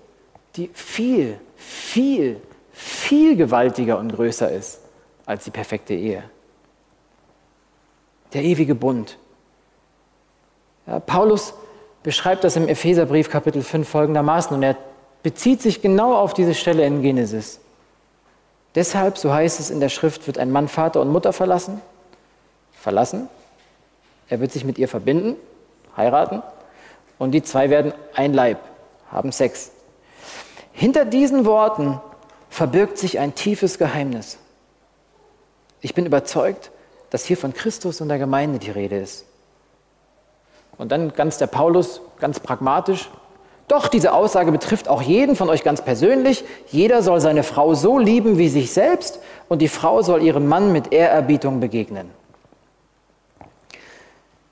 die 0.55 0.69
viel, 0.73 1.37
viel, 1.57 2.41
viel 2.71 3.35
gewaltiger 3.35 3.99
und 3.99 4.15
größer 4.15 4.49
ist 4.49 4.79
als 5.25 5.43
die 5.43 5.51
perfekte 5.51 5.93
Ehe. 5.93 6.23
Der 8.33 8.43
ewige 8.43 8.75
Bund. 8.75 9.17
Ja, 10.87 11.01
Paulus 11.01 11.53
beschreibt 12.01 12.45
das 12.45 12.55
im 12.55 12.69
Epheserbrief 12.69 13.29
Kapitel 13.29 13.61
5 13.61 13.89
folgendermaßen 13.89 14.55
und 14.55 14.63
er 14.63 14.77
bezieht 15.21 15.61
sich 15.61 15.81
genau 15.81 16.15
auf 16.15 16.33
diese 16.33 16.53
Stelle 16.53 16.85
in 16.85 17.01
Genesis. 17.01 17.59
Deshalb, 18.73 19.17
so 19.17 19.33
heißt 19.33 19.59
es 19.59 19.69
in 19.69 19.81
der 19.81 19.89
Schrift, 19.89 20.27
wird 20.27 20.37
ein 20.37 20.51
Mann 20.51 20.69
Vater 20.69 21.01
und 21.01 21.09
Mutter 21.09 21.33
verlassen, 21.33 21.81
verlassen. 22.71 23.27
Er 24.29 24.39
wird 24.39 24.51
sich 24.51 24.65
mit 24.65 24.77
ihr 24.77 24.87
verbinden, 24.87 25.35
heiraten 25.95 26.41
und 27.17 27.31
die 27.31 27.43
zwei 27.43 27.69
werden 27.69 27.93
ein 28.13 28.33
Leib, 28.33 28.59
haben 29.11 29.31
Sex. 29.31 29.71
Hinter 30.71 31.05
diesen 31.05 31.45
Worten 31.45 31.99
verbirgt 32.49 32.97
sich 32.97 33.19
ein 33.19 33.35
tiefes 33.35 33.77
Geheimnis. 33.77 34.37
Ich 35.81 35.93
bin 35.93 36.05
überzeugt, 36.05 36.71
dass 37.09 37.25
hier 37.25 37.37
von 37.37 37.53
Christus 37.53 38.01
und 38.01 38.09
der 38.09 38.17
Gemeinde 38.17 38.59
die 38.59 38.71
Rede 38.71 38.97
ist. 38.97 39.25
Und 40.77 40.91
dann 40.91 41.13
ganz 41.13 41.37
der 41.37 41.47
Paulus, 41.47 42.01
ganz 42.19 42.39
pragmatisch, 42.39 43.09
doch 43.67 43.87
diese 43.87 44.13
Aussage 44.13 44.51
betrifft 44.51 44.87
auch 44.87 45.01
jeden 45.01 45.35
von 45.35 45.49
euch 45.49 45.63
ganz 45.63 45.81
persönlich. 45.81 46.43
Jeder 46.67 47.01
soll 47.01 47.19
seine 47.19 47.43
Frau 47.43 47.73
so 47.73 47.97
lieben 47.97 48.37
wie 48.37 48.49
sich 48.49 48.71
selbst 48.71 49.19
und 49.49 49.61
die 49.61 49.67
Frau 49.67 50.01
soll 50.01 50.21
ihrem 50.21 50.47
Mann 50.47 50.71
mit 50.71 50.93
Ehrerbietung 50.93 51.59
begegnen. 51.59 52.11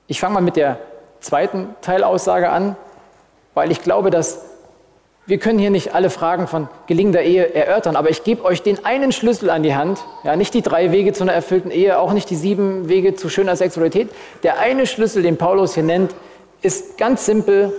Ich 0.06 0.20
fange 0.20 0.34
mal 0.34 0.42
mit 0.42 0.56
der 0.56 0.78
zweiten 1.20 1.74
Teilaussage 1.80 2.50
an, 2.50 2.76
weil 3.54 3.70
ich 3.70 3.82
glaube, 3.82 4.10
dass 4.10 4.42
wir 5.26 5.38
können 5.38 5.58
hier 5.58 5.70
nicht 5.70 5.94
alle 5.94 6.10
Fragen 6.10 6.46
von 6.46 6.68
gelingender 6.86 7.22
Ehe 7.22 7.54
erörtern, 7.54 7.96
aber 7.96 8.10
ich 8.10 8.24
gebe 8.24 8.44
euch 8.44 8.62
den 8.62 8.84
einen 8.84 9.10
Schlüssel 9.10 9.48
an 9.48 9.62
die 9.62 9.74
Hand, 9.74 10.04
ja, 10.22 10.36
nicht 10.36 10.52
die 10.52 10.60
drei 10.60 10.92
Wege 10.92 11.14
zu 11.14 11.22
einer 11.22 11.32
erfüllten 11.32 11.70
Ehe, 11.70 11.98
auch 11.98 12.12
nicht 12.12 12.28
die 12.28 12.36
sieben 12.36 12.90
Wege 12.90 13.14
zu 13.14 13.30
schöner 13.30 13.56
Sexualität. 13.56 14.10
Der 14.42 14.58
eine 14.58 14.86
Schlüssel, 14.86 15.22
den 15.22 15.38
Paulus 15.38 15.72
hier 15.74 15.82
nennt, 15.82 16.14
ist 16.60 16.98
ganz 16.98 17.24
simpel 17.24 17.72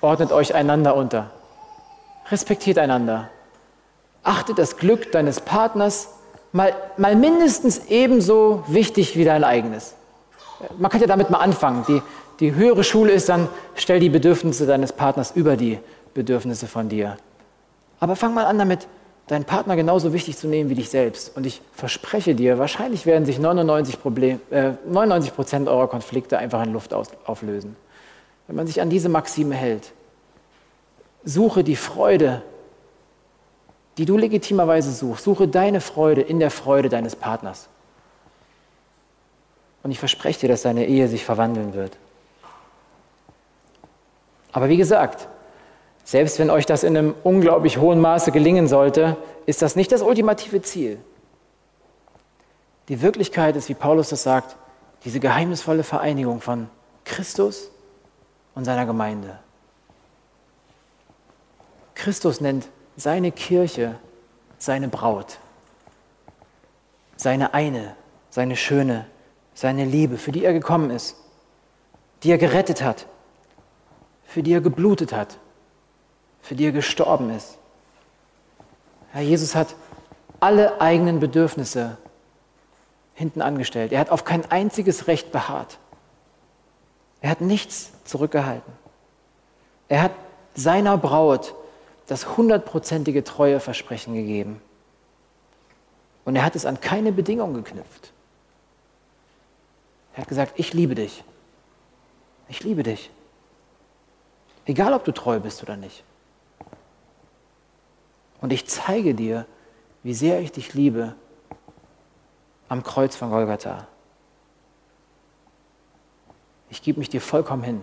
ordnet 0.00 0.32
euch 0.32 0.54
einander 0.54 0.96
unter. 0.96 1.30
Respektiert 2.30 2.78
einander. 2.78 3.28
Achtet 4.22 4.58
das 4.58 4.78
Glück 4.78 5.12
deines 5.12 5.40
Partners 5.40 6.08
mal, 6.52 6.74
mal 6.96 7.16
mindestens 7.16 7.86
ebenso 7.88 8.64
wichtig 8.66 9.16
wie 9.18 9.24
dein 9.24 9.44
eigenes. 9.44 9.94
Man 10.78 10.90
kann 10.90 11.00
ja 11.00 11.06
damit 11.06 11.30
mal 11.30 11.38
anfangen. 11.38 11.84
Die, 11.88 12.02
die 12.40 12.54
höhere 12.54 12.84
Schule 12.84 13.12
ist 13.12 13.28
dann, 13.28 13.48
stell 13.74 14.00
die 14.00 14.08
Bedürfnisse 14.08 14.66
deines 14.66 14.92
Partners 14.92 15.32
über 15.34 15.56
die 15.56 15.78
Bedürfnisse 16.14 16.66
von 16.66 16.88
dir. 16.88 17.16
Aber 18.00 18.16
fang 18.16 18.34
mal 18.34 18.46
an 18.46 18.58
damit, 18.58 18.86
deinen 19.26 19.44
Partner 19.44 19.76
genauso 19.76 20.12
wichtig 20.12 20.36
zu 20.36 20.48
nehmen 20.48 20.68
wie 20.68 20.74
dich 20.74 20.90
selbst. 20.90 21.36
Und 21.36 21.46
ich 21.46 21.62
verspreche 21.72 22.34
dir, 22.34 22.58
wahrscheinlich 22.58 23.06
werden 23.06 23.24
sich 23.24 23.38
99 23.38 24.00
Problem, 24.00 24.40
äh, 24.50 24.72
99 24.86 25.34
Prozent 25.34 25.68
eurer 25.68 25.88
Konflikte 25.88 26.38
einfach 26.38 26.62
in 26.62 26.72
Luft 26.72 26.92
aus, 26.92 27.08
auflösen 27.24 27.76
wenn 28.46 28.56
man 28.56 28.66
sich 28.66 28.80
an 28.80 28.90
diese 28.90 29.08
Maxime 29.08 29.54
hält. 29.54 29.92
Suche 31.24 31.64
die 31.64 31.76
Freude, 31.76 32.42
die 33.96 34.04
du 34.04 34.16
legitimerweise 34.16 34.92
suchst. 34.92 35.24
Suche 35.24 35.48
deine 35.48 35.80
Freude 35.80 36.20
in 36.20 36.40
der 36.40 36.50
Freude 36.50 36.88
deines 36.88 37.16
Partners. 37.16 37.68
Und 39.84 39.92
ich 39.92 40.00
verspreche 40.00 40.40
dir, 40.40 40.48
dass 40.48 40.62
deine 40.62 40.86
Ehe 40.86 41.06
sich 41.06 41.24
verwandeln 41.24 41.74
wird. 41.74 41.96
Aber 44.50 44.68
wie 44.68 44.76
gesagt, 44.76 45.28
selbst 46.02 46.40
wenn 46.40 46.50
euch 46.50 46.66
das 46.66 46.82
in 46.82 46.96
einem 46.96 47.14
unglaublich 47.22 47.78
hohen 47.78 48.00
Maße 48.00 48.32
gelingen 48.32 48.66
sollte, 48.66 49.16
ist 49.46 49.62
das 49.62 49.76
nicht 49.76 49.92
das 49.92 50.02
ultimative 50.02 50.60
Ziel. 50.62 50.98
Die 52.88 53.00
Wirklichkeit 53.00 53.54
ist, 53.54 53.68
wie 53.68 53.74
Paulus 53.74 54.08
das 54.08 54.24
sagt, 54.24 54.56
diese 55.04 55.20
geheimnisvolle 55.20 55.84
Vereinigung 55.84 56.40
von 56.40 56.68
Christus 57.04 57.70
und 58.56 58.64
seiner 58.64 58.86
Gemeinde. 58.86 59.38
Christus 61.94 62.40
nennt 62.40 62.66
seine 62.96 63.30
Kirche 63.30 63.96
seine 64.64 64.88
Braut, 64.88 65.38
seine 67.16 67.52
eine, 67.52 67.94
seine 68.30 68.56
schöne, 68.56 69.06
seine 69.54 69.84
Liebe, 69.84 70.18
für 70.18 70.32
die 70.32 70.44
er 70.44 70.52
gekommen 70.52 70.90
ist, 70.90 71.16
die 72.22 72.30
er 72.30 72.38
gerettet 72.38 72.82
hat, 72.82 73.06
für 74.24 74.42
die 74.42 74.52
er 74.52 74.60
geblutet 74.60 75.12
hat, 75.12 75.38
für 76.42 76.54
die 76.54 76.66
er 76.66 76.72
gestorben 76.72 77.30
ist. 77.30 77.58
Herr 79.12 79.22
Jesus 79.22 79.54
hat 79.54 79.76
alle 80.40 80.80
eigenen 80.80 81.20
Bedürfnisse 81.20 81.96
hinten 83.14 83.42
angestellt. 83.42 83.92
Er 83.92 84.00
hat 84.00 84.10
auf 84.10 84.24
kein 84.24 84.50
einziges 84.50 85.06
Recht 85.06 85.30
beharrt. 85.30 85.78
Er 87.20 87.30
hat 87.30 87.40
nichts 87.40 87.92
zurückgehalten. 88.04 88.72
Er 89.88 90.02
hat 90.02 90.12
seiner 90.54 90.98
Braut 90.98 91.54
das 92.06 92.36
hundertprozentige 92.36 93.24
Treueversprechen 93.24 94.14
gegeben. 94.14 94.60
Und 96.24 96.36
er 96.36 96.44
hat 96.44 96.56
es 96.56 96.66
an 96.66 96.80
keine 96.80 97.12
Bedingung 97.12 97.54
geknüpft. 97.54 98.13
Er 100.14 100.22
hat 100.22 100.28
gesagt, 100.28 100.52
ich 100.56 100.72
liebe 100.72 100.94
dich. 100.94 101.24
Ich 102.48 102.62
liebe 102.62 102.82
dich. 102.82 103.10
Egal, 104.66 104.94
ob 104.94 105.04
du 105.04 105.12
treu 105.12 105.40
bist 105.40 105.62
oder 105.62 105.76
nicht. 105.76 106.04
Und 108.40 108.52
ich 108.52 108.66
zeige 108.66 109.14
dir, 109.14 109.46
wie 110.02 110.14
sehr 110.14 110.40
ich 110.40 110.52
dich 110.52 110.74
liebe 110.74 111.14
am 112.68 112.82
Kreuz 112.82 113.16
von 113.16 113.30
Golgatha. 113.30 113.86
Ich 116.70 116.82
gebe 116.82 116.98
mich 116.98 117.08
dir 117.08 117.20
vollkommen 117.20 117.62
hin. 117.62 117.82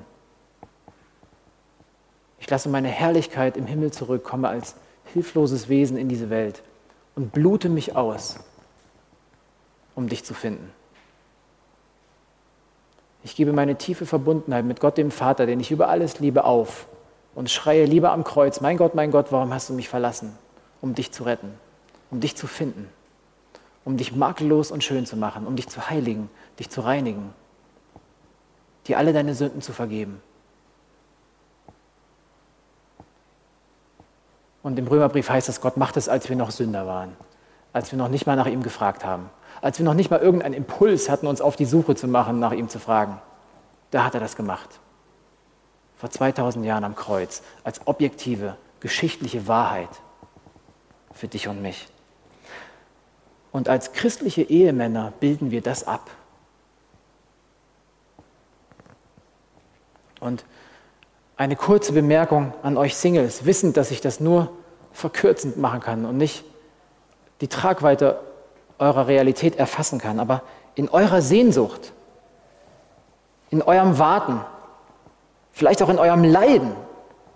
Ich 2.39 2.49
lasse 2.49 2.69
meine 2.69 2.89
Herrlichkeit 2.89 3.57
im 3.57 3.65
Himmel 3.65 3.91
zurück, 3.91 4.23
komme 4.23 4.49
als 4.49 4.75
hilfloses 5.13 5.69
Wesen 5.69 5.97
in 5.97 6.09
diese 6.09 6.29
Welt 6.29 6.63
und 7.15 7.31
blute 7.31 7.69
mich 7.69 7.95
aus, 7.95 8.39
um 9.95 10.09
dich 10.09 10.23
zu 10.25 10.33
finden. 10.33 10.71
Ich 13.23 13.35
gebe 13.35 13.53
meine 13.53 13.75
tiefe 13.75 14.05
Verbundenheit 14.05 14.65
mit 14.65 14.79
Gott, 14.79 14.97
dem 14.97 15.11
Vater, 15.11 15.45
den 15.45 15.59
ich 15.59 15.71
über 15.71 15.89
alles 15.89 16.19
liebe, 16.19 16.43
auf, 16.43 16.87
und 17.35 17.49
schreie 17.49 17.85
lieber 17.85 18.11
am 18.11 18.23
Kreuz, 18.23 18.61
mein 18.61 18.77
Gott, 18.77 18.95
mein 18.95 19.11
Gott, 19.11 19.31
warum 19.31 19.53
hast 19.53 19.69
du 19.69 19.73
mich 19.73 19.89
verlassen, 19.89 20.37
um 20.81 20.95
dich 20.95 21.11
zu 21.11 21.23
retten, 21.23 21.53
um 22.09 22.19
dich 22.19 22.35
zu 22.35 22.47
finden, 22.47 22.89
um 23.85 23.97
dich 23.97 24.15
makellos 24.15 24.71
und 24.71 24.83
schön 24.83 25.05
zu 25.05 25.15
machen, 25.15 25.47
um 25.47 25.55
dich 25.55 25.69
zu 25.69 25.89
heiligen, 25.89 26.29
dich 26.59 26.69
zu 26.69 26.81
reinigen, 26.81 27.33
dir 28.87 28.97
alle 28.97 29.13
deine 29.13 29.33
Sünden 29.33 29.61
zu 29.61 29.71
vergeben. 29.71 30.21
Und 34.63 34.77
im 34.77 34.87
Römerbrief 34.87 35.29
heißt 35.29 35.49
es, 35.49 35.61
Gott 35.61 35.77
macht 35.77 35.97
es, 35.97 36.09
als 36.09 36.29
wir 36.29 36.35
noch 36.35 36.51
Sünder 36.51 36.85
waren, 36.85 37.15
als 37.73 37.91
wir 37.91 37.97
noch 37.97 38.09
nicht 38.09 38.25
mal 38.25 38.35
nach 38.35 38.47
ihm 38.47 38.63
gefragt 38.63 39.05
haben, 39.05 39.29
als 39.61 39.79
wir 39.79 39.85
noch 39.85 39.93
nicht 39.93 40.09
mal 40.09 40.19
irgendeinen 40.19 40.53
Impuls 40.53 41.09
hatten, 41.09 41.27
uns 41.27 41.41
auf 41.41 41.55
die 41.55 41.65
Suche 41.65 41.95
zu 41.95 42.07
machen, 42.07 42.39
nach 42.39 42.51
ihm 42.51 42.69
zu 42.69 42.79
fragen. 42.79 43.21
Da 43.91 44.05
hat 44.05 44.13
er 44.13 44.19
das 44.19 44.35
gemacht. 44.35 44.79
Vor 45.97 46.09
2000 46.09 46.65
Jahren 46.65 46.83
am 46.83 46.95
Kreuz, 46.95 47.43
als 47.63 47.85
objektive, 47.85 48.55
geschichtliche 48.79 49.47
Wahrheit 49.47 49.89
für 51.13 51.27
dich 51.27 51.47
und 51.47 51.61
mich. 51.61 51.87
Und 53.51 53.69
als 53.69 53.91
christliche 53.93 54.41
Ehemänner 54.41 55.13
bilden 55.19 55.51
wir 55.51 55.61
das 55.61 55.85
ab. 55.85 56.09
Und 60.19 60.45
eine 61.35 61.55
kurze 61.55 61.93
Bemerkung 61.93 62.53
an 62.63 62.77
euch 62.77 62.95
Singles, 62.95 63.45
wissend, 63.45 63.75
dass 63.75 63.91
ich 63.91 64.01
das 64.01 64.19
nur 64.19 64.51
verkürzend 64.93 65.57
machen 65.57 65.79
kann 65.79 66.05
und 66.05 66.17
nicht 66.17 66.43
die 67.41 67.47
Tragweite 67.47 68.19
eurer 68.79 69.07
Realität 69.07 69.57
erfassen 69.57 69.99
kann. 69.99 70.19
Aber 70.19 70.41
in 70.75 70.89
eurer 70.89 71.21
Sehnsucht, 71.21 71.91
in 73.49 73.61
eurem 73.61 73.99
Warten, 73.99 74.41
vielleicht 75.51 75.81
auch 75.83 75.89
in 75.89 75.99
eurem 75.99 76.23
Leiden, 76.23 76.71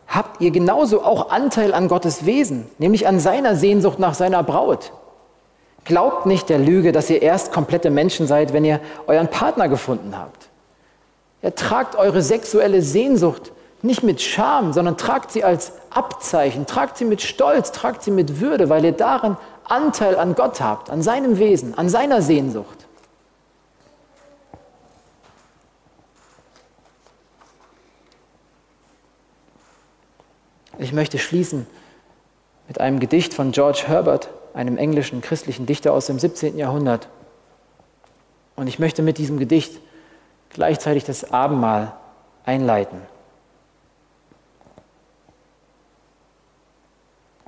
habt 0.07 0.39
ihr 0.41 0.51
genauso 0.51 1.03
auch 1.03 1.29
Anteil 1.29 1.73
an 1.73 1.87
Gottes 1.87 2.25
Wesen, 2.25 2.67
nämlich 2.77 3.07
an 3.07 3.19
seiner 3.19 3.55
Sehnsucht 3.55 3.99
nach 3.99 4.13
seiner 4.13 4.43
Braut. 4.43 4.93
Glaubt 5.83 6.25
nicht 6.25 6.49
der 6.49 6.59
Lüge, 6.59 6.91
dass 6.91 7.09
ihr 7.09 7.21
erst 7.21 7.51
komplette 7.51 7.89
Menschen 7.89 8.27
seid, 8.27 8.53
wenn 8.53 8.65
ihr 8.65 8.79
euren 9.07 9.27
Partner 9.27 9.67
gefunden 9.67 10.17
habt. 10.17 10.49
Er 11.41 11.53
tragt 11.53 11.95
eure 11.95 12.21
sexuelle 12.21 12.81
Sehnsucht 12.81 13.51
nicht 13.81 14.01
mit 14.01 14.21
Scham, 14.21 14.73
sondern 14.73 14.97
tragt 14.97 15.31
sie 15.31 15.43
als 15.43 15.73
Abzeichen, 15.91 16.65
tragt 16.65 16.97
sie 16.97 17.05
mit 17.05 17.21
Stolz, 17.21 17.71
tragt 17.71 18.01
sie 18.01 18.11
mit 18.11 18.41
Würde, 18.41 18.69
weil 18.69 18.83
ihr 18.83 18.93
darin 18.93 19.37
Anteil 19.65 20.17
an 20.17 20.35
Gott 20.35 20.61
habt, 20.61 20.89
an 20.89 21.01
seinem 21.01 21.39
Wesen, 21.39 21.77
an 21.77 21.89
seiner 21.89 22.21
Sehnsucht. 22.21 22.85
Ich 30.77 30.93
möchte 30.93 31.17
schließen 31.17 31.65
mit 32.67 32.79
einem 32.79 32.99
Gedicht 32.99 33.33
von 33.33 33.51
George 33.51 33.83
Herbert, 33.87 34.29
einem 34.53 34.77
englischen 34.77 35.21
christlichen 35.21 35.65
Dichter 35.65 35.93
aus 35.93 36.07
dem 36.07 36.19
17. 36.19 36.57
Jahrhundert. 36.57 37.07
Und 38.55 38.67
ich 38.67 38.79
möchte 38.79 39.01
mit 39.01 39.17
diesem 39.17 39.37
Gedicht 39.37 39.79
gleichzeitig 40.49 41.03
das 41.03 41.31
Abendmahl 41.31 41.93
einleiten. 42.45 43.01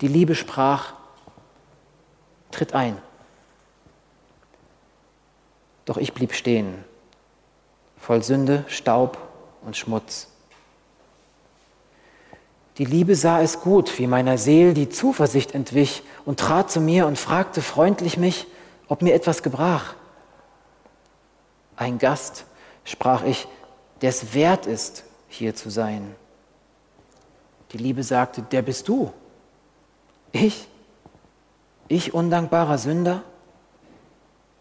Die 0.02 0.08
Liebe 0.08 0.36
sprach, 0.36 0.94
tritt 2.58 2.74
ein. 2.74 2.98
Doch 5.86 5.98
ich 5.98 6.14
blieb 6.14 6.34
stehen, 6.34 6.84
voll 7.98 8.24
Sünde, 8.24 8.66
Staub 8.68 9.18
und 9.64 9.78
Schmutz. 9.78 10.28
Die 12.78 12.86
Liebe 12.86 13.16
sah 13.16 13.42
es 13.42 13.62
gut, 13.62 13.98
wie 13.98 14.08
meiner 14.08 14.38
Seel 14.38 14.74
die 14.74 14.90
Zuversicht 14.90 15.54
entwich 15.54 16.04
und 16.26 16.40
trat 16.40 16.70
zu 16.70 16.82
mir 16.82 17.08
und 17.08 17.18
fragte 17.18 17.62
freundlich 17.62 18.18
mich, 18.18 18.48
ob 18.88 19.02
mir 19.02 19.14
etwas 19.14 19.44
gebrach. 19.44 19.96
Ein 21.76 22.00
Gast, 22.00 22.46
sprach 22.84 23.24
ich, 23.24 23.48
der 24.02 24.10
es 24.10 24.34
wert 24.34 24.66
ist, 24.66 25.04
hier 25.30 25.56
zu 25.56 25.70
sein. 25.70 26.16
Die 27.72 27.78
Liebe 27.78 28.04
sagte, 28.04 28.42
der 28.42 28.62
bist 28.62 28.88
du. 28.88 29.12
Ich? 30.32 30.68
Ich 31.88 32.14
undankbarer 32.14 32.78
Sünder? 32.78 33.24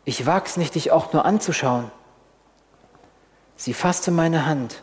Ich 0.05 0.27
wag's 0.27 0.57
nicht, 0.57 0.74
dich 0.74 0.93
auch 0.93 1.12
nur 1.12 1.24
anzuschauen. 1.24 1.91
Sie 3.57 3.74
fasste 3.74 4.11
meine 4.11 4.47
Hand. 4.47 4.83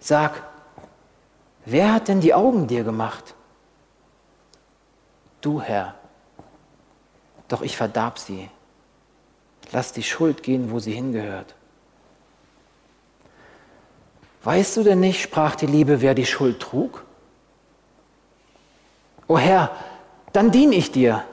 Sag, 0.00 0.42
wer 1.64 1.94
hat 1.94 2.08
denn 2.08 2.20
die 2.20 2.34
Augen 2.34 2.66
dir 2.66 2.84
gemacht? 2.84 3.34
Du, 5.40 5.62
Herr. 5.62 5.94
Doch 7.48 7.62
ich 7.62 7.76
verdarb 7.76 8.18
sie. 8.18 8.50
Lass 9.72 9.92
die 9.92 10.02
Schuld 10.02 10.42
gehen, 10.42 10.70
wo 10.70 10.78
sie 10.78 10.92
hingehört. 10.92 11.54
Weißt 14.42 14.76
du 14.76 14.82
denn 14.82 15.00
nicht, 15.00 15.22
sprach 15.22 15.54
die 15.54 15.66
Liebe, 15.66 16.02
wer 16.02 16.14
die 16.14 16.26
Schuld 16.26 16.60
trug? 16.60 17.04
O 19.26 19.38
Herr, 19.38 19.70
dann 20.34 20.50
diene 20.50 20.74
ich 20.74 20.92
dir. 20.92 21.24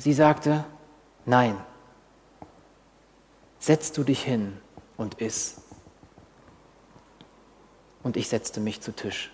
Sie 0.00 0.14
sagte, 0.14 0.64
nein, 1.26 1.62
setz 3.58 3.92
du 3.92 4.02
dich 4.02 4.22
hin 4.22 4.58
und 4.96 5.20
iss. 5.20 5.60
Und 8.02 8.16
ich 8.16 8.30
setzte 8.30 8.60
mich 8.60 8.80
zu 8.80 8.96
Tisch. 8.96 9.30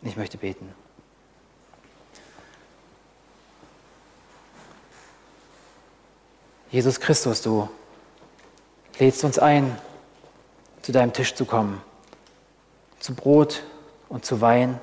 Ich 0.00 0.16
möchte 0.16 0.38
beten. 0.38 0.74
Jesus 6.70 6.98
Christus, 6.98 7.42
du 7.42 7.68
lädst 8.98 9.22
uns 9.22 9.38
ein, 9.38 9.78
zu 10.80 10.92
deinem 10.92 11.12
Tisch 11.12 11.34
zu 11.34 11.44
kommen 11.44 11.82
zu 13.00 13.14
Brot 13.14 13.62
und 14.08 14.24
zu 14.24 14.40
Wein, 14.40 14.80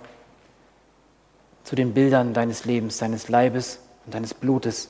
zu 1.65 1.75
den 1.75 1.93
Bildern 1.93 2.33
deines 2.33 2.63
Lebens, 2.63 2.99
deines 2.99 3.27
Leibes 3.27 3.79
und 4.05 4.13
deines 4.13 4.33
Blutes, 4.33 4.89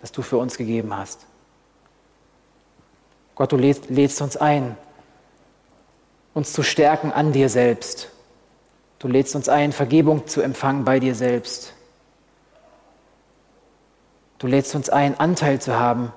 das 0.00 0.12
du 0.12 0.22
für 0.22 0.36
uns 0.36 0.56
gegeben 0.56 0.94
hast. 0.96 1.26
Gott, 3.34 3.50
du 3.50 3.56
lädst, 3.56 4.20
uns 4.20 4.36
ein, 4.36 4.76
uns 6.34 6.52
zu 6.52 6.62
stärken 6.62 7.12
an 7.12 7.32
dir 7.32 7.48
selbst. 7.48 8.10
Du 8.98 9.08
lädst 9.08 9.34
uns 9.34 9.48
ein, 9.48 9.72
Vergebung 9.72 10.26
zu 10.26 10.42
empfangen 10.42 10.84
bei 10.84 11.00
dir 11.00 11.14
selbst. 11.14 11.72
Du 14.38 14.46
lädst 14.46 14.74
uns 14.74 14.90
ein, 14.90 15.18
Anteil 15.18 15.60
zu 15.60 15.78
haben 15.78 16.12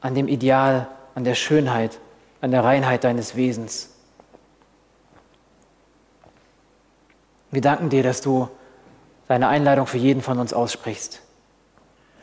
an 0.00 0.14
dem 0.14 0.28
Ideal, 0.28 0.86
an 1.16 1.24
der 1.24 1.34
Schönheit, 1.34 1.98
an 2.40 2.52
der 2.52 2.62
Reinheit 2.62 3.02
deines 3.02 3.34
Wesens. 3.34 3.95
Wir 7.50 7.60
danken 7.60 7.90
dir, 7.90 8.02
dass 8.02 8.20
du 8.20 8.48
deine 9.28 9.48
Einladung 9.48 9.86
für 9.86 9.98
jeden 9.98 10.22
von 10.22 10.38
uns 10.38 10.52
aussprichst. 10.52 11.20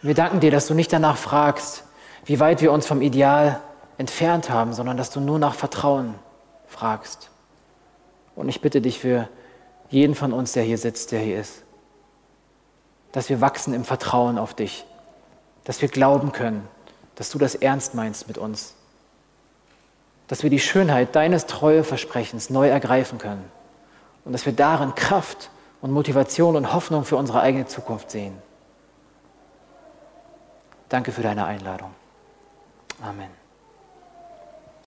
Wir 0.02 0.16
danken 0.16 0.40
dir, 0.40 0.52
dass 0.52 0.68
du 0.68 0.74
nicht 0.74 0.92
danach 0.92 1.18
fragst, 1.18 1.84
wie 2.26 2.40
weit 2.40 2.62
wir 2.62 2.72
uns 2.72 2.86
vom 2.86 3.02
Ideal 3.02 3.62
entfernt 3.98 4.50
haben, 4.50 4.74
sondern 4.74 4.98
dass 4.98 5.12
du 5.12 5.20
nur 5.20 5.40
nach 5.40 5.56
Vertrauen 5.56 6.16
fragst. 6.68 7.30
Und 8.36 8.50
ich 8.50 8.62
bitte 8.62 8.82
dich 8.82 9.00
für 9.00 9.30
jeden 9.90 10.16
von 10.16 10.34
uns, 10.34 10.54
der 10.54 10.64
hier 10.64 10.78
sitzt, 10.78 11.12
der 11.12 11.20
hier 11.20 11.40
ist, 11.40 11.64
dass 13.12 13.30
wir 13.30 13.42
wachsen 13.42 13.74
im 13.74 13.86
Vertrauen 13.86 14.38
auf 14.38 14.54
dich, 14.54 14.86
dass 15.64 15.82
wir 15.82 15.90
glauben 15.90 16.32
können, 16.32 16.68
dass 17.16 17.30
du 17.30 17.38
das 17.38 17.56
ernst 17.56 17.94
meinst 17.94 18.28
mit 18.28 18.38
uns, 18.38 18.74
dass 20.28 20.42
wir 20.42 20.50
die 20.50 20.60
Schönheit 20.60 21.16
deines 21.16 21.46
treue 21.46 21.84
Versprechens 21.84 22.50
neu 22.50 22.68
ergreifen 22.68 23.20
können 23.20 23.50
und 24.26 24.32
dass 24.32 24.46
wir 24.46 24.54
darin 24.54 24.96
Kraft 24.96 25.50
und 25.82 25.92
Motivation 25.92 26.56
und 26.56 26.74
Hoffnung 26.74 27.04
für 27.04 27.18
unsere 27.18 27.42
eigene 27.42 27.66
Zukunft 27.66 28.12
sehen. 28.12 28.42
Danke 30.90 31.12
für 31.12 31.24
deine 31.24 31.46
Einladung. 31.46 31.92
Amen. 33.02 33.43